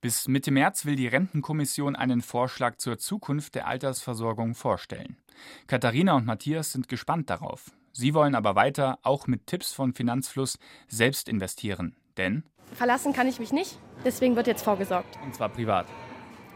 Bis 0.00 0.26
Mitte 0.26 0.50
März 0.50 0.86
will 0.86 0.96
die 0.96 1.08
Rentenkommission 1.08 1.96
einen 1.96 2.22
Vorschlag 2.22 2.76
zur 2.76 2.96
Zukunft 2.96 3.56
der 3.56 3.66
Altersversorgung 3.66 4.54
vorstellen. 4.54 5.18
Katharina 5.66 6.14
und 6.14 6.24
Matthias 6.24 6.72
sind 6.72 6.88
gespannt 6.88 7.28
darauf. 7.28 7.72
Sie 7.92 8.14
wollen 8.14 8.34
aber 8.34 8.54
weiter, 8.54 8.98
auch 9.02 9.26
mit 9.26 9.46
Tipps 9.46 9.72
von 9.72 9.92
Finanzfluss, 9.92 10.58
selbst 10.88 11.28
investieren. 11.28 11.94
Denn 12.16 12.44
verlassen 12.72 13.12
kann 13.12 13.28
ich 13.28 13.38
mich 13.38 13.52
nicht, 13.52 13.78
deswegen 14.02 14.36
wird 14.36 14.46
jetzt 14.46 14.62
vorgesorgt. 14.62 15.18
Und 15.22 15.34
zwar 15.34 15.50
privat. 15.50 15.86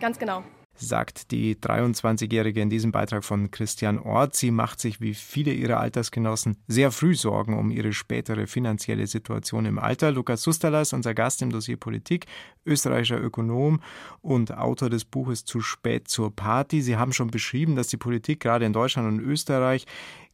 Ganz 0.00 0.18
genau 0.18 0.44
sagt 0.76 1.30
die 1.30 1.54
23-Jährige 1.54 2.60
in 2.60 2.70
diesem 2.70 2.92
Beitrag 2.92 3.24
von 3.24 3.50
Christian 3.50 3.98
Ort. 3.98 4.34
Sie 4.34 4.50
macht 4.50 4.80
sich 4.80 5.00
wie 5.00 5.14
viele 5.14 5.52
ihrer 5.52 5.78
Altersgenossen 5.78 6.56
sehr 6.66 6.90
früh 6.90 7.14
Sorgen 7.14 7.58
um 7.58 7.70
ihre 7.70 7.92
spätere 7.92 8.46
finanzielle 8.46 9.06
Situation 9.06 9.66
im 9.66 9.78
Alter. 9.78 10.10
Lukas 10.10 10.42
Susterla 10.42 10.82
ist 10.82 10.92
unser 10.92 11.14
Gast 11.14 11.42
im 11.42 11.50
Dossier 11.50 11.76
Politik, 11.76 12.26
österreichischer 12.66 13.20
Ökonom 13.20 13.80
und 14.20 14.56
Autor 14.56 14.90
des 14.90 15.04
Buches 15.04 15.44
Zu 15.44 15.60
spät 15.60 16.08
zur 16.08 16.34
Party. 16.34 16.82
Sie 16.82 16.96
haben 16.96 17.12
schon 17.12 17.30
beschrieben, 17.30 17.76
dass 17.76 17.88
die 17.88 17.96
Politik 17.96 18.40
gerade 18.40 18.64
in 18.64 18.72
Deutschland 18.72 19.08
und 19.08 19.20
Österreich 19.24 19.86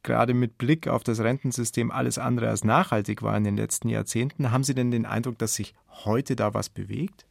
gerade 0.03 0.33
mit 0.33 0.57
Blick 0.57 0.89
auf 0.89 1.05
das 1.05 1.21
Rentensystem 1.21 1.91
alles 1.91 2.17
andere 2.17 2.49
als 2.49 2.65
nachhaltig 2.65 3.23
war 3.23 3.37
in 3.37 3.45
den 3.45 3.57
letzten 3.57 3.91
Jahrzehnten. 3.91 4.51
Haben 4.51 4.65
Sie 4.65 4.75
denn 4.75 4.91
den 4.91 5.05
Eindruck, 5.05 5.39
dass 5.39 5.55
sich 5.55 5.75
heute 6.05 6.37
da 6.37 6.55
was 6.55 6.71
bewegt? 6.71 7.27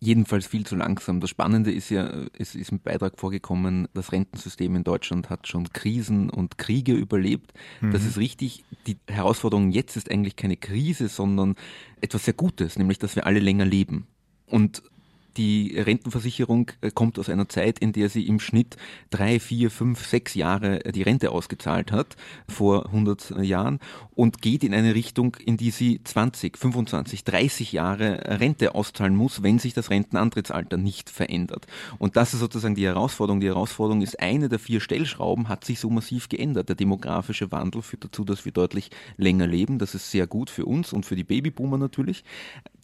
Jedenfalls 0.00 0.46
viel 0.46 0.64
zu 0.64 0.76
langsam. 0.76 1.20
Das 1.20 1.30
Spannende 1.30 1.72
ist 1.72 1.90
ja, 1.90 2.26
es 2.38 2.54
ist 2.54 2.70
im 2.70 2.80
Beitrag 2.80 3.18
vorgekommen, 3.18 3.88
das 3.94 4.12
Rentensystem 4.12 4.76
in 4.76 4.84
Deutschland 4.84 5.30
hat 5.30 5.48
schon 5.48 5.68
Krisen 5.72 6.30
und 6.30 6.58
Kriege 6.58 6.92
überlebt. 6.92 7.52
Mhm. 7.80 7.90
Das 7.90 8.04
ist 8.04 8.18
richtig. 8.18 8.64
Die 8.86 8.96
Herausforderung 9.08 9.70
jetzt 9.70 9.96
ist 9.96 10.10
eigentlich 10.10 10.36
keine 10.36 10.56
Krise, 10.56 11.08
sondern 11.08 11.56
etwas 12.00 12.24
sehr 12.24 12.34
Gutes, 12.34 12.78
nämlich 12.78 12.98
dass 12.98 13.16
wir 13.16 13.26
alle 13.26 13.40
länger 13.40 13.64
leben. 13.64 14.06
Und 14.46 14.82
die 15.38 15.78
Rentenversicherung 15.78 16.72
äh, 16.80 16.90
kommt 16.90 17.18
aus 17.18 17.28
einer 17.28 17.48
Zeit, 17.48 17.78
in 17.78 17.92
der 17.92 18.08
sie 18.08 18.26
im 18.26 18.40
Schnitt 18.40 18.76
drei, 19.10 19.38
vier, 19.40 19.70
fünf, 19.70 20.04
sechs 20.04 20.34
Jahre 20.34 20.84
äh, 20.84 20.92
die 20.92 21.02
Rente 21.02 21.30
ausgezahlt 21.30 21.92
hat, 21.92 22.16
vor 22.48 22.86
100 22.86 23.30
äh, 23.30 23.42
Jahren, 23.42 23.78
und 24.14 24.42
geht 24.42 24.64
in 24.64 24.74
eine 24.74 24.94
Richtung, 24.94 25.36
in 25.36 25.56
die 25.56 25.70
sie 25.70 26.02
20, 26.02 26.58
25, 26.58 27.22
30 27.22 27.72
Jahre 27.72 28.40
Rente 28.40 28.74
auszahlen 28.74 29.14
muss, 29.14 29.42
wenn 29.42 29.60
sich 29.60 29.74
das 29.74 29.90
Rentenantrittsalter 29.90 30.76
nicht 30.76 31.08
verändert. 31.08 31.66
Und 31.98 32.16
das 32.16 32.34
ist 32.34 32.40
sozusagen 32.40 32.74
die 32.74 32.86
Herausforderung. 32.86 33.40
Die 33.40 33.46
Herausforderung 33.46 34.02
ist, 34.02 34.20
eine 34.20 34.48
der 34.48 34.58
vier 34.58 34.80
Stellschrauben 34.80 35.48
hat 35.48 35.64
sich 35.64 35.78
so 35.78 35.88
massiv 35.88 36.28
geändert. 36.28 36.68
Der 36.68 36.76
demografische 36.76 37.52
Wandel 37.52 37.82
führt 37.82 38.04
dazu, 38.04 38.24
dass 38.24 38.44
wir 38.44 38.52
deutlich 38.52 38.90
länger 39.16 39.46
leben. 39.46 39.78
Das 39.78 39.94
ist 39.94 40.10
sehr 40.10 40.26
gut 40.26 40.50
für 40.50 40.66
uns 40.66 40.92
und 40.92 41.06
für 41.06 41.14
die 41.14 41.24
Babyboomer 41.24 41.78
natürlich. 41.78 42.24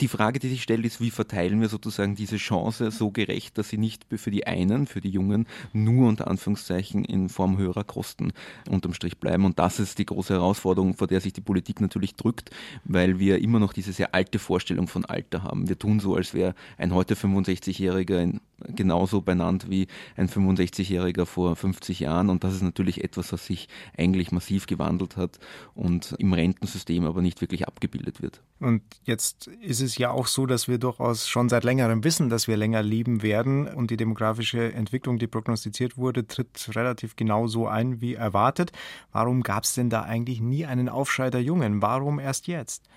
Die 0.00 0.08
Frage, 0.08 0.40
die 0.40 0.48
sich 0.48 0.62
stellt, 0.62 0.84
ist, 0.84 1.00
wie 1.00 1.10
verteilen 1.10 1.60
wir 1.60 1.68
sozusagen 1.68 2.16
diese 2.16 2.36
Chance 2.36 2.90
so 2.90 3.10
gerecht, 3.10 3.58
dass 3.58 3.68
sie 3.68 3.78
nicht 3.78 4.06
für 4.16 4.30
die 4.32 4.46
einen, 4.46 4.86
für 4.86 5.00
die 5.00 5.10
Jungen, 5.10 5.46
nur 5.72 6.08
unter 6.08 6.28
Anführungszeichen 6.28 7.04
in 7.04 7.28
Form 7.28 7.58
höherer 7.58 7.84
Kosten 7.84 8.32
unterm 8.68 8.92
Strich 8.92 9.18
bleiben. 9.18 9.44
Und 9.44 9.58
das 9.60 9.78
ist 9.78 9.98
die 9.98 10.06
große 10.06 10.34
Herausforderung, 10.34 10.94
vor 10.94 11.06
der 11.06 11.20
sich 11.20 11.32
die 11.32 11.40
Politik 11.40 11.80
natürlich 11.80 12.16
drückt, 12.16 12.50
weil 12.84 13.20
wir 13.20 13.40
immer 13.40 13.60
noch 13.60 13.72
diese 13.72 13.92
sehr 13.92 14.14
alte 14.14 14.40
Vorstellung 14.40 14.88
von 14.88 15.04
Alter 15.04 15.44
haben. 15.44 15.68
Wir 15.68 15.78
tun 15.78 16.00
so, 16.00 16.16
als 16.16 16.34
wäre 16.34 16.54
ein 16.76 16.92
heute 16.92 17.14
65-Jähriger 17.14 18.40
genauso 18.68 19.20
benannt 19.20 19.68
wie 19.68 19.88
ein 20.16 20.28
65-Jähriger 20.28 21.26
vor 21.26 21.56
50 21.56 22.00
Jahren. 22.00 22.30
Und 22.30 22.44
das 22.44 22.54
ist 22.54 22.62
natürlich 22.62 23.02
etwas, 23.02 23.32
was 23.32 23.46
sich 23.46 23.68
eigentlich 23.96 24.32
massiv 24.32 24.66
gewandelt 24.66 25.16
hat 25.16 25.38
und 25.74 26.14
im 26.18 26.32
Rentensystem 26.32 27.04
aber 27.04 27.22
nicht 27.22 27.40
wirklich 27.40 27.66
abgebildet 27.66 28.22
wird. 28.22 28.42
Und 28.60 28.82
jetzt 29.04 29.48
ist 29.60 29.80
es 29.80 29.83
ja 29.98 30.10
auch 30.10 30.26
so, 30.26 30.46
dass 30.46 30.68
wir 30.68 30.78
durchaus 30.78 31.28
schon 31.28 31.48
seit 31.48 31.64
längerem 31.64 32.04
wissen, 32.04 32.28
dass 32.28 32.48
wir 32.48 32.56
länger 32.56 32.82
leben 32.82 33.22
werden. 33.22 33.66
Und 33.68 33.90
die 33.90 33.96
demografische 33.96 34.72
Entwicklung, 34.72 35.18
die 35.18 35.26
prognostiziert 35.26 35.96
wurde, 35.96 36.26
tritt 36.26 36.70
relativ 36.74 37.16
genau 37.16 37.46
so 37.46 37.68
ein 37.68 38.00
wie 38.00 38.14
erwartet. 38.14 38.72
Warum 39.12 39.42
gab 39.42 39.64
es 39.64 39.74
denn 39.74 39.90
da 39.90 40.02
eigentlich 40.02 40.40
nie 40.40 40.66
einen 40.66 40.88
Aufschrei 40.88 41.30
der 41.30 41.42
Jungen? 41.42 41.82
Warum 41.82 42.18
erst 42.18 42.46
jetzt? 42.46 42.88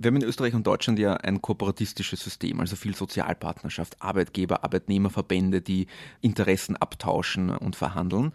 Wir 0.00 0.10
haben 0.10 0.16
in 0.16 0.22
Österreich 0.22 0.54
und 0.54 0.64
Deutschland 0.64 1.00
ja 1.00 1.14
ein 1.14 1.42
kooperatistisches 1.42 2.20
System, 2.20 2.60
also 2.60 2.76
viel 2.76 2.94
Sozialpartnerschaft, 2.94 4.00
Arbeitgeber, 4.00 4.62
Arbeitnehmerverbände, 4.62 5.60
die 5.60 5.88
Interessen 6.20 6.76
abtauschen 6.76 7.50
und 7.50 7.74
verhandeln. 7.74 8.32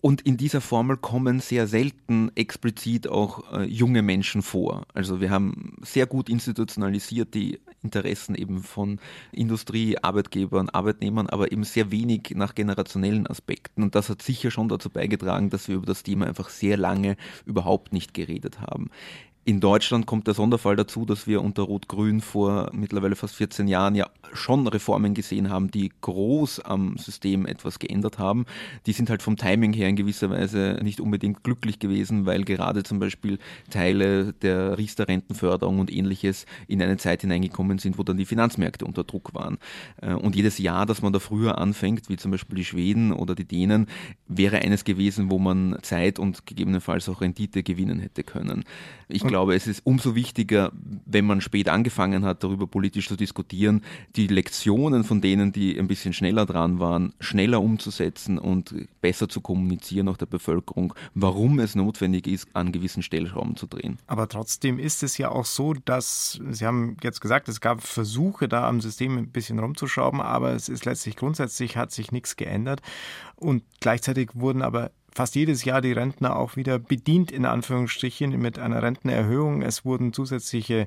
Und 0.00 0.22
in 0.22 0.36
dieser 0.36 0.60
Formel 0.60 0.96
kommen 0.96 1.38
sehr 1.38 1.68
selten 1.68 2.32
explizit 2.34 3.06
auch 3.06 3.52
äh, 3.52 3.62
junge 3.62 4.02
Menschen 4.02 4.42
vor. 4.42 4.86
Also 4.92 5.20
wir 5.20 5.30
haben 5.30 5.76
sehr 5.82 6.06
gut 6.06 6.28
institutionalisiert 6.28 7.32
die 7.32 7.60
Interessen 7.82 8.34
eben 8.34 8.64
von 8.64 8.98
Industrie, 9.30 9.96
Arbeitgebern, 9.96 10.68
Arbeitnehmern, 10.68 11.28
aber 11.28 11.52
eben 11.52 11.62
sehr 11.62 11.92
wenig 11.92 12.32
nach 12.34 12.56
generationellen 12.56 13.28
Aspekten. 13.28 13.84
Und 13.84 13.94
das 13.94 14.08
hat 14.08 14.20
sicher 14.20 14.50
schon 14.50 14.68
dazu 14.68 14.90
beigetragen, 14.90 15.48
dass 15.48 15.68
wir 15.68 15.76
über 15.76 15.86
das 15.86 16.02
Thema 16.02 16.26
einfach 16.26 16.48
sehr 16.48 16.76
lange 16.76 17.16
überhaupt 17.46 17.92
nicht 17.92 18.14
geredet 18.14 18.60
haben. 18.60 18.90
In 19.46 19.60
Deutschland 19.60 20.06
kommt 20.06 20.26
der 20.26 20.32
Sonderfall 20.32 20.74
dazu, 20.74 21.04
dass 21.04 21.26
wir 21.26 21.42
unter 21.42 21.64
Rot-Grün 21.64 22.22
vor 22.22 22.70
mittlerweile 22.72 23.14
fast 23.14 23.34
14 23.34 23.68
Jahren 23.68 23.94
ja 23.94 24.08
schon 24.32 24.66
Reformen 24.66 25.12
gesehen 25.12 25.50
haben, 25.50 25.70
die 25.70 25.92
groß 26.00 26.60
am 26.60 26.96
System 26.96 27.44
etwas 27.44 27.78
geändert 27.78 28.18
haben. 28.18 28.46
Die 28.86 28.92
sind 28.92 29.10
halt 29.10 29.20
vom 29.20 29.36
Timing 29.36 29.74
her 29.74 29.90
in 29.90 29.96
gewisser 29.96 30.30
Weise 30.30 30.78
nicht 30.82 30.98
unbedingt 30.98 31.44
glücklich 31.44 31.78
gewesen, 31.78 32.24
weil 32.24 32.44
gerade 32.44 32.84
zum 32.84 32.98
Beispiel 33.00 33.38
Teile 33.68 34.32
der 34.32 34.78
Riester-Rentenförderung 34.78 35.78
und 35.78 35.92
ähnliches 35.92 36.46
in 36.66 36.80
eine 36.80 36.96
Zeit 36.96 37.20
hineingekommen 37.20 37.78
sind, 37.78 37.98
wo 37.98 38.02
dann 38.02 38.16
die 38.16 38.24
Finanzmärkte 38.24 38.86
unter 38.86 39.04
Druck 39.04 39.34
waren. 39.34 39.58
Äh, 40.00 40.14
und 40.14 40.36
jedes 40.36 40.56
Jahr, 40.56 40.86
dass 40.86 41.02
man 41.02 41.12
da 41.12 41.18
früher 41.18 41.58
anfängt, 41.58 42.08
wie 42.08 42.16
zum 42.16 42.30
Beispiel 42.30 42.56
die 42.56 42.64
Schweden 42.64 43.12
oder 43.12 43.34
die 43.34 43.44
Dänen, 43.44 43.88
wäre 44.26 44.60
eines 44.60 44.84
gewesen, 44.84 45.30
wo 45.30 45.38
man 45.38 45.76
Zeit 45.82 46.18
und 46.18 46.46
gegebenenfalls 46.46 47.10
auch 47.10 47.20
Rendite 47.20 47.62
gewinnen 47.62 48.00
hätte 48.00 48.24
können. 48.24 48.64
Ich 49.08 49.22
glaube, 49.34 49.56
es 49.56 49.66
ist 49.66 49.84
umso 49.84 50.14
wichtiger, 50.14 50.70
wenn 51.06 51.24
man 51.24 51.40
spät 51.40 51.68
angefangen 51.68 52.24
hat, 52.24 52.44
darüber 52.44 52.68
politisch 52.68 53.08
zu 53.08 53.16
diskutieren, 53.16 53.82
die 54.14 54.28
Lektionen 54.28 55.02
von 55.02 55.20
denen, 55.20 55.50
die 55.50 55.76
ein 55.76 55.88
bisschen 55.88 56.12
schneller 56.12 56.46
dran 56.46 56.78
waren, 56.78 57.14
schneller 57.18 57.60
umzusetzen 57.60 58.38
und 58.38 58.72
besser 59.00 59.28
zu 59.28 59.40
kommunizieren 59.40 60.08
auch 60.08 60.16
der 60.16 60.26
Bevölkerung, 60.26 60.94
warum 61.14 61.58
es 61.58 61.74
notwendig 61.74 62.28
ist, 62.28 62.46
an 62.52 62.70
gewissen 62.70 63.02
Stellschrauben 63.02 63.56
zu 63.56 63.66
drehen. 63.66 63.98
Aber 64.06 64.28
trotzdem 64.28 64.78
ist 64.78 65.02
es 65.02 65.18
ja 65.18 65.32
auch 65.32 65.46
so, 65.46 65.74
dass 65.74 66.40
Sie 66.50 66.64
haben 66.64 66.96
jetzt 67.02 67.20
gesagt, 67.20 67.48
es 67.48 67.60
gab 67.60 67.82
Versuche, 67.82 68.46
da 68.46 68.68
am 68.68 68.80
System 68.80 69.18
ein 69.18 69.32
bisschen 69.32 69.58
rumzuschrauben, 69.58 70.20
aber 70.20 70.52
es 70.52 70.68
ist 70.68 70.84
letztlich 70.84 71.16
grundsätzlich 71.16 71.76
hat 71.76 71.90
sich 71.90 72.12
nichts 72.12 72.36
geändert 72.36 72.82
und 73.34 73.64
gleichzeitig 73.80 74.30
wurden 74.34 74.62
aber 74.62 74.92
fast 75.14 75.34
jedes 75.34 75.64
Jahr 75.64 75.80
die 75.80 75.92
Rentner 75.92 76.36
auch 76.36 76.56
wieder 76.56 76.78
bedient, 76.78 77.30
in 77.30 77.44
Anführungsstrichen, 77.44 78.30
mit 78.38 78.58
einer 78.58 78.82
Rentenerhöhung. 78.82 79.62
Es 79.62 79.84
wurden 79.84 80.12
zusätzliche 80.12 80.86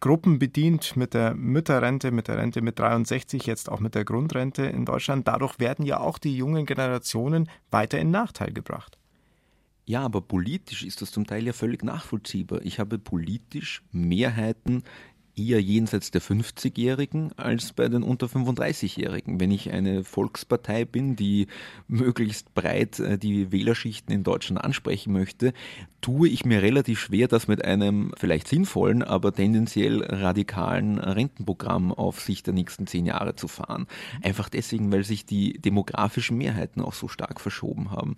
Gruppen 0.00 0.38
bedient 0.38 0.96
mit 0.96 1.14
der 1.14 1.34
Mütterrente, 1.34 2.10
mit 2.10 2.28
der 2.28 2.36
Rente 2.38 2.60
mit 2.60 2.78
63, 2.78 3.46
jetzt 3.46 3.70
auch 3.70 3.80
mit 3.80 3.94
der 3.94 4.04
Grundrente 4.04 4.64
in 4.64 4.84
Deutschland. 4.84 5.28
Dadurch 5.28 5.58
werden 5.60 5.84
ja 5.86 6.00
auch 6.00 6.18
die 6.18 6.36
jungen 6.36 6.66
Generationen 6.66 7.48
weiter 7.70 7.98
in 7.98 8.10
Nachteil 8.10 8.52
gebracht. 8.52 8.98
Ja, 9.84 10.02
aber 10.02 10.20
politisch 10.20 10.84
ist 10.84 11.02
das 11.02 11.10
zum 11.10 11.26
Teil 11.26 11.44
ja 11.44 11.52
völlig 11.52 11.82
nachvollziehbar. 11.82 12.62
Ich 12.62 12.78
habe 12.78 12.98
politisch 12.98 13.82
Mehrheiten 13.90 14.84
eher 15.36 15.60
jenseits 15.60 16.10
der 16.10 16.20
50-Jährigen 16.20 17.32
als 17.38 17.72
bei 17.72 17.88
den 17.88 18.02
unter 18.02 18.26
35-Jährigen. 18.26 19.40
Wenn 19.40 19.50
ich 19.50 19.70
eine 19.70 20.04
Volkspartei 20.04 20.84
bin, 20.84 21.16
die 21.16 21.46
möglichst 21.88 22.54
breit 22.54 22.98
äh, 23.00 23.18
die 23.18 23.50
Wählerschichten 23.52 24.14
in 24.14 24.24
Deutschland 24.24 24.62
ansprechen 24.62 25.12
möchte, 25.12 25.52
tue 26.00 26.28
ich 26.28 26.44
mir 26.44 26.62
relativ 26.62 27.00
schwer, 27.00 27.28
das 27.28 27.48
mit 27.48 27.64
einem 27.64 28.12
vielleicht 28.16 28.48
sinnvollen, 28.48 29.02
aber 29.02 29.32
tendenziell 29.32 30.02
radikalen 30.02 30.98
Rentenprogramm 30.98 31.92
auf 31.92 32.20
Sicht 32.20 32.46
der 32.46 32.54
nächsten 32.54 32.86
zehn 32.86 33.06
Jahre 33.06 33.36
zu 33.36 33.48
fahren. 33.48 33.86
Einfach 34.22 34.48
deswegen, 34.48 34.92
weil 34.92 35.04
sich 35.04 35.24
die 35.24 35.58
demografischen 35.58 36.36
Mehrheiten 36.36 36.82
auch 36.82 36.94
so 36.94 37.08
stark 37.08 37.40
verschoben 37.40 37.90
haben. 37.90 38.16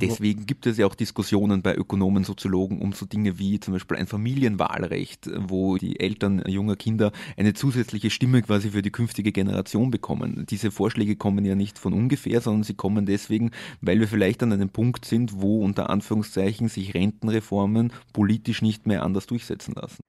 Deswegen 0.00 0.46
gibt 0.46 0.66
es 0.66 0.76
ja 0.76 0.86
auch 0.86 0.94
Diskussionen 0.94 1.62
bei 1.62 1.74
Ökonomen, 1.76 2.24
Soziologen 2.24 2.80
um 2.80 2.92
so 2.92 3.06
Dinge 3.06 3.38
wie 3.38 3.60
zum 3.60 3.74
Beispiel 3.74 3.96
ein 3.96 4.08
Familienwahlrecht, 4.08 5.30
wo 5.48 5.76
die 5.76 6.00
Eltern 6.00 6.42
junger 6.48 6.74
Kinder 6.74 7.12
eine 7.36 7.54
zusätzliche 7.54 8.10
Stimme 8.10 8.42
quasi 8.42 8.70
für 8.70 8.82
die 8.82 8.90
künftige 8.90 9.30
Generation 9.30 9.90
bekommen. 9.90 10.46
Diese 10.50 10.72
Vorschläge 10.72 11.14
kommen 11.14 11.44
ja 11.44 11.54
nicht 11.54 11.78
von 11.78 11.92
ungefähr, 11.92 12.40
sondern 12.40 12.64
sie 12.64 12.74
kommen 12.74 13.06
deswegen, 13.06 13.52
weil 13.80 14.00
wir 14.00 14.08
vielleicht 14.08 14.42
an 14.42 14.52
einem 14.52 14.70
Punkt 14.70 15.04
sind, 15.04 15.40
wo 15.40 15.62
unter 15.64 15.90
Anführungszeichen 15.90 16.68
sich 16.68 16.94
Rentenreformen 16.94 17.92
politisch 18.12 18.62
nicht 18.62 18.86
mehr 18.86 19.04
anders 19.04 19.26
durchsetzen 19.26 19.74
lassen. 19.74 20.00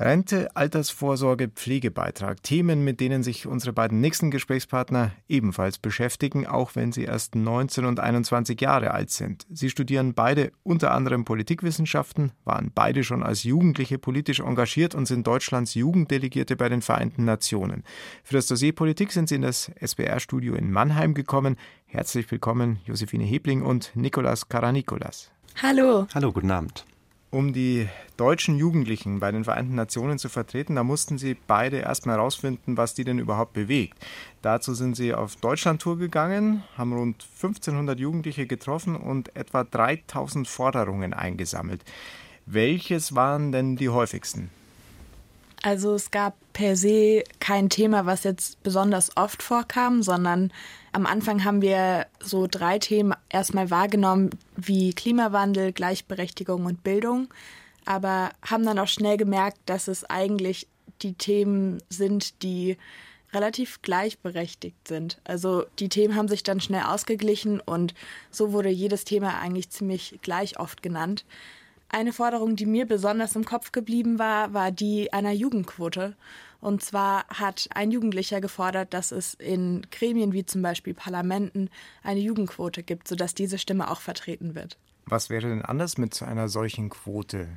Rente, 0.00 0.56
Altersvorsorge, 0.56 1.48
Pflegebeitrag. 1.48 2.42
Themen, 2.42 2.82
mit 2.84 3.00
denen 3.00 3.22
sich 3.22 3.46
unsere 3.46 3.74
beiden 3.74 4.00
nächsten 4.00 4.30
Gesprächspartner 4.30 5.12
ebenfalls 5.28 5.76
beschäftigen, 5.76 6.46
auch 6.46 6.74
wenn 6.74 6.90
sie 6.90 7.04
erst 7.04 7.34
19 7.34 7.84
und 7.84 8.00
21 8.00 8.58
Jahre 8.58 8.92
alt 8.92 9.10
sind. 9.10 9.46
Sie 9.52 9.68
studieren 9.68 10.14
beide 10.14 10.52
unter 10.62 10.92
anderem 10.92 11.26
Politikwissenschaften, 11.26 12.32
waren 12.44 12.70
beide 12.74 13.04
schon 13.04 13.22
als 13.22 13.44
Jugendliche 13.44 13.98
politisch 13.98 14.40
engagiert 14.40 14.94
und 14.94 15.04
sind 15.04 15.26
Deutschlands 15.26 15.74
Jugenddelegierte 15.74 16.56
bei 16.56 16.70
den 16.70 16.80
Vereinten 16.80 17.26
Nationen. 17.26 17.84
Für 18.24 18.36
das 18.36 18.46
Dossier 18.46 18.74
Politik 18.74 19.12
sind 19.12 19.28
sie 19.28 19.34
in 19.34 19.42
das 19.42 19.70
SBR-Studio 19.80 20.54
in 20.54 20.72
Mannheim 20.72 21.12
gekommen. 21.12 21.56
Herzlich 21.84 22.30
willkommen, 22.30 22.78
Josephine 22.86 23.24
Hebling 23.24 23.60
und 23.60 23.92
Nikolas 23.94 24.48
Karanikolas. 24.48 25.30
Hallo. 25.60 26.06
Hallo, 26.14 26.32
guten 26.32 26.50
Abend. 26.50 26.86
Um 27.32 27.52
die 27.52 27.88
deutschen 28.16 28.56
Jugendlichen 28.56 29.20
bei 29.20 29.30
den 29.30 29.44
Vereinten 29.44 29.76
Nationen 29.76 30.18
zu 30.18 30.28
vertreten, 30.28 30.74
da 30.74 30.82
mussten 30.82 31.16
sie 31.16 31.36
beide 31.46 31.76
erstmal 31.78 32.16
herausfinden, 32.16 32.76
was 32.76 32.94
die 32.94 33.04
denn 33.04 33.20
überhaupt 33.20 33.52
bewegt. 33.52 33.96
Dazu 34.42 34.74
sind 34.74 34.96
sie 34.96 35.14
auf 35.14 35.36
Deutschlandtour 35.36 35.96
gegangen, 35.96 36.64
haben 36.76 36.92
rund 36.92 37.24
1500 37.36 38.00
Jugendliche 38.00 38.46
getroffen 38.46 38.96
und 38.96 39.36
etwa 39.36 39.62
3000 39.62 40.48
Forderungen 40.48 41.14
eingesammelt. 41.14 41.84
Welches 42.46 43.14
waren 43.14 43.52
denn 43.52 43.76
die 43.76 43.90
häufigsten? 43.90 44.50
Also 45.62 45.94
es 45.94 46.10
gab 46.10 46.36
per 46.52 46.74
se 46.76 47.22
kein 47.38 47.68
Thema, 47.68 48.06
was 48.06 48.24
jetzt 48.24 48.62
besonders 48.62 49.16
oft 49.16 49.42
vorkam, 49.42 50.02
sondern 50.02 50.52
am 50.92 51.06
Anfang 51.06 51.44
haben 51.44 51.60
wir 51.60 52.06
so 52.18 52.46
drei 52.50 52.78
Themen 52.78 53.14
erstmal 53.28 53.70
wahrgenommen, 53.70 54.30
wie 54.56 54.94
Klimawandel, 54.94 55.72
Gleichberechtigung 55.72 56.64
und 56.64 56.82
Bildung, 56.82 57.28
aber 57.84 58.30
haben 58.42 58.64
dann 58.64 58.78
auch 58.78 58.88
schnell 58.88 59.16
gemerkt, 59.16 59.58
dass 59.66 59.86
es 59.86 60.04
eigentlich 60.04 60.66
die 61.02 61.12
Themen 61.12 61.82
sind, 61.88 62.42
die 62.42 62.76
relativ 63.32 63.80
gleichberechtigt 63.82 64.88
sind. 64.88 65.20
Also 65.24 65.64
die 65.78 65.88
Themen 65.88 66.16
haben 66.16 66.28
sich 66.28 66.42
dann 66.42 66.60
schnell 66.60 66.82
ausgeglichen 66.82 67.60
und 67.60 67.94
so 68.30 68.52
wurde 68.52 68.70
jedes 68.70 69.04
Thema 69.04 69.38
eigentlich 69.38 69.70
ziemlich 69.70 70.18
gleich 70.22 70.58
oft 70.58 70.82
genannt. 70.82 71.24
Eine 71.92 72.12
Forderung, 72.12 72.54
die 72.54 72.66
mir 72.66 72.86
besonders 72.86 73.34
im 73.34 73.44
Kopf 73.44 73.72
geblieben 73.72 74.20
war, 74.20 74.54
war 74.54 74.70
die 74.70 75.12
einer 75.12 75.32
Jugendquote. 75.32 76.14
Und 76.60 76.82
zwar 76.82 77.26
hat 77.28 77.68
ein 77.74 77.90
Jugendlicher 77.90 78.40
gefordert, 78.40 78.94
dass 78.94 79.10
es 79.10 79.34
in 79.34 79.82
Gremien 79.90 80.32
wie 80.32 80.46
zum 80.46 80.62
Beispiel 80.62 80.94
Parlamenten 80.94 81.68
eine 82.04 82.20
Jugendquote 82.20 82.84
gibt, 82.84 83.08
sodass 83.08 83.34
diese 83.34 83.58
Stimme 83.58 83.90
auch 83.90 84.00
vertreten 84.00 84.54
wird. 84.54 84.78
Was 85.06 85.30
wäre 85.30 85.48
denn 85.48 85.62
anders 85.62 85.98
mit 85.98 86.22
einer 86.22 86.48
solchen 86.48 86.90
Quote? 86.90 87.48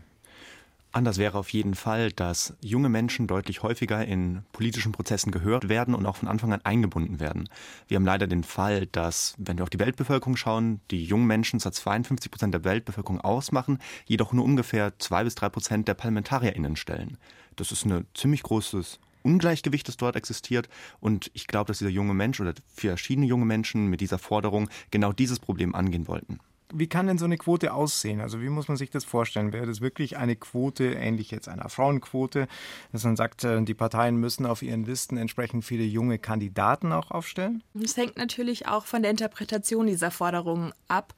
Anders 0.95 1.17
wäre 1.17 1.39
auf 1.39 1.49
jeden 1.49 1.73
Fall, 1.73 2.11
dass 2.11 2.53
junge 2.61 2.87
Menschen 2.87 3.25
deutlich 3.25 3.63
häufiger 3.63 4.05
in 4.05 4.43
politischen 4.51 4.91
Prozessen 4.91 5.31
gehört 5.31 5.67
werden 5.67 5.95
und 5.95 6.05
auch 6.05 6.17
von 6.17 6.27
Anfang 6.27 6.53
an 6.53 6.61
eingebunden 6.63 7.19
werden. 7.19 7.49
Wir 7.87 7.95
haben 7.95 8.05
leider 8.05 8.27
den 8.27 8.43
Fall, 8.43 8.85
dass, 8.85 9.33
wenn 9.39 9.57
wir 9.57 9.63
auf 9.63 9.71
die 9.71 9.79
Weltbevölkerung 9.79 10.35
schauen, 10.35 10.81
die 10.91 11.03
jungen 11.03 11.25
Menschen 11.25 11.59
zwar 11.59 11.71
52 11.71 12.29
Prozent 12.29 12.53
der 12.53 12.63
Weltbevölkerung 12.63 13.19
ausmachen, 13.21 13.79
jedoch 14.05 14.33
nur 14.33 14.45
ungefähr 14.45 14.93
zwei 14.99 15.23
bis 15.23 15.33
drei 15.33 15.49
Prozent 15.49 15.87
der 15.87 15.95
ParlamentarierInnen 15.95 16.75
stellen. 16.75 17.17
Das 17.55 17.71
ist 17.71 17.87
ein 17.87 18.05
ziemlich 18.13 18.43
großes 18.43 18.99
Ungleichgewicht, 19.23 19.87
das 19.87 19.97
dort 19.97 20.15
existiert. 20.15 20.69
Und 20.99 21.31
ich 21.33 21.47
glaube, 21.47 21.69
dass 21.69 21.79
dieser 21.79 21.89
junge 21.89 22.13
Mensch 22.13 22.39
oder 22.39 22.53
verschiedene 22.67 23.25
junge 23.25 23.45
Menschen 23.45 23.87
mit 23.87 23.99
dieser 23.99 24.19
Forderung 24.19 24.69
genau 24.91 25.11
dieses 25.11 25.39
Problem 25.39 25.73
angehen 25.73 26.07
wollten. 26.07 26.37
Wie 26.73 26.87
kann 26.87 27.07
denn 27.07 27.17
so 27.17 27.25
eine 27.25 27.37
Quote 27.37 27.73
aussehen? 27.73 28.21
Also 28.21 28.41
wie 28.41 28.49
muss 28.49 28.67
man 28.67 28.77
sich 28.77 28.89
das 28.89 29.03
vorstellen? 29.03 29.53
Wäre 29.53 29.67
das 29.67 29.81
wirklich 29.81 30.17
eine 30.17 30.35
Quote, 30.35 30.85
ähnlich 30.93 31.31
jetzt 31.31 31.47
einer 31.47 31.69
Frauenquote, 31.69 32.47
dass 32.91 33.03
man 33.03 33.15
sagt, 33.15 33.43
äh, 33.43 33.61
die 33.61 33.73
Parteien 33.73 34.17
müssen 34.17 34.45
auf 34.45 34.61
ihren 34.61 34.83
Listen 34.83 35.17
entsprechend 35.17 35.65
viele 35.65 35.83
junge 35.83 36.19
Kandidaten 36.19 36.91
auch 36.91 37.11
aufstellen? 37.11 37.63
Das 37.73 37.95
hängt 37.97 38.17
natürlich 38.17 38.67
auch 38.67 38.85
von 38.85 39.01
der 39.01 39.11
Interpretation 39.11 39.87
dieser 39.87 40.11
Forderungen 40.11 40.73
ab 40.87 41.13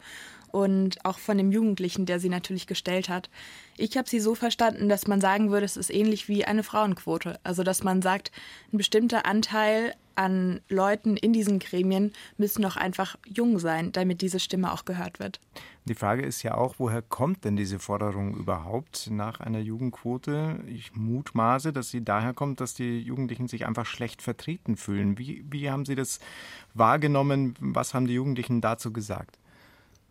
und 0.55 1.03
auch 1.03 1.19
von 1.19 1.37
dem 1.37 1.51
Jugendlichen, 1.51 2.05
der 2.05 2.21
sie 2.21 2.29
natürlich 2.29 2.65
gestellt 2.65 3.09
hat. 3.09 3.29
Ich 3.75 3.97
habe 3.97 4.07
sie 4.07 4.21
so 4.21 4.35
verstanden, 4.35 4.87
dass 4.87 5.05
man 5.05 5.19
sagen 5.19 5.51
würde, 5.51 5.65
es 5.65 5.75
ist 5.75 5.93
ähnlich 5.93 6.29
wie 6.29 6.45
eine 6.45 6.63
Frauenquote. 6.63 7.37
Also 7.43 7.63
dass 7.63 7.83
man 7.83 8.01
sagt, 8.01 8.31
ein 8.71 8.77
bestimmter 8.77 9.25
Anteil 9.25 9.95
an 10.15 10.61
Leuten 10.69 11.17
in 11.17 11.33
diesen 11.33 11.59
Gremien 11.59 12.13
müssen 12.37 12.61
doch 12.61 12.77
einfach 12.77 13.17
jung 13.27 13.59
sein, 13.59 13.91
damit 13.91 14.21
diese 14.21 14.39
Stimme 14.39 14.71
auch 14.71 14.85
gehört 14.85 15.19
wird. 15.19 15.41
Die 15.83 15.93
Frage 15.93 16.23
ist 16.23 16.41
ja 16.41 16.55
auch, 16.55 16.75
woher 16.77 17.01
kommt 17.01 17.43
denn 17.43 17.57
diese 17.57 17.79
Forderung 17.79 18.33
überhaupt 18.37 19.09
nach 19.11 19.41
einer 19.41 19.59
Jugendquote? 19.59 20.61
Ich 20.67 20.95
mutmaße, 20.95 21.73
dass 21.73 21.89
sie 21.89 22.01
daher 22.01 22.33
kommt, 22.33 22.61
dass 22.61 22.73
die 22.73 23.01
Jugendlichen 23.01 23.49
sich 23.49 23.65
einfach 23.65 23.85
schlecht 23.85 24.21
vertreten 24.21 24.77
fühlen. 24.77 25.17
Wie, 25.17 25.43
wie 25.49 25.69
haben 25.69 25.83
Sie 25.83 25.95
das 25.95 26.19
wahrgenommen? 26.73 27.55
Was 27.59 27.93
haben 27.93 28.07
die 28.07 28.13
Jugendlichen 28.13 28.61
dazu 28.61 28.93
gesagt? 28.93 29.37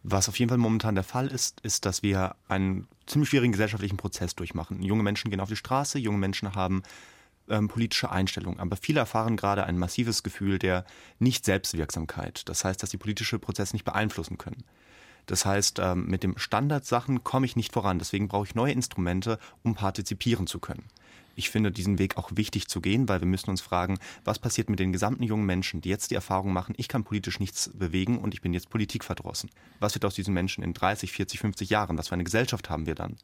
Was 0.06 0.28
auf 0.28 0.38
jeden 0.38 0.50
Fall 0.50 0.58
momentan 0.58 0.94
der 0.94 1.02
Fall 1.02 1.28
ist, 1.28 1.60
ist, 1.62 1.86
dass 1.86 2.02
wir 2.02 2.36
einen 2.46 2.86
ziemlich 3.06 3.30
schwierigen 3.30 3.52
gesellschaftlichen 3.52 3.96
Prozess 3.96 4.34
durchmachen. 4.34 4.82
Junge 4.82 5.02
Menschen 5.02 5.30
gehen 5.30 5.40
auf 5.40 5.48
die 5.48 5.56
Straße, 5.56 5.98
junge 5.98 6.18
Menschen 6.18 6.54
haben 6.54 6.82
ähm, 7.48 7.68
politische 7.68 8.10
Einstellungen, 8.10 8.60
aber 8.60 8.76
viele 8.76 9.00
erfahren 9.00 9.38
gerade 9.38 9.64
ein 9.64 9.78
massives 9.78 10.22
Gefühl 10.22 10.58
der 10.58 10.84
Nicht-Selbstwirksamkeit. 11.20 12.46
Das 12.50 12.66
heißt, 12.66 12.82
dass 12.82 12.90
sie 12.90 12.98
politische 12.98 13.38
Prozesse 13.38 13.74
nicht 13.74 13.86
beeinflussen 13.86 14.36
können. 14.36 14.64
Das 15.24 15.46
heißt, 15.46 15.78
ähm, 15.78 16.04
mit 16.04 16.22
dem 16.22 16.36
Standardsachen 16.36 17.24
komme 17.24 17.46
ich 17.46 17.56
nicht 17.56 17.72
voran. 17.72 17.98
Deswegen 17.98 18.28
brauche 18.28 18.46
ich 18.46 18.54
neue 18.54 18.72
Instrumente, 18.72 19.38
um 19.62 19.74
partizipieren 19.74 20.46
zu 20.46 20.58
können 20.58 20.84
ich 21.34 21.50
finde 21.50 21.72
diesen 21.72 21.98
Weg 21.98 22.16
auch 22.16 22.30
wichtig 22.34 22.68
zu 22.68 22.80
gehen, 22.80 23.08
weil 23.08 23.20
wir 23.20 23.26
müssen 23.26 23.50
uns 23.50 23.60
fragen, 23.60 23.98
was 24.24 24.38
passiert 24.38 24.70
mit 24.70 24.78
den 24.78 24.92
gesamten 24.92 25.22
jungen 25.22 25.46
Menschen, 25.46 25.80
die 25.80 25.88
jetzt 25.88 26.10
die 26.10 26.14
Erfahrung 26.14 26.52
machen, 26.52 26.74
ich 26.78 26.88
kann 26.88 27.04
politisch 27.04 27.40
nichts 27.40 27.70
bewegen 27.74 28.18
und 28.18 28.34
ich 28.34 28.40
bin 28.40 28.52
jetzt 28.52 28.70
politikverdrossen. 28.70 29.50
Was 29.80 29.94
wird 29.94 30.04
aus 30.04 30.14
diesen 30.14 30.34
Menschen 30.34 30.64
in 30.64 30.74
30, 30.74 31.12
40, 31.12 31.40
50 31.40 31.70
Jahren? 31.70 31.98
Was 31.98 32.08
für 32.08 32.14
eine 32.14 32.24
Gesellschaft 32.24 32.70
haben 32.70 32.86
wir 32.86 32.94
dann? 32.94 33.16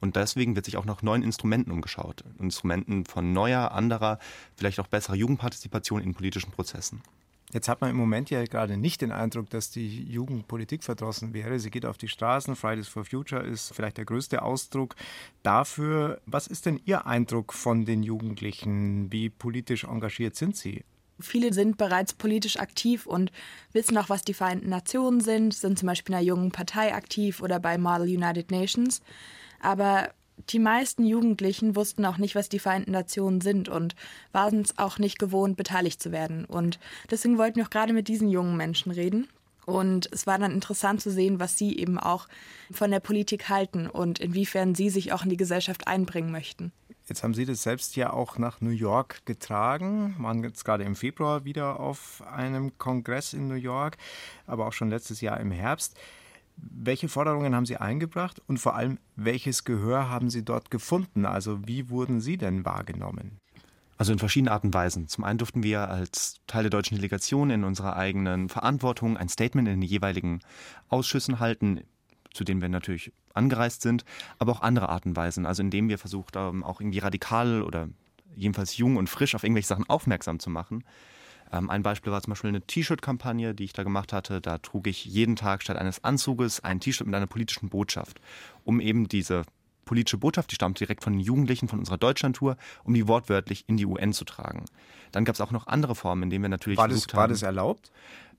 Und 0.00 0.16
deswegen 0.16 0.54
wird 0.54 0.64
sich 0.64 0.76
auch 0.76 0.84
nach 0.84 1.02
neuen 1.02 1.22
Instrumenten 1.22 1.72
umgeschaut. 1.72 2.24
Instrumenten 2.38 3.04
von 3.04 3.32
neuer, 3.32 3.72
anderer, 3.72 4.18
vielleicht 4.56 4.78
auch 4.80 4.86
besserer 4.86 5.16
Jugendpartizipation 5.16 6.02
in 6.02 6.14
politischen 6.14 6.52
Prozessen. 6.52 7.02
Jetzt 7.52 7.68
hat 7.68 7.80
man 7.80 7.90
im 7.90 7.96
Moment 7.96 8.28
ja 8.28 8.44
gerade 8.44 8.76
nicht 8.76 9.00
den 9.00 9.10
Eindruck, 9.10 9.48
dass 9.48 9.70
die 9.70 10.04
Jugend 10.04 10.48
politikverdrossen 10.48 11.32
wäre. 11.32 11.58
Sie 11.58 11.70
geht 11.70 11.86
auf 11.86 11.96
die 11.96 12.08
Straßen. 12.08 12.56
Fridays 12.56 12.88
for 12.88 13.04
Future 13.04 13.42
ist 13.42 13.74
vielleicht 13.74 13.96
der 13.96 14.04
größte 14.04 14.42
Ausdruck 14.42 14.96
dafür. 15.42 16.20
Was 16.26 16.46
ist 16.46 16.66
denn 16.66 16.80
Ihr 16.84 17.06
Eindruck 17.06 17.54
von 17.54 17.86
den 17.86 18.02
Jugendlichen? 18.02 19.10
Wie 19.10 19.30
politisch 19.30 19.84
engagiert 19.84 20.36
sind 20.36 20.56
sie? 20.56 20.84
Viele 21.20 21.52
sind 21.52 21.78
bereits 21.78 22.12
politisch 22.12 22.58
aktiv 22.58 23.06
und 23.06 23.32
wissen 23.72 23.96
auch, 23.98 24.08
was 24.08 24.22
die 24.22 24.34
Vereinten 24.34 24.68
Nationen 24.68 25.20
sind, 25.20 25.52
sind 25.52 25.78
zum 25.78 25.86
Beispiel 25.86 26.12
in 26.12 26.18
einer 26.18 26.26
jungen 26.26 26.52
Partei 26.52 26.94
aktiv 26.94 27.42
oder 27.42 27.58
bei 27.58 27.76
Model 27.76 28.08
United 28.08 28.50
Nations. 28.50 29.00
Aber 29.60 30.10
die 30.50 30.58
meisten 30.58 31.04
Jugendlichen 31.04 31.76
wussten 31.76 32.04
auch 32.04 32.18
nicht, 32.18 32.34
was 32.34 32.48
die 32.48 32.58
Vereinten 32.58 32.92
Nationen 32.92 33.40
sind 33.40 33.68
und 33.68 33.94
waren 34.32 34.60
es 34.60 34.78
auch 34.78 34.98
nicht 34.98 35.18
gewohnt, 35.18 35.56
beteiligt 35.56 36.02
zu 36.02 36.12
werden. 36.12 36.44
Und 36.44 36.78
deswegen 37.10 37.38
wollten 37.38 37.56
wir 37.56 37.64
auch 37.64 37.70
gerade 37.70 37.92
mit 37.92 38.08
diesen 38.08 38.28
jungen 38.28 38.56
Menschen 38.56 38.92
reden. 38.92 39.28
Und 39.66 40.08
es 40.12 40.26
war 40.26 40.38
dann 40.38 40.52
interessant 40.52 41.02
zu 41.02 41.10
sehen, 41.10 41.40
was 41.40 41.58
sie 41.58 41.76
eben 41.78 41.98
auch 41.98 42.26
von 42.70 42.90
der 42.90 43.00
Politik 43.00 43.50
halten 43.50 43.86
und 43.86 44.18
inwiefern 44.18 44.74
sie 44.74 44.88
sich 44.88 45.12
auch 45.12 45.24
in 45.24 45.30
die 45.30 45.36
Gesellschaft 45.36 45.86
einbringen 45.86 46.30
möchten. 46.30 46.72
Jetzt 47.08 47.22
haben 47.22 47.32
Sie 47.32 47.46
das 47.46 47.62
selbst 47.62 47.96
ja 47.96 48.12
auch 48.12 48.36
nach 48.36 48.60
New 48.60 48.70
York 48.70 49.24
getragen, 49.24 50.14
waren 50.18 50.42
jetzt 50.44 50.64
gerade 50.64 50.84
im 50.84 50.94
Februar 50.94 51.44
wieder 51.44 51.80
auf 51.80 52.22
einem 52.30 52.76
Kongress 52.76 53.32
in 53.32 53.48
New 53.48 53.54
York, 53.54 53.96
aber 54.46 54.66
auch 54.66 54.74
schon 54.74 54.90
letztes 54.90 55.22
Jahr 55.22 55.40
im 55.40 55.50
Herbst. 55.50 55.98
Welche 56.60 57.08
Forderungen 57.08 57.54
haben 57.54 57.66
Sie 57.66 57.76
eingebracht 57.76 58.42
und 58.46 58.58
vor 58.58 58.74
allem, 58.74 58.98
welches 59.16 59.64
Gehör 59.64 60.08
haben 60.08 60.30
Sie 60.30 60.44
dort 60.44 60.70
gefunden? 60.70 61.24
Also 61.24 61.66
wie 61.66 61.88
wurden 61.88 62.20
Sie 62.20 62.36
denn 62.36 62.64
wahrgenommen? 62.64 63.38
Also 63.96 64.12
in 64.12 64.18
verschiedenen 64.18 64.52
Arten 64.52 64.68
und 64.68 64.74
Weisen. 64.74 65.08
Zum 65.08 65.24
einen 65.24 65.38
durften 65.38 65.62
wir 65.62 65.88
als 65.88 66.40
Teil 66.46 66.62
der 66.62 66.70
deutschen 66.70 66.96
Delegation 66.96 67.50
in 67.50 67.64
unserer 67.64 67.96
eigenen 67.96 68.48
Verantwortung 68.48 69.16
ein 69.16 69.28
Statement 69.28 69.68
in 69.68 69.80
den 69.80 69.88
jeweiligen 69.88 70.40
Ausschüssen 70.88 71.40
halten, 71.40 71.82
zu 72.32 72.44
denen 72.44 72.60
wir 72.60 72.68
natürlich 72.68 73.12
angereist 73.34 73.82
sind, 73.82 74.04
aber 74.38 74.52
auch 74.52 74.60
andere 74.60 74.88
Arten 74.88 75.10
und 75.10 75.16
Weisen. 75.16 75.46
Also 75.46 75.62
indem 75.62 75.88
wir 75.88 75.98
versucht 75.98 76.36
haben, 76.36 76.62
auch 76.62 76.80
irgendwie 76.80 77.00
radikal 77.00 77.62
oder 77.62 77.88
jedenfalls 78.36 78.76
jung 78.76 78.96
und 78.96 79.08
frisch 79.08 79.34
auf 79.34 79.42
irgendwelche 79.42 79.68
Sachen 79.68 79.88
aufmerksam 79.88 80.38
zu 80.38 80.50
machen 80.50 80.84
Ähm, 81.52 81.70
ein 81.70 81.82
Beispiel 81.82 82.12
war 82.12 82.22
zum 82.22 82.32
Beispiel 82.32 82.48
eine 82.48 82.62
T-Shirt-Kampagne, 82.62 83.54
die 83.54 83.64
ich 83.64 83.72
da 83.72 83.82
gemacht 83.82 84.12
hatte. 84.12 84.40
Da 84.40 84.58
trug 84.58 84.86
ich 84.86 85.04
jeden 85.04 85.36
Tag 85.36 85.62
statt 85.62 85.76
eines 85.76 86.04
Anzuges 86.04 86.60
ein 86.60 86.80
T-Shirt 86.80 87.06
mit 87.06 87.14
einer 87.14 87.26
politischen 87.26 87.68
Botschaft, 87.68 88.20
um 88.64 88.80
eben 88.80 89.08
diese 89.08 89.44
politische 89.88 90.18
Botschaft, 90.18 90.50
die 90.50 90.54
stammt 90.54 90.78
direkt 90.78 91.02
von 91.02 91.14
den 91.14 91.20
Jugendlichen 91.20 91.66
von 91.66 91.78
unserer 91.78 91.96
Deutschlandtour, 91.96 92.58
um 92.84 92.92
die 92.92 93.08
wortwörtlich 93.08 93.64
in 93.68 93.78
die 93.78 93.86
UN 93.86 94.12
zu 94.12 94.26
tragen. 94.26 94.66
Dann 95.12 95.24
gab 95.24 95.34
es 95.34 95.40
auch 95.40 95.50
noch 95.50 95.66
andere 95.66 95.94
Formen, 95.94 96.24
in 96.24 96.30
denen 96.30 96.44
wir 96.44 96.50
natürlich 96.50 96.76
war 96.76 96.88
das, 96.88 97.04
haben, 97.04 97.16
War 97.16 97.28
das 97.28 97.40
erlaubt? 97.40 97.90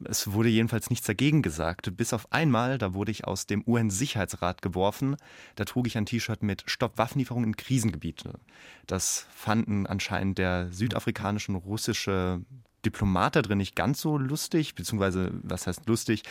Es 0.04 0.32
wurde 0.32 0.50
jedenfalls 0.50 0.92
nichts 0.92 1.08
dagegen 1.08 1.42
gesagt. 1.42 1.98
Bis 1.98 2.14
auf 2.14 2.32
einmal, 2.32 2.78
da 2.78 2.94
wurde 2.94 3.12
ich 3.12 3.26
aus 3.26 3.48
dem 3.48 3.64
UN-Sicherheitsrat 3.66 4.62
geworfen. 4.62 5.16
Da 5.56 5.66
trug 5.66 5.88
ich 5.88 5.98
ein 5.98 6.06
T-Shirt 6.06 6.44
mit 6.44 6.64
Stopp 6.68 7.00
Waffenlieferungen 7.00 7.50
in 7.50 7.58
Krisengebiete. 7.58 8.40
Das 8.86 9.26
fanden 9.34 9.88
anscheinend 9.88 10.38
der 10.38 10.72
südafrikanische 10.72 11.52
und 11.52 11.58
russische 11.58 12.42
Diplomat 12.86 13.36
da 13.36 13.42
drin 13.42 13.58
nicht 13.58 13.76
ganz 13.76 14.02
so 14.02 14.18
lustig, 14.18 14.76
beziehungsweise, 14.76 15.32
was 15.44 15.68
heißt 15.68 15.88
lustig, 15.88 16.24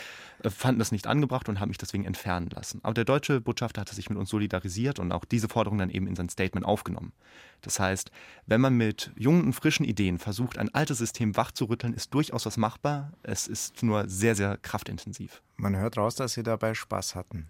äh, 0.43 0.49
fanden 0.49 0.79
das 0.79 0.91
nicht 0.91 1.07
angebracht 1.07 1.49
und 1.49 1.59
haben 1.59 1.69
mich 1.69 1.77
deswegen 1.77 2.05
entfernen 2.05 2.49
lassen. 2.49 2.79
Aber 2.83 2.93
der 2.93 3.05
deutsche 3.05 3.41
Botschafter 3.41 3.81
hatte 3.81 3.95
sich 3.95 4.09
mit 4.09 4.17
uns 4.17 4.29
solidarisiert 4.29 4.99
und 4.99 5.11
auch 5.11 5.25
diese 5.25 5.47
Forderung 5.47 5.77
dann 5.77 5.89
eben 5.89 6.07
in 6.07 6.15
sein 6.15 6.29
Statement 6.29 6.65
aufgenommen. 6.65 7.13
Das 7.61 7.79
heißt, 7.79 8.11
wenn 8.45 8.61
man 8.61 8.75
mit 8.75 9.11
jungen 9.15 9.43
und 9.43 9.53
frischen 9.53 9.85
Ideen 9.85 10.17
versucht, 10.17 10.57
ein 10.57 10.73
altes 10.73 10.97
System 10.97 11.35
wachzurütteln, 11.35 11.93
ist 11.93 12.13
durchaus 12.13 12.45
was 12.45 12.57
machbar. 12.57 13.11
Es 13.23 13.47
ist 13.47 13.83
nur 13.83 14.07
sehr, 14.09 14.35
sehr 14.35 14.57
kraftintensiv. 14.57 15.41
Man 15.57 15.75
hört 15.75 15.97
raus, 15.97 16.15
dass 16.15 16.33
Sie 16.33 16.43
dabei 16.43 16.73
Spaß 16.73 17.15
hatten. 17.15 17.49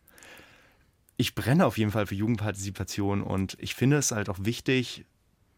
Ich 1.17 1.35
brenne 1.35 1.65
auf 1.65 1.77
jeden 1.77 1.91
Fall 1.91 2.07
für 2.07 2.15
Jugendpartizipation 2.15 3.21
und 3.21 3.57
ich 3.59 3.75
finde 3.75 3.97
es 3.97 4.11
halt 4.11 4.29
auch 4.29 4.39
wichtig, 4.41 5.05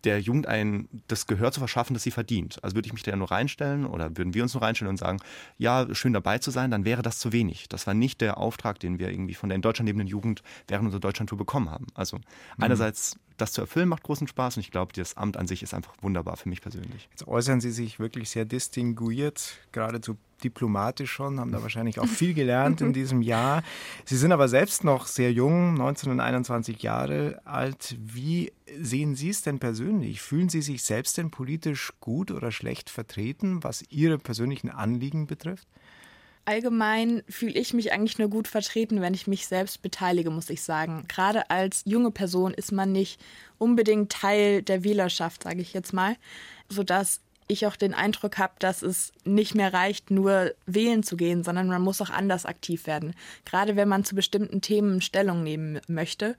der 0.04 0.20
Jugend 0.20 0.48
ein 0.48 0.88
das 1.08 1.28
Gehör 1.28 1.52
zu 1.52 1.60
verschaffen, 1.60 1.94
das 1.94 2.04
sie 2.04 2.12
verdient. 2.12 2.64
Also 2.64 2.76
würde 2.76 2.88
ich 2.88 2.94
mich 2.94 3.04
da 3.04 3.16
nur 3.16 3.32
reinstellen 3.32 3.86
oder 3.86 4.18
würden 4.18 4.34
wir 4.34 4.44
uns 4.44 4.54
nur 4.54 4.64
reinstellen 4.64 4.90
und 4.90 4.98
sagen, 4.98 5.20
ja, 5.58 5.94
schön 5.94 6.14
dabei 6.14 6.40
zu 6.40 6.52
sein, 6.52 6.72
dann 6.72 6.86
wäre 6.86 7.02
das 7.02 7.20
zu 7.20 7.32
wenig. 7.32 7.70
Das 7.70 7.88
war 7.88 7.94
nicht 7.94 8.22
der 8.22 8.38
Auftrag, 8.38 8.80
den 8.80 9.00
wir 9.00 9.10
irgendwie 9.10 9.34
von 9.34 9.50
der 9.50 9.56
in 9.56 9.62
Deutschland 9.62 9.88
lebenden 9.88 10.08
Jugend 10.08 10.44
während 10.68 10.86
unserer 10.86 11.02
Deutschlandtour 11.02 11.38
bekommen 11.38 11.70
haben. 11.70 11.88
Also 11.94 12.18
mhm. 12.18 12.24
einerseits 12.60 13.18
das 13.38 13.54
zu 13.54 13.62
erfüllen 13.62 13.90
macht 13.90 14.04
großen 14.04 14.28
Spaß 14.28 14.58
und 14.58 14.62
ich 14.62 14.72
glaube, 14.72 14.94
das 14.94 15.18
Amt 15.18 15.36
an 15.38 15.48
sich 15.48 15.64
ist 15.64 15.74
einfach 15.74 15.94
wunderbar 16.02 16.38
für 16.38 16.48
mich 16.48 16.62
persönlich. 16.62 17.10
Jetzt 17.12 17.28
äußern 17.28 17.60
Sie 17.60 17.72
sich 17.72 18.00
wirklich 18.00 18.30
sehr 18.30 18.46
distinguiert, 18.46 19.58
geradezu 19.72 20.18
diplomatisch 20.44 21.12
schon, 21.12 21.40
haben 21.40 21.52
da 21.52 21.62
wahrscheinlich 21.64 22.00
auch 22.00 22.08
viel 22.08 22.34
gelernt 22.34 22.82
in 22.82 22.94
diesem 22.94 23.22
Jahr. 23.22 23.64
Sie 24.06 24.18
sind 24.18 24.32
aber 24.32 24.48
selbst 24.48 24.84
noch 24.84 25.08
sehr 25.08 25.32
jung, 25.32 25.74
19 25.76 26.12
und 26.12 26.20
21 26.20 26.82
Jahre 26.82 27.42
alt. 27.46 27.96
Wie 28.00 28.52
sehen 28.80 29.16
Sie 29.16 29.30
es 29.30 29.42
denn 29.42 29.60
persönlich? 29.60 30.22
Fühlen 30.22 30.50
Sie 30.50 30.62
sich 30.62 30.84
selbst 30.84 31.18
denn 31.18 31.32
politisch 31.32 31.94
gut 32.00 32.32
oder 32.32 32.52
schlecht 32.52 32.90
vertreten, 32.90 33.64
was 33.64 33.84
Ihre 33.90 34.18
persönlichen 34.18 34.70
Anliegen 34.70 35.28
betrifft? 35.28 35.68
Allgemein 36.44 37.22
fühle 37.30 37.60
ich 37.60 37.74
mich 37.74 37.94
eigentlich 37.94 38.18
nur 38.18 38.30
gut 38.30 38.48
vertreten, 38.48 39.00
wenn 39.02 39.14
ich 39.14 39.28
mich 39.28 39.46
selbst 39.46 39.84
beteilige, 39.84 40.32
muss 40.32 40.50
ich 40.50 40.64
sagen. 40.64 41.06
Gerade 41.08 41.50
als 41.52 41.84
junge 41.86 42.10
Person 42.10 42.54
ist 42.54 42.72
man 42.72 42.92
nicht 42.92 43.22
unbedingt 43.60 44.12
Teil 44.12 44.64
der 44.64 44.84
Wählerschaft, 44.84 45.44
sage 45.44 45.62
ich 45.62 45.74
jetzt 45.74 45.94
mal, 45.94 46.16
sodass 46.68 47.22
ich 47.52 47.68
auch 47.68 47.76
den 47.76 47.94
Eindruck 47.94 48.38
habe, 48.38 48.54
dass 48.60 48.82
es 48.82 49.12
nicht 49.24 49.56
mehr 49.56 49.74
reicht, 49.74 50.12
nur 50.12 50.54
wählen 50.66 51.04
zu 51.04 51.18
gehen, 51.18 51.44
sondern 51.44 51.68
man 51.68 51.82
muss 51.82 52.02
auch 52.02 52.10
anders 52.10 52.46
aktiv 52.46 52.88
werden. 52.88 53.14
Gerade 53.46 53.76
wenn 53.76 53.88
man 53.88 54.04
zu 54.04 54.16
bestimmten 54.16 54.62
Themen 54.62 55.02
Stellung 55.02 55.44
nehmen 55.44 55.80
möchte. 55.88 56.36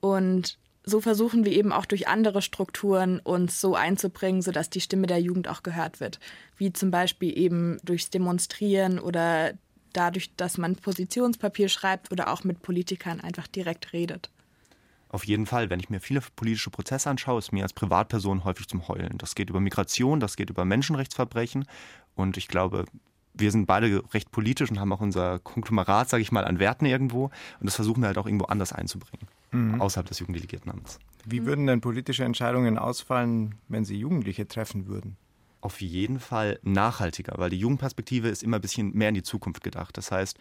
Und 0.00 0.58
so 0.84 1.00
versuchen 1.00 1.44
wir 1.44 1.52
eben 1.52 1.72
auch 1.72 1.84
durch 1.84 2.08
andere 2.08 2.42
Strukturen 2.42 3.20
uns 3.20 3.60
so 3.60 3.74
einzubringen, 3.74 4.42
sodass 4.42 4.70
die 4.70 4.80
Stimme 4.80 5.06
der 5.06 5.20
Jugend 5.20 5.48
auch 5.48 5.62
gehört 5.62 6.00
wird. 6.00 6.18
Wie 6.56 6.72
zum 6.72 6.90
Beispiel 6.90 7.36
eben 7.36 7.78
durchs 7.84 8.10
Demonstrieren 8.10 8.98
oder 8.98 9.52
dadurch, 9.92 10.34
dass 10.36 10.58
man 10.58 10.76
Positionspapier 10.76 11.68
schreibt 11.68 12.10
oder 12.10 12.32
auch 12.32 12.44
mit 12.44 12.62
Politikern 12.62 13.20
einfach 13.20 13.46
direkt 13.46 13.92
redet. 13.92 14.30
Auf 15.10 15.24
jeden 15.24 15.46
Fall, 15.46 15.70
wenn 15.70 15.80
ich 15.80 15.90
mir 15.90 16.00
viele 16.00 16.20
politische 16.36 16.70
Prozesse 16.70 17.08
anschaue, 17.08 17.38
ist 17.38 17.52
mir 17.52 17.62
als 17.62 17.72
Privatperson 17.72 18.44
häufig 18.44 18.68
zum 18.68 18.88
Heulen. 18.88 19.18
Das 19.18 19.34
geht 19.34 19.50
über 19.50 19.60
Migration, 19.60 20.20
das 20.20 20.36
geht 20.36 20.50
über 20.50 20.64
Menschenrechtsverbrechen 20.64 21.64
und 22.14 22.36
ich 22.36 22.48
glaube, 22.48 22.84
wir 23.34 23.50
sind 23.50 23.66
beide 23.66 24.02
recht 24.12 24.30
politisch 24.32 24.70
und 24.70 24.80
haben 24.80 24.92
auch 24.92 25.00
unser 25.00 25.38
Konglomerat, 25.38 26.08
sage 26.08 26.22
ich 26.22 26.32
mal, 26.32 26.44
an 26.44 26.58
Werten 26.58 26.84
irgendwo 26.84 27.24
und 27.24 27.66
das 27.66 27.76
versuchen 27.76 28.02
wir 28.02 28.08
halt 28.08 28.18
auch 28.18 28.26
irgendwo 28.26 28.46
anders 28.46 28.72
einzubringen, 28.72 29.28
mhm. 29.52 29.80
außerhalb 29.80 30.08
des 30.08 30.18
Jugenddelegiertenamts. 30.18 30.98
Wie 31.24 31.46
würden 31.46 31.66
denn 31.66 31.80
politische 31.80 32.24
Entscheidungen 32.24 32.78
ausfallen, 32.78 33.54
wenn 33.68 33.84
Sie 33.84 33.96
Jugendliche 33.96 34.46
treffen 34.48 34.86
würden? 34.86 35.16
Auf 35.60 35.80
jeden 35.80 36.20
Fall 36.20 36.60
nachhaltiger, 36.62 37.34
weil 37.36 37.50
die 37.50 37.58
Jugendperspektive 37.58 38.28
ist 38.28 38.42
immer 38.44 38.58
ein 38.58 38.60
bisschen 38.60 38.94
mehr 38.94 39.08
in 39.08 39.16
die 39.16 39.24
Zukunft 39.24 39.64
gedacht. 39.64 39.96
Das 39.96 40.12
heißt, 40.12 40.38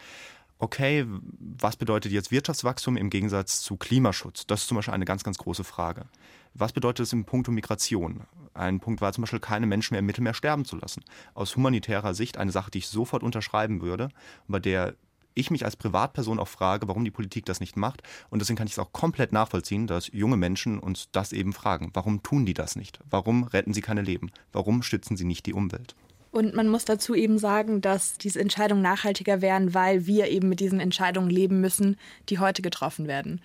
okay, 0.60 1.06
was 1.08 1.76
bedeutet 1.76 2.12
jetzt 2.12 2.32
Wirtschaftswachstum 2.32 2.98
im 2.98 3.10
Gegensatz 3.10 3.62
zu 3.62 3.78
Klimaschutz? 3.78 4.48
Das 4.48 4.62
ist 4.62 4.68
zum 4.68 4.76
Beispiel 4.78 4.94
eine 4.94 5.06
ganz, 5.06 5.24
ganz 5.24 5.38
große 5.38 5.64
Frage. 5.64 6.06
Was 6.54 6.74
bedeutet 6.74 7.06
es 7.06 7.14
im 7.14 7.26
Punkt 7.26 7.48
Migration? 7.48 8.22
Ein 8.54 8.80
Punkt 8.80 9.02
war 9.02 9.14
zum 9.14 9.22
Beispiel, 9.22 9.40
keine 9.40 9.68
Menschen 9.68 9.94
mehr 9.94 10.00
im 10.00 10.08
Mittelmeer 10.08 10.34
sterben 10.34 10.66
zu 10.66 10.76
lassen. 10.78 11.04
Aus 11.36 11.56
humanitärer 11.56 12.14
Sicht 12.14 12.38
eine 12.38 12.52
Sache, 12.52 12.72
die 12.72 12.80
ich 12.80 12.88
sofort 12.88 13.22
unterschreiben 13.22 13.82
würde, 13.82 14.10
bei 14.48 14.60
der 14.60 14.96
ich 15.38 15.52
mich 15.52 15.64
als 15.64 15.76
Privatperson 15.76 16.40
auch 16.40 16.48
frage, 16.48 16.88
warum 16.88 17.06
die 17.06 17.12
Politik 17.12 17.46
das 17.46 17.60
nicht 17.60 17.78
macht. 17.78 18.02
Und 18.30 18.40
deswegen 18.40 18.58
kann 18.58 18.66
ich 18.66 18.74
es 18.74 18.80
auch 18.80 18.92
komplett 18.92 19.32
nachvollziehen, 19.32 19.86
dass 19.86 20.08
junge 20.12 20.38
Menschen 20.38 20.80
uns 20.80 21.10
das 21.12 21.32
eben 21.32 21.54
fragen. 21.54 21.92
Warum 21.94 22.24
tun 22.24 22.46
die 22.46 22.56
das 22.56 22.76
nicht? 22.76 23.00
Warum 23.10 23.44
retten 23.44 23.74
sie 23.74 23.82
keine 23.82 24.02
Leben? 24.02 24.32
Warum 24.52 24.82
stützen 24.82 25.16
sie 25.16 25.26
nicht 25.26 25.46
die 25.46 25.54
Umwelt? 25.54 25.96
Und 26.38 26.54
man 26.54 26.68
muss 26.68 26.86
dazu 26.86 27.16
eben 27.16 27.40
sagen, 27.40 27.82
dass 27.82 28.20
diese 28.20 28.40
Entscheidungen 28.40 28.84
nachhaltiger 28.84 29.42
wären, 29.42 29.74
weil 29.74 30.06
wir 30.06 30.28
eben 30.28 30.50
mit 30.50 30.60
diesen 30.60 30.80
Entscheidungen 30.80 31.32
leben 31.32 31.62
müssen, 31.62 31.98
die 32.30 32.38
heute 32.38 32.62
getroffen 32.62 33.08
werden. 33.08 33.42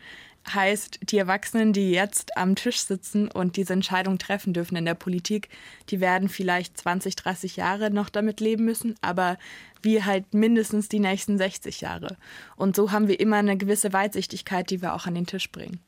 Heißt, 0.53 0.99
die 1.05 1.16
Erwachsenen, 1.16 1.72
die 1.72 1.90
jetzt 1.90 2.36
am 2.36 2.55
Tisch 2.55 2.80
sitzen 2.80 3.28
und 3.28 3.57
diese 3.57 3.72
Entscheidung 3.72 4.18
treffen 4.18 4.53
dürfen 4.53 4.76
in 4.76 4.84
der 4.84 4.93
Politik, 4.93 5.49
die 5.88 6.01
werden 6.01 6.28
vielleicht 6.28 6.76
20, 6.76 7.16
30 7.16 7.57
Jahre 7.57 7.90
noch 7.90 8.11
damit 8.11 8.40
leben 8.40 8.66
müssen, 8.66 8.95
aber 9.01 9.38
wir 9.80 10.05
halt 10.05 10.34
mindestens 10.34 10.90
die 10.90 11.01
nächsten 11.01 11.38
60 11.38 11.80
Jahre. 11.80 12.18
Und 12.57 12.76
so 12.76 12.93
haben 12.93 13.09
wir 13.09 13.18
immer 13.20 13.36
eine 13.36 13.57
gewisse 13.57 13.95
Weitsichtigkeit, 13.95 14.68
die 14.68 14.82
wir 14.82 14.93
auch 14.93 15.07
an 15.07 15.14
den 15.14 15.24
Tisch 15.24 15.51
bringen. 15.51 15.80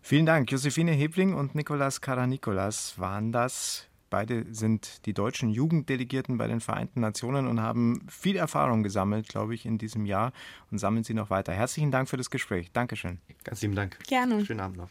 Vielen 0.00 0.24
Dank. 0.24 0.50
Josephine 0.50 0.92
Hebling 0.92 1.34
und 1.34 1.54
Nikolas 1.54 2.00
Karanikolas 2.00 2.98
waren 2.98 3.30
das. 3.30 3.89
Beide 4.10 4.44
sind 4.52 5.06
die 5.06 5.14
deutschen 5.14 5.50
Jugenddelegierten 5.50 6.36
bei 6.36 6.48
den 6.48 6.60
Vereinten 6.60 7.00
Nationen 7.00 7.46
und 7.46 7.60
haben 7.60 8.06
viel 8.08 8.36
Erfahrung 8.36 8.82
gesammelt, 8.82 9.28
glaube 9.28 9.54
ich, 9.54 9.64
in 9.64 9.78
diesem 9.78 10.04
Jahr 10.04 10.32
und 10.72 10.78
sammeln 10.78 11.04
sie 11.04 11.14
noch 11.14 11.30
weiter. 11.30 11.52
Herzlichen 11.52 11.92
Dank 11.92 12.08
für 12.08 12.16
das 12.16 12.28
Gespräch. 12.28 12.72
Dankeschön. 12.72 13.20
Ganz 13.44 13.62
lieben 13.62 13.76
Dank. 13.76 13.98
Gerne. 14.08 14.44
Schönen 14.44 14.60
Abend 14.60 14.78
noch. 14.78 14.90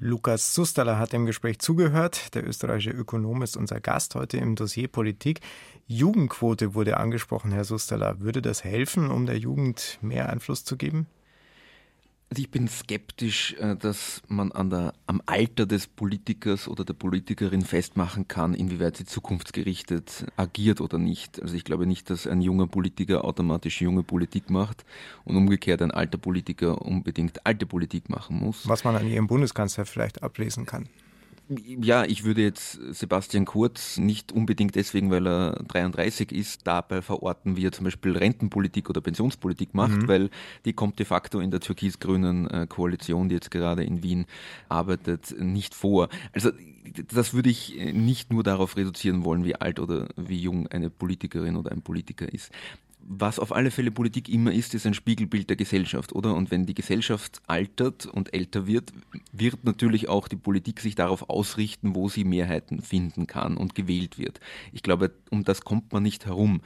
Lukas 0.00 0.54
Susterler 0.54 0.98
hat 0.98 1.12
dem 1.12 1.26
Gespräch 1.26 1.58
zugehört. 1.58 2.34
Der 2.34 2.46
österreichische 2.46 2.90
Ökonom 2.90 3.42
ist 3.42 3.56
unser 3.56 3.80
Gast 3.80 4.14
heute 4.14 4.36
im 4.36 4.54
Dossier 4.54 4.88
Politik. 4.88 5.40
Jugendquote 5.86 6.74
wurde 6.74 6.98
angesprochen, 6.98 7.50
Herr 7.50 7.64
Susterler. 7.64 8.20
Würde 8.20 8.40
das 8.40 8.62
helfen, 8.62 9.10
um 9.10 9.26
der 9.26 9.38
Jugend 9.38 9.98
mehr 10.00 10.28
Einfluss 10.30 10.64
zu 10.64 10.76
geben? 10.76 11.06
Also 12.30 12.42
ich 12.42 12.50
bin 12.50 12.68
skeptisch, 12.68 13.54
äh, 13.54 13.74
dass 13.74 14.20
man 14.28 14.52
an 14.52 14.68
der, 14.68 14.92
am 15.06 15.22
Alter 15.24 15.64
des 15.64 15.86
Politikers 15.86 16.68
oder 16.68 16.84
der 16.84 16.92
Politikerin 16.92 17.62
festmachen 17.62 18.28
kann, 18.28 18.52
inwieweit 18.52 18.98
sie 18.98 19.06
zukunftsgerichtet 19.06 20.26
agiert 20.36 20.82
oder 20.82 20.98
nicht. 20.98 21.40
Also 21.40 21.54
ich 21.54 21.64
glaube 21.64 21.86
nicht, 21.86 22.10
dass 22.10 22.26
ein 22.26 22.42
junger 22.42 22.66
Politiker 22.66 23.24
automatisch 23.24 23.80
junge 23.80 24.02
Politik 24.02 24.50
macht 24.50 24.84
und 25.24 25.36
umgekehrt 25.36 25.80
ein 25.80 25.90
alter 25.90 26.18
Politiker 26.18 26.82
unbedingt 26.82 27.46
alte 27.46 27.64
Politik 27.64 28.10
machen 28.10 28.38
muss. 28.38 28.68
Was 28.68 28.84
man 28.84 28.96
an 28.96 29.06
Ihrem 29.06 29.26
Bundeskanzler 29.26 29.86
vielleicht 29.86 30.22
ablesen 30.22 30.66
kann. 30.66 30.86
Ja, 31.48 32.04
ich 32.04 32.24
würde 32.24 32.42
jetzt 32.42 32.78
Sebastian 32.90 33.46
Kurz 33.46 33.96
nicht 33.96 34.32
unbedingt 34.32 34.74
deswegen, 34.74 35.10
weil 35.10 35.26
er 35.26 35.52
33 35.68 36.30
ist, 36.30 36.66
dabei 36.66 37.00
verorten, 37.00 37.56
wie 37.56 37.66
er 37.66 37.72
zum 37.72 37.84
Beispiel 37.84 38.16
Rentenpolitik 38.16 38.90
oder 38.90 39.00
Pensionspolitik 39.00 39.72
macht, 39.72 40.02
mhm. 40.02 40.08
weil 40.08 40.30
die 40.66 40.74
kommt 40.74 40.98
de 40.98 41.06
facto 41.06 41.40
in 41.40 41.50
der 41.50 41.60
türkis-grünen 41.60 42.48
äh, 42.48 42.66
Koalition, 42.68 43.30
die 43.30 43.36
jetzt 43.36 43.50
gerade 43.50 43.82
in 43.82 44.02
Wien 44.02 44.26
arbeitet, 44.68 45.34
nicht 45.40 45.74
vor. 45.74 46.08
Also 46.32 46.50
das 47.12 47.32
würde 47.32 47.48
ich 47.48 47.76
nicht 47.92 48.32
nur 48.32 48.42
darauf 48.42 48.76
reduzieren 48.76 49.24
wollen, 49.24 49.44
wie 49.44 49.56
alt 49.56 49.80
oder 49.80 50.08
wie 50.16 50.38
jung 50.38 50.66
eine 50.68 50.90
Politikerin 50.90 51.56
oder 51.56 51.72
ein 51.72 51.82
Politiker 51.82 52.30
ist 52.30 52.50
was 53.10 53.38
auf 53.38 53.52
alle 53.52 53.70
Fälle 53.70 53.90
Politik 53.90 54.28
immer 54.28 54.52
ist, 54.52 54.74
ist 54.74 54.86
ein 54.86 54.92
Spiegelbild 54.92 55.48
der 55.48 55.56
Gesellschaft, 55.56 56.12
oder? 56.12 56.34
Und 56.34 56.50
wenn 56.50 56.66
die 56.66 56.74
Gesellschaft 56.74 57.40
altert 57.46 58.04
und 58.04 58.34
älter 58.34 58.66
wird, 58.66 58.92
wird 59.32 59.64
natürlich 59.64 60.08
auch 60.08 60.28
die 60.28 60.36
Politik 60.36 60.80
sich 60.80 60.94
darauf 60.94 61.30
ausrichten, 61.30 61.94
wo 61.94 62.10
sie 62.10 62.24
Mehrheiten 62.24 62.82
finden 62.82 63.26
kann 63.26 63.56
und 63.56 63.74
gewählt 63.74 64.18
wird. 64.18 64.40
Ich 64.72 64.82
glaube, 64.82 65.10
um 65.30 65.42
das 65.42 65.62
kommt 65.62 65.92
man 65.92 66.02
nicht 66.02 66.26
herum. 66.26 66.60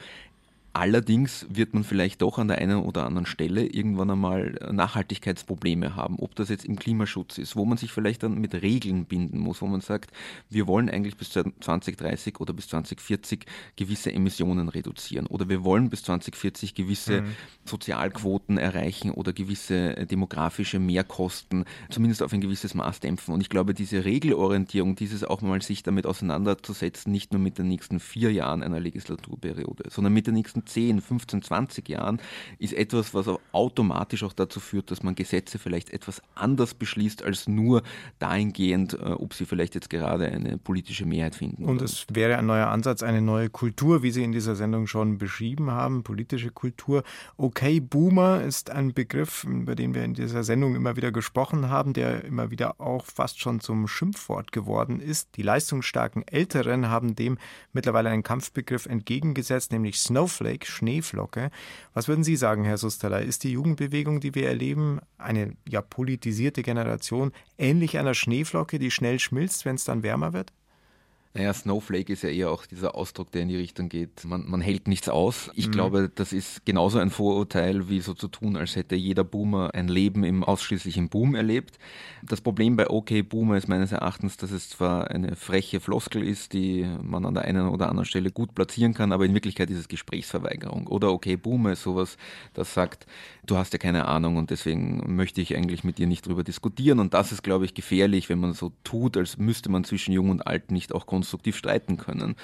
Allerdings 0.74 1.46
wird 1.50 1.74
man 1.74 1.84
vielleicht 1.84 2.22
doch 2.22 2.38
an 2.38 2.48
der 2.48 2.56
einen 2.56 2.78
oder 2.78 3.04
anderen 3.04 3.26
Stelle 3.26 3.66
irgendwann 3.66 4.10
einmal 4.10 4.58
Nachhaltigkeitsprobleme 4.72 5.96
haben, 5.96 6.18
ob 6.18 6.34
das 6.34 6.48
jetzt 6.48 6.64
im 6.64 6.76
Klimaschutz 6.76 7.36
ist, 7.36 7.56
wo 7.56 7.66
man 7.66 7.76
sich 7.76 7.92
vielleicht 7.92 8.22
dann 8.22 8.40
mit 8.40 8.54
Regeln 8.54 9.04
binden 9.04 9.38
muss, 9.38 9.60
wo 9.60 9.66
man 9.66 9.82
sagt, 9.82 10.12
wir 10.48 10.66
wollen 10.66 10.88
eigentlich 10.88 11.18
bis 11.18 11.30
2030 11.30 12.40
oder 12.40 12.54
bis 12.54 12.68
2040 12.68 13.44
gewisse 13.76 14.12
Emissionen 14.12 14.70
reduzieren 14.70 15.26
oder 15.26 15.50
wir 15.50 15.62
wollen 15.62 15.90
bis 15.90 16.04
2040 16.04 16.74
gewisse 16.74 17.20
mhm. 17.20 17.36
Sozialquoten 17.66 18.56
erreichen 18.56 19.10
oder 19.10 19.34
gewisse 19.34 20.06
demografische 20.06 20.78
Mehrkosten 20.78 21.66
zumindest 21.90 22.22
auf 22.22 22.32
ein 22.32 22.40
gewisses 22.40 22.74
Maß 22.74 23.00
dämpfen. 23.00 23.34
Und 23.34 23.42
ich 23.42 23.50
glaube, 23.50 23.74
diese 23.74 24.06
Regelorientierung, 24.06 24.96
dieses 24.96 25.22
auch 25.22 25.42
mal 25.42 25.60
sich 25.60 25.82
damit 25.82 26.06
auseinanderzusetzen, 26.06 27.12
nicht 27.12 27.32
nur 27.32 27.42
mit 27.42 27.58
den 27.58 27.68
nächsten 27.68 28.00
vier 28.00 28.32
Jahren 28.32 28.62
einer 28.62 28.80
Legislaturperiode, 28.80 29.90
sondern 29.90 30.14
mit 30.14 30.26
den 30.26 30.34
nächsten 30.34 30.61
10, 30.64 31.00
15, 31.00 31.42
20 31.42 31.88
Jahren 31.88 32.20
ist 32.58 32.72
etwas, 32.72 33.14
was 33.14 33.28
auch 33.28 33.40
automatisch 33.52 34.22
auch 34.22 34.32
dazu 34.32 34.60
führt, 34.60 34.90
dass 34.90 35.02
man 35.02 35.14
Gesetze 35.14 35.58
vielleicht 35.58 35.90
etwas 35.90 36.22
anders 36.34 36.74
beschließt, 36.74 37.22
als 37.22 37.48
nur 37.48 37.82
dahingehend, 38.18 38.94
äh, 38.94 39.12
ob 39.12 39.34
sie 39.34 39.44
vielleicht 39.44 39.74
jetzt 39.74 39.90
gerade 39.90 40.26
eine 40.26 40.58
politische 40.58 41.06
Mehrheit 41.06 41.34
finden. 41.34 41.64
Und 41.64 41.82
es 41.82 42.06
wäre 42.12 42.36
ein 42.38 42.46
neuer 42.46 42.68
Ansatz, 42.68 43.02
eine 43.02 43.20
neue 43.20 43.50
Kultur, 43.50 44.02
wie 44.02 44.10
Sie 44.10 44.24
in 44.24 44.32
dieser 44.32 44.56
Sendung 44.56 44.86
schon 44.86 45.18
beschrieben 45.18 45.70
haben, 45.70 46.02
politische 46.02 46.50
Kultur. 46.50 47.02
Okay, 47.36 47.80
Boomer 47.80 48.42
ist 48.42 48.70
ein 48.70 48.94
Begriff, 48.94 49.44
über 49.44 49.74
den 49.74 49.94
wir 49.94 50.04
in 50.04 50.14
dieser 50.14 50.44
Sendung 50.44 50.74
immer 50.74 50.96
wieder 50.96 51.12
gesprochen 51.12 51.68
haben, 51.68 51.92
der 51.92 52.24
immer 52.24 52.50
wieder 52.50 52.80
auch 52.80 53.06
fast 53.06 53.40
schon 53.40 53.60
zum 53.60 53.88
Schimpfwort 53.88 54.52
geworden 54.52 55.00
ist. 55.00 55.36
Die 55.36 55.42
leistungsstarken 55.42 56.26
Älteren 56.26 56.88
haben 56.88 57.14
dem 57.14 57.38
mittlerweile 57.72 58.10
einen 58.10 58.22
Kampfbegriff 58.22 58.86
entgegengesetzt, 58.86 59.72
nämlich 59.72 59.98
Snowflake. 59.98 60.51
Snowflake, 60.52 60.66
Schneeflocke. 60.66 61.50
Was 61.94 62.08
würden 62.08 62.24
Sie 62.24 62.36
sagen, 62.36 62.64
Herr 62.64 62.78
Susterler? 62.78 63.22
Ist 63.22 63.44
die 63.44 63.52
Jugendbewegung, 63.52 64.20
die 64.20 64.34
wir 64.34 64.48
erleben, 64.48 65.00
eine 65.18 65.56
ja 65.68 65.80
politisierte 65.80 66.62
Generation, 66.62 67.32
ähnlich 67.58 67.98
einer 67.98 68.14
Schneeflocke, 68.14 68.78
die 68.78 68.90
schnell 68.90 69.18
schmilzt, 69.18 69.64
wenn 69.64 69.76
es 69.76 69.84
dann 69.84 70.02
wärmer 70.02 70.32
wird? 70.32 70.52
Naja, 71.34 71.54
Snowflake 71.54 72.12
ist 72.12 72.22
ja 72.22 72.28
eher 72.28 72.50
auch 72.50 72.66
dieser 72.66 72.94
Ausdruck, 72.94 73.30
der 73.30 73.42
in 73.42 73.48
die 73.48 73.56
Richtung 73.56 73.88
geht, 73.88 74.24
man, 74.24 74.44
man 74.50 74.60
hält 74.60 74.86
nichts 74.86 75.08
aus. 75.08 75.50
Ich 75.54 75.68
mhm. 75.68 75.72
glaube, 75.72 76.10
das 76.14 76.34
ist 76.34 76.66
genauso 76.66 76.98
ein 76.98 77.08
Vorurteil, 77.08 77.88
wie 77.88 78.00
so 78.00 78.12
zu 78.12 78.28
tun, 78.28 78.54
als 78.54 78.76
hätte 78.76 78.96
jeder 78.96 79.24
Boomer 79.24 79.74
ein 79.74 79.88
Leben 79.88 80.24
im 80.24 80.44
ausschließlichen 80.44 81.08
Boom 81.08 81.34
erlebt. 81.34 81.78
Das 82.22 82.42
Problem 82.42 82.76
bei 82.76 82.90
OK 82.90 83.26
Boomer 83.26 83.56
ist 83.56 83.66
meines 83.66 83.92
Erachtens, 83.92 84.36
dass 84.36 84.50
es 84.50 84.68
zwar 84.68 85.10
eine 85.10 85.34
freche 85.34 85.80
Floskel 85.80 86.22
ist, 86.22 86.52
die 86.52 86.86
man 87.02 87.24
an 87.24 87.32
der 87.32 87.44
einen 87.44 87.66
oder 87.68 87.88
anderen 87.88 88.04
Stelle 88.06 88.30
gut 88.30 88.54
platzieren 88.54 88.92
kann, 88.92 89.10
aber 89.10 89.24
in 89.24 89.32
Wirklichkeit 89.32 89.70
ist 89.70 89.78
es 89.78 89.88
Gesprächsverweigerung. 89.88 90.86
Oder 90.86 91.12
OK 91.12 91.42
Boomer 91.42 91.72
ist 91.72 91.82
sowas, 91.82 92.18
das 92.52 92.74
sagt, 92.74 93.06
du 93.46 93.56
hast 93.56 93.72
ja 93.72 93.78
keine 93.78 94.04
Ahnung 94.04 94.36
und 94.36 94.50
deswegen 94.50 95.16
möchte 95.16 95.40
ich 95.40 95.56
eigentlich 95.56 95.82
mit 95.82 95.96
dir 95.96 96.06
nicht 96.06 96.26
drüber 96.26 96.44
diskutieren. 96.44 96.98
Und 96.98 97.14
das 97.14 97.32
ist, 97.32 97.42
glaube 97.42 97.64
ich, 97.64 97.72
gefährlich, 97.72 98.28
wenn 98.28 98.38
man 98.38 98.52
so 98.52 98.72
tut, 98.84 99.16
als 99.16 99.38
müsste 99.38 99.70
man 99.70 99.84
zwischen 99.84 100.12
Jung 100.12 100.28
und 100.28 100.46
Alt 100.46 100.70
nicht 100.70 100.94
auch 100.94 101.06
konstruktiv 101.22 101.56
streiten 101.56 101.98
können. 101.98 102.34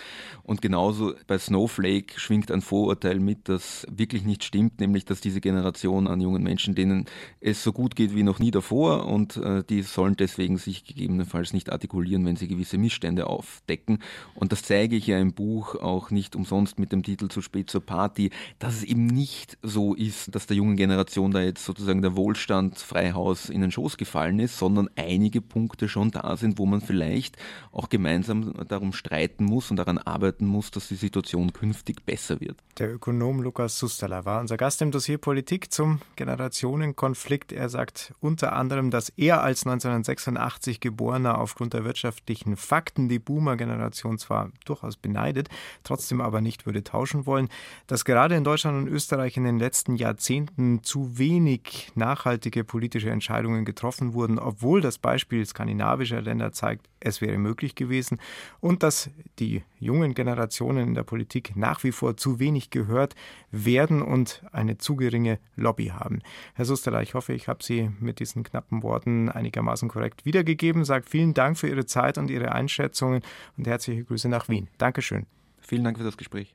Und 0.45 0.63
genauso 0.63 1.15
bei 1.27 1.37
Snowflake 1.37 2.19
schwingt 2.19 2.53
ein 2.53 2.63
Vorurteil 2.63 3.19
mit, 3.19 3.49
das 3.49 3.85
wirklich 3.91 4.25
nicht 4.25 4.45
stimmt, 4.45 4.79
nämlich 4.79 5.05
dass 5.05 5.21
diese 5.21 5.41
Generation 5.41 6.07
an 6.07 6.21
jungen 6.21 6.45
Menschen, 6.45 6.77
denen 6.77 7.07
es 7.41 7.65
so 7.65 7.73
gut 7.73 7.97
geht 7.97 8.15
wie 8.15 8.23
noch 8.23 8.39
nie 8.39 8.53
davor 8.53 9.07
und 9.07 9.37
äh, 9.37 9.65
die 9.69 9.83
sollen 9.83 10.15
deswegen 10.15 10.59
sich 10.59 10.85
gegebenenfalls 10.85 11.53
nicht 11.53 11.73
artikulieren, 11.73 12.25
wenn 12.25 12.37
sie 12.37 12.47
gewisse 12.47 12.79
Missstände 12.79 13.27
aufdecken. 13.27 13.99
Und 14.35 14.53
das 14.53 14.63
zeige 14.63 14.95
ich 14.95 15.09
ja 15.09 15.19
im 15.19 15.33
Buch 15.33 15.75
auch 15.75 16.11
nicht 16.11 16.37
umsonst 16.37 16.79
mit 16.79 16.93
dem 16.93 17.03
Titel 17.03 17.29
Zu 17.29 17.43
spät 17.43 17.69
zur 17.69 17.85
Party, 17.85 18.31
dass 18.61 18.77
es 18.77 18.85
eben 18.85 19.07
nicht 19.07 19.59
so 19.63 19.95
ist, 19.95 20.35
dass 20.35 20.47
der 20.47 20.57
jungen 20.57 20.77
Generation 20.77 21.33
da 21.33 21.43
jetzt 21.43 21.65
sozusagen 21.65 22.01
der 22.01 22.15
Wohlstand 22.15 22.79
Freihaus 22.79 23.51
in 23.51 23.61
den 23.61 23.73
Schoß 23.73 23.97
gefallen 23.97 24.39
ist, 24.39 24.57
sondern 24.57 24.89
einige 24.95 25.41
Punkte 25.41 25.89
schon 25.89 26.13
da 26.13 26.37
sind, 26.37 26.59
wo 26.59 26.67
man 26.67 26.81
vielleicht 26.81 27.37
auch 27.73 27.89
gemeinsam 27.89 28.53
darum 28.69 28.93
streiten 28.93 29.45
muss 29.45 29.71
und 29.71 29.77
daran 29.77 29.99
arbeiten 29.99 30.47
muss, 30.47 30.71
dass 30.71 30.89
die 30.89 30.95
Situation 30.95 31.53
künftig 31.53 32.05
besser 32.05 32.41
wird. 32.41 32.59
Der 32.79 32.95
Ökonom 32.95 33.43
Lukas 33.43 33.79
Susterler 33.79 34.25
war 34.25 34.41
unser 34.41 34.57
Gast 34.57 34.81
im 34.83 34.91
Dossier 34.91 35.19
Politik 35.19 35.73
zum 35.73 36.01
Generationenkonflikt. 36.17 37.53
Er 37.53 37.69
sagt 37.69 38.15
unter 38.21 38.53
anderem, 38.53 38.91
dass 38.91 39.09
er 39.11 39.43
als 39.43 39.67
1986 39.67 40.81
Geborener 40.81 41.39
aufgrund 41.39 41.75
der 41.75 41.85
wirtschaftlichen 41.85 42.57
Fakten 42.57 43.09
die 43.09 43.19
Boomer-Generation 43.19 44.19
zwar 44.19 44.51
durchaus 44.65 44.97
beneidet, 44.97 45.49
trotzdem 45.83 46.21
aber 46.21 46.41
nicht 46.41 46.67
würde 46.67 46.85
tauschen 46.85 47.27
wollen, 47.27 47.49
dass 47.87 48.05
gerade 48.05 48.37
in 48.37 48.45
Deutschland 48.45 48.79
und 48.79 48.93
Österreich 48.93 49.37
in 49.37 49.45
den 49.45 49.59
letzten 49.59 49.97
Jahrzehnten 49.97 50.85
zu 50.85 51.19
wenig 51.19 51.91
nachhaltige 51.95 52.65
politische 52.65 53.11
Entscheidungen 53.11 53.65
getroffen 53.65 54.15
wurden, 54.15 54.39
obwohl 54.39 54.81
das 54.81 54.99
Beispiel 54.99 55.45
skandinavischer 55.45 56.23
Länder 56.23 56.53
zeigt, 56.53 56.87
es 57.01 57.21
wäre 57.21 57.39
möglich 57.39 57.75
gewesen 57.75 58.19
und 58.61 58.83
dass 58.83 59.11
die 59.39 59.63
jungen 59.79 60.15
Generationen 60.15 60.89
in 60.89 60.95
der 60.95 61.03
Politik 61.03 61.57
nach 61.57 61.85
wie 61.85 61.93
vor 61.93 62.17
zu 62.17 62.39
wenig 62.39 62.71
gehört 62.71 63.15
werden 63.51 64.03
und 64.03 64.43
eine 64.53 64.79
zu 64.79 64.97
geringe 64.97 65.39
Lobby 65.57 65.87
haben. 65.87 66.21
Herr 66.55 66.65
Susterler, 66.65 67.03
ich 67.03 67.15
hoffe, 67.15 67.33
ich 67.33 67.49
habe 67.49 67.63
Sie 67.63 67.91
mit 68.01 68.21
diesen 68.21 68.43
knappen 68.43 68.83
Worten 68.83 69.29
einigermaßen 69.29 69.89
korrekt 69.89 70.25
wiedergegeben. 70.25 70.85
Sagt 70.85 71.09
vielen 71.09 71.35
Dank 71.35 71.59
für 71.59 71.69
Ihre 71.69 71.87
Zeit 71.87 72.19
und 72.19 72.31
Ihre 72.31 72.53
Einschätzungen 72.53 73.23
und 73.57 73.67
herzliche 73.67 74.05
Grüße 74.05 74.29
nach 74.29 74.49
Wien. 74.49 74.69
Dankeschön. 74.79 75.27
Vielen 75.61 75.85
Dank 75.85 75.99
für 75.99 76.05
das 76.05 76.17
Gespräch. 76.17 76.55